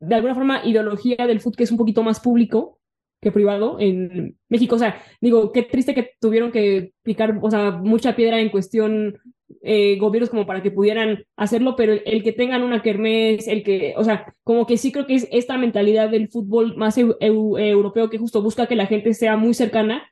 de 0.00 0.14
alguna 0.14 0.34
forma, 0.34 0.64
ideología 0.64 1.16
del 1.26 1.40
fútbol 1.40 1.56
que 1.56 1.64
es 1.64 1.70
un 1.72 1.78
poquito 1.78 2.02
más 2.02 2.20
público 2.20 2.78
que 3.20 3.30
privado 3.30 3.78
en 3.78 4.36
México. 4.48 4.74
O 4.76 4.78
sea, 4.78 5.00
digo, 5.20 5.52
qué 5.52 5.62
triste 5.62 5.94
que 5.94 6.10
tuvieron 6.20 6.50
que 6.50 6.92
picar, 7.02 7.38
o 7.40 7.50
sea, 7.50 7.70
mucha 7.72 8.16
piedra 8.16 8.40
en 8.40 8.50
cuestión 8.50 9.18
eh, 9.62 9.96
gobiernos 9.98 10.30
como 10.30 10.46
para 10.46 10.62
que 10.62 10.72
pudieran 10.72 11.24
hacerlo, 11.36 11.76
pero 11.76 11.92
el, 11.92 12.22
que 12.24 12.32
tengan 12.32 12.62
una 12.64 12.82
kermés, 12.82 13.46
el 13.46 13.62
que, 13.62 13.94
o 13.96 14.02
sea, 14.04 14.34
como 14.42 14.66
que 14.66 14.76
sí 14.76 14.90
creo 14.92 15.06
que 15.06 15.14
es 15.14 15.28
esta 15.30 15.56
mentalidad 15.58 16.10
del 16.10 16.28
fútbol 16.30 16.76
más 16.76 16.98
eu- 16.98 17.16
eu- 17.20 17.58
europeo 17.60 18.10
que 18.10 18.18
justo 18.18 18.42
busca 18.42 18.66
que 18.66 18.76
la 18.76 18.86
gente 18.86 19.14
sea 19.14 19.36
muy 19.36 19.54
cercana 19.54 20.02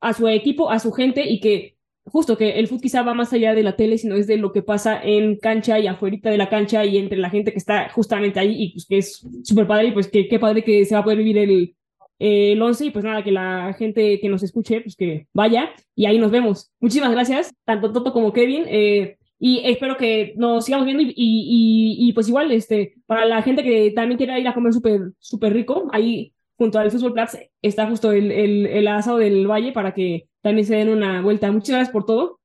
a 0.00 0.12
su 0.12 0.28
equipo, 0.28 0.70
a 0.70 0.78
su 0.78 0.92
gente 0.92 1.28
y 1.28 1.40
que 1.40 1.76
justo 2.04 2.36
que 2.36 2.58
el 2.58 2.66
fútbol 2.66 2.82
quizá 2.82 3.02
va 3.02 3.14
más 3.14 3.32
allá 3.32 3.54
de 3.54 3.62
la 3.62 3.76
tele, 3.76 3.98
sino 3.98 4.16
es 4.16 4.26
de 4.26 4.36
lo 4.36 4.52
que 4.52 4.62
pasa 4.62 5.00
en 5.02 5.36
cancha 5.36 5.78
y 5.78 5.86
afuera 5.86 6.18
de 6.22 6.38
la 6.38 6.48
cancha 6.48 6.84
y 6.84 6.98
entre 6.98 7.18
la 7.18 7.30
gente 7.30 7.52
que 7.52 7.58
está 7.58 7.88
justamente 7.90 8.40
ahí 8.40 8.54
y 8.62 8.72
pues 8.72 8.86
que 8.86 8.98
es 8.98 9.26
súper 9.44 9.66
padre 9.66 9.88
y 9.88 9.92
pues 9.92 10.08
que 10.08 10.28
qué 10.28 10.38
padre 10.38 10.64
que 10.64 10.84
se 10.84 10.94
va 10.94 11.00
a 11.00 11.04
poder 11.04 11.18
vivir 11.18 11.38
el, 11.38 11.74
el 12.18 12.60
11 12.62 12.86
y 12.86 12.90
pues 12.90 13.04
nada, 13.04 13.22
que 13.22 13.32
la 13.32 13.74
gente 13.78 14.18
que 14.20 14.28
nos 14.28 14.42
escuche 14.42 14.80
pues 14.80 14.96
que 14.96 15.26
vaya 15.32 15.70
y 15.94 16.06
ahí 16.06 16.18
nos 16.18 16.30
vemos. 16.30 16.70
Muchísimas 16.80 17.12
gracias, 17.12 17.54
tanto 17.64 17.92
Toto 17.92 18.12
como 18.12 18.32
Kevin. 18.32 18.64
eh, 18.68 19.16
y 19.40 19.60
espero 19.64 19.96
que 19.96 20.34
nos 20.36 20.64
sigamos 20.64 20.84
viendo 20.84 21.00
y, 21.02 21.10
y, 21.10 21.12
y, 21.16 22.08
y, 22.08 22.12
pues 22.12 22.28
igual, 22.28 22.50
este, 22.50 22.94
para 23.06 23.24
la 23.24 23.40
gente 23.40 23.62
que 23.62 23.92
también 23.92 24.18
quiera 24.18 24.36
ir 24.36 24.48
a 24.48 24.54
comer 24.54 24.72
súper 24.72 25.12
súper 25.20 25.52
rico, 25.52 25.88
ahí 25.92 26.32
junto 26.58 26.78
al 26.78 26.90
Fútbol 26.90 27.14
Platz 27.14 27.36
está 27.62 27.88
justo 27.88 28.12
el, 28.12 28.30
el, 28.32 28.66
el 28.66 28.88
asado 28.88 29.16
del 29.18 29.46
Valle 29.46 29.72
para 29.72 29.94
que 29.94 30.28
también 30.42 30.66
se 30.66 30.74
den 30.76 30.90
una 30.90 31.22
vuelta. 31.22 31.50
Muchas 31.52 31.70
gracias 31.76 31.92
por 31.92 32.04
todo. 32.04 32.40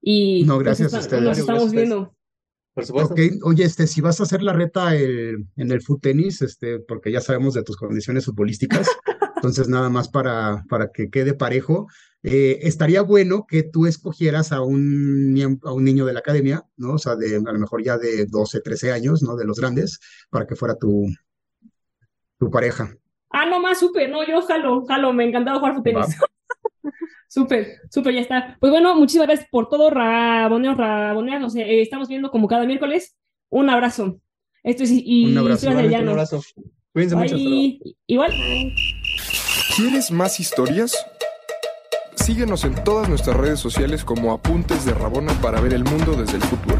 Y 0.00 0.42
No, 0.44 0.54
pues, 0.54 0.64
gracias 0.64 0.94
a 0.94 0.98
está- 1.00 1.16
ustedes. 1.16 1.22
nos 1.24 1.38
estamos 1.38 1.62
Gracias 1.62 1.62
a 1.62 1.66
ustedes. 1.66 1.88
viendo. 1.88 2.14
Por 2.74 2.86
supuesto. 2.86 3.14
Oye, 3.44 3.64
este, 3.64 3.86
si 3.86 4.00
vas 4.00 4.20
a 4.20 4.22
hacer 4.22 4.42
la 4.42 4.52
reta 4.52 4.96
el- 4.96 5.46
en 5.56 5.70
el 5.72 5.82
foot 5.82 6.00
tenis, 6.00 6.40
este, 6.42 6.78
porque 6.80 7.12
ya 7.12 7.20
sabemos 7.20 7.54
de 7.54 7.62
tus 7.64 7.76
condiciones 7.76 8.24
futbolísticas, 8.24 8.88
entonces 9.36 9.68
nada 9.68 9.88
más 9.90 10.08
para, 10.08 10.64
para 10.68 10.90
que 10.92 11.10
quede 11.10 11.34
parejo, 11.34 11.88
eh, 12.22 12.60
estaría 12.62 13.02
bueno 13.02 13.46
que 13.48 13.64
tú 13.64 13.86
escogieras 13.86 14.52
a 14.52 14.62
un, 14.62 15.58
a 15.64 15.72
un 15.72 15.84
niño 15.84 16.06
de 16.06 16.12
la 16.12 16.20
academia, 16.20 16.64
¿no? 16.76 16.94
O 16.94 16.98
sea, 16.98 17.16
de, 17.16 17.36
a 17.36 17.52
lo 17.52 17.58
mejor 17.58 17.82
ya 17.82 17.98
de 17.98 18.26
12, 18.26 18.60
13 18.60 18.92
años, 18.92 19.22
¿no? 19.22 19.36
De 19.36 19.44
los 19.44 19.58
grandes, 19.58 19.98
para 20.30 20.46
que 20.46 20.54
fuera 20.56 20.76
tu, 20.76 21.06
tu 22.38 22.50
pareja. 22.50 22.94
Ah, 23.30 23.46
no 23.46 23.60
más, 23.60 23.78
súper, 23.78 24.10
no, 24.10 24.26
yo 24.26 24.40
jalo, 24.42 24.84
jalo, 24.86 25.12
me 25.12 25.24
encantaba 25.24 25.58
jugar 25.58 25.82
tenis. 25.82 26.16
Súper, 27.30 27.82
súper, 27.90 28.14
ya 28.14 28.20
está. 28.22 28.56
Pues 28.58 28.72
bueno, 28.72 28.94
muchísimas 28.94 29.26
gracias 29.26 29.48
por 29.50 29.68
todo, 29.68 29.90
Raboneos, 29.90 30.78
Raboneas, 30.78 31.40
nos 31.40 31.54
eh, 31.56 31.82
estamos 31.82 32.08
viendo 32.08 32.30
como 32.30 32.48
cada 32.48 32.64
miércoles. 32.64 33.16
Un 33.50 33.68
abrazo. 33.68 34.18
Esto 34.62 34.82
es 34.84 34.90
y 34.92 35.26
Un 35.26 35.38
abrazo. 35.38 35.68
Igualmente, 35.68 36.02
un 36.02 36.08
abrazo. 36.08 36.42
Cuídense 36.92 37.16
mucho. 37.16 37.36
Bye. 37.36 37.80
Igual. 38.06 38.32
¿Quieres 39.76 40.10
más 40.10 40.40
historias? 40.40 41.06
Síguenos 42.14 42.64
en 42.64 42.82
todas 42.82 43.08
nuestras 43.08 43.36
redes 43.36 43.60
sociales 43.60 44.04
como 44.04 44.32
Apuntes 44.32 44.84
de 44.84 44.94
Rabona 44.94 45.32
para 45.40 45.60
ver 45.60 45.74
el 45.74 45.84
mundo 45.84 46.14
desde 46.14 46.36
el 46.36 46.42
fútbol. 46.42 46.78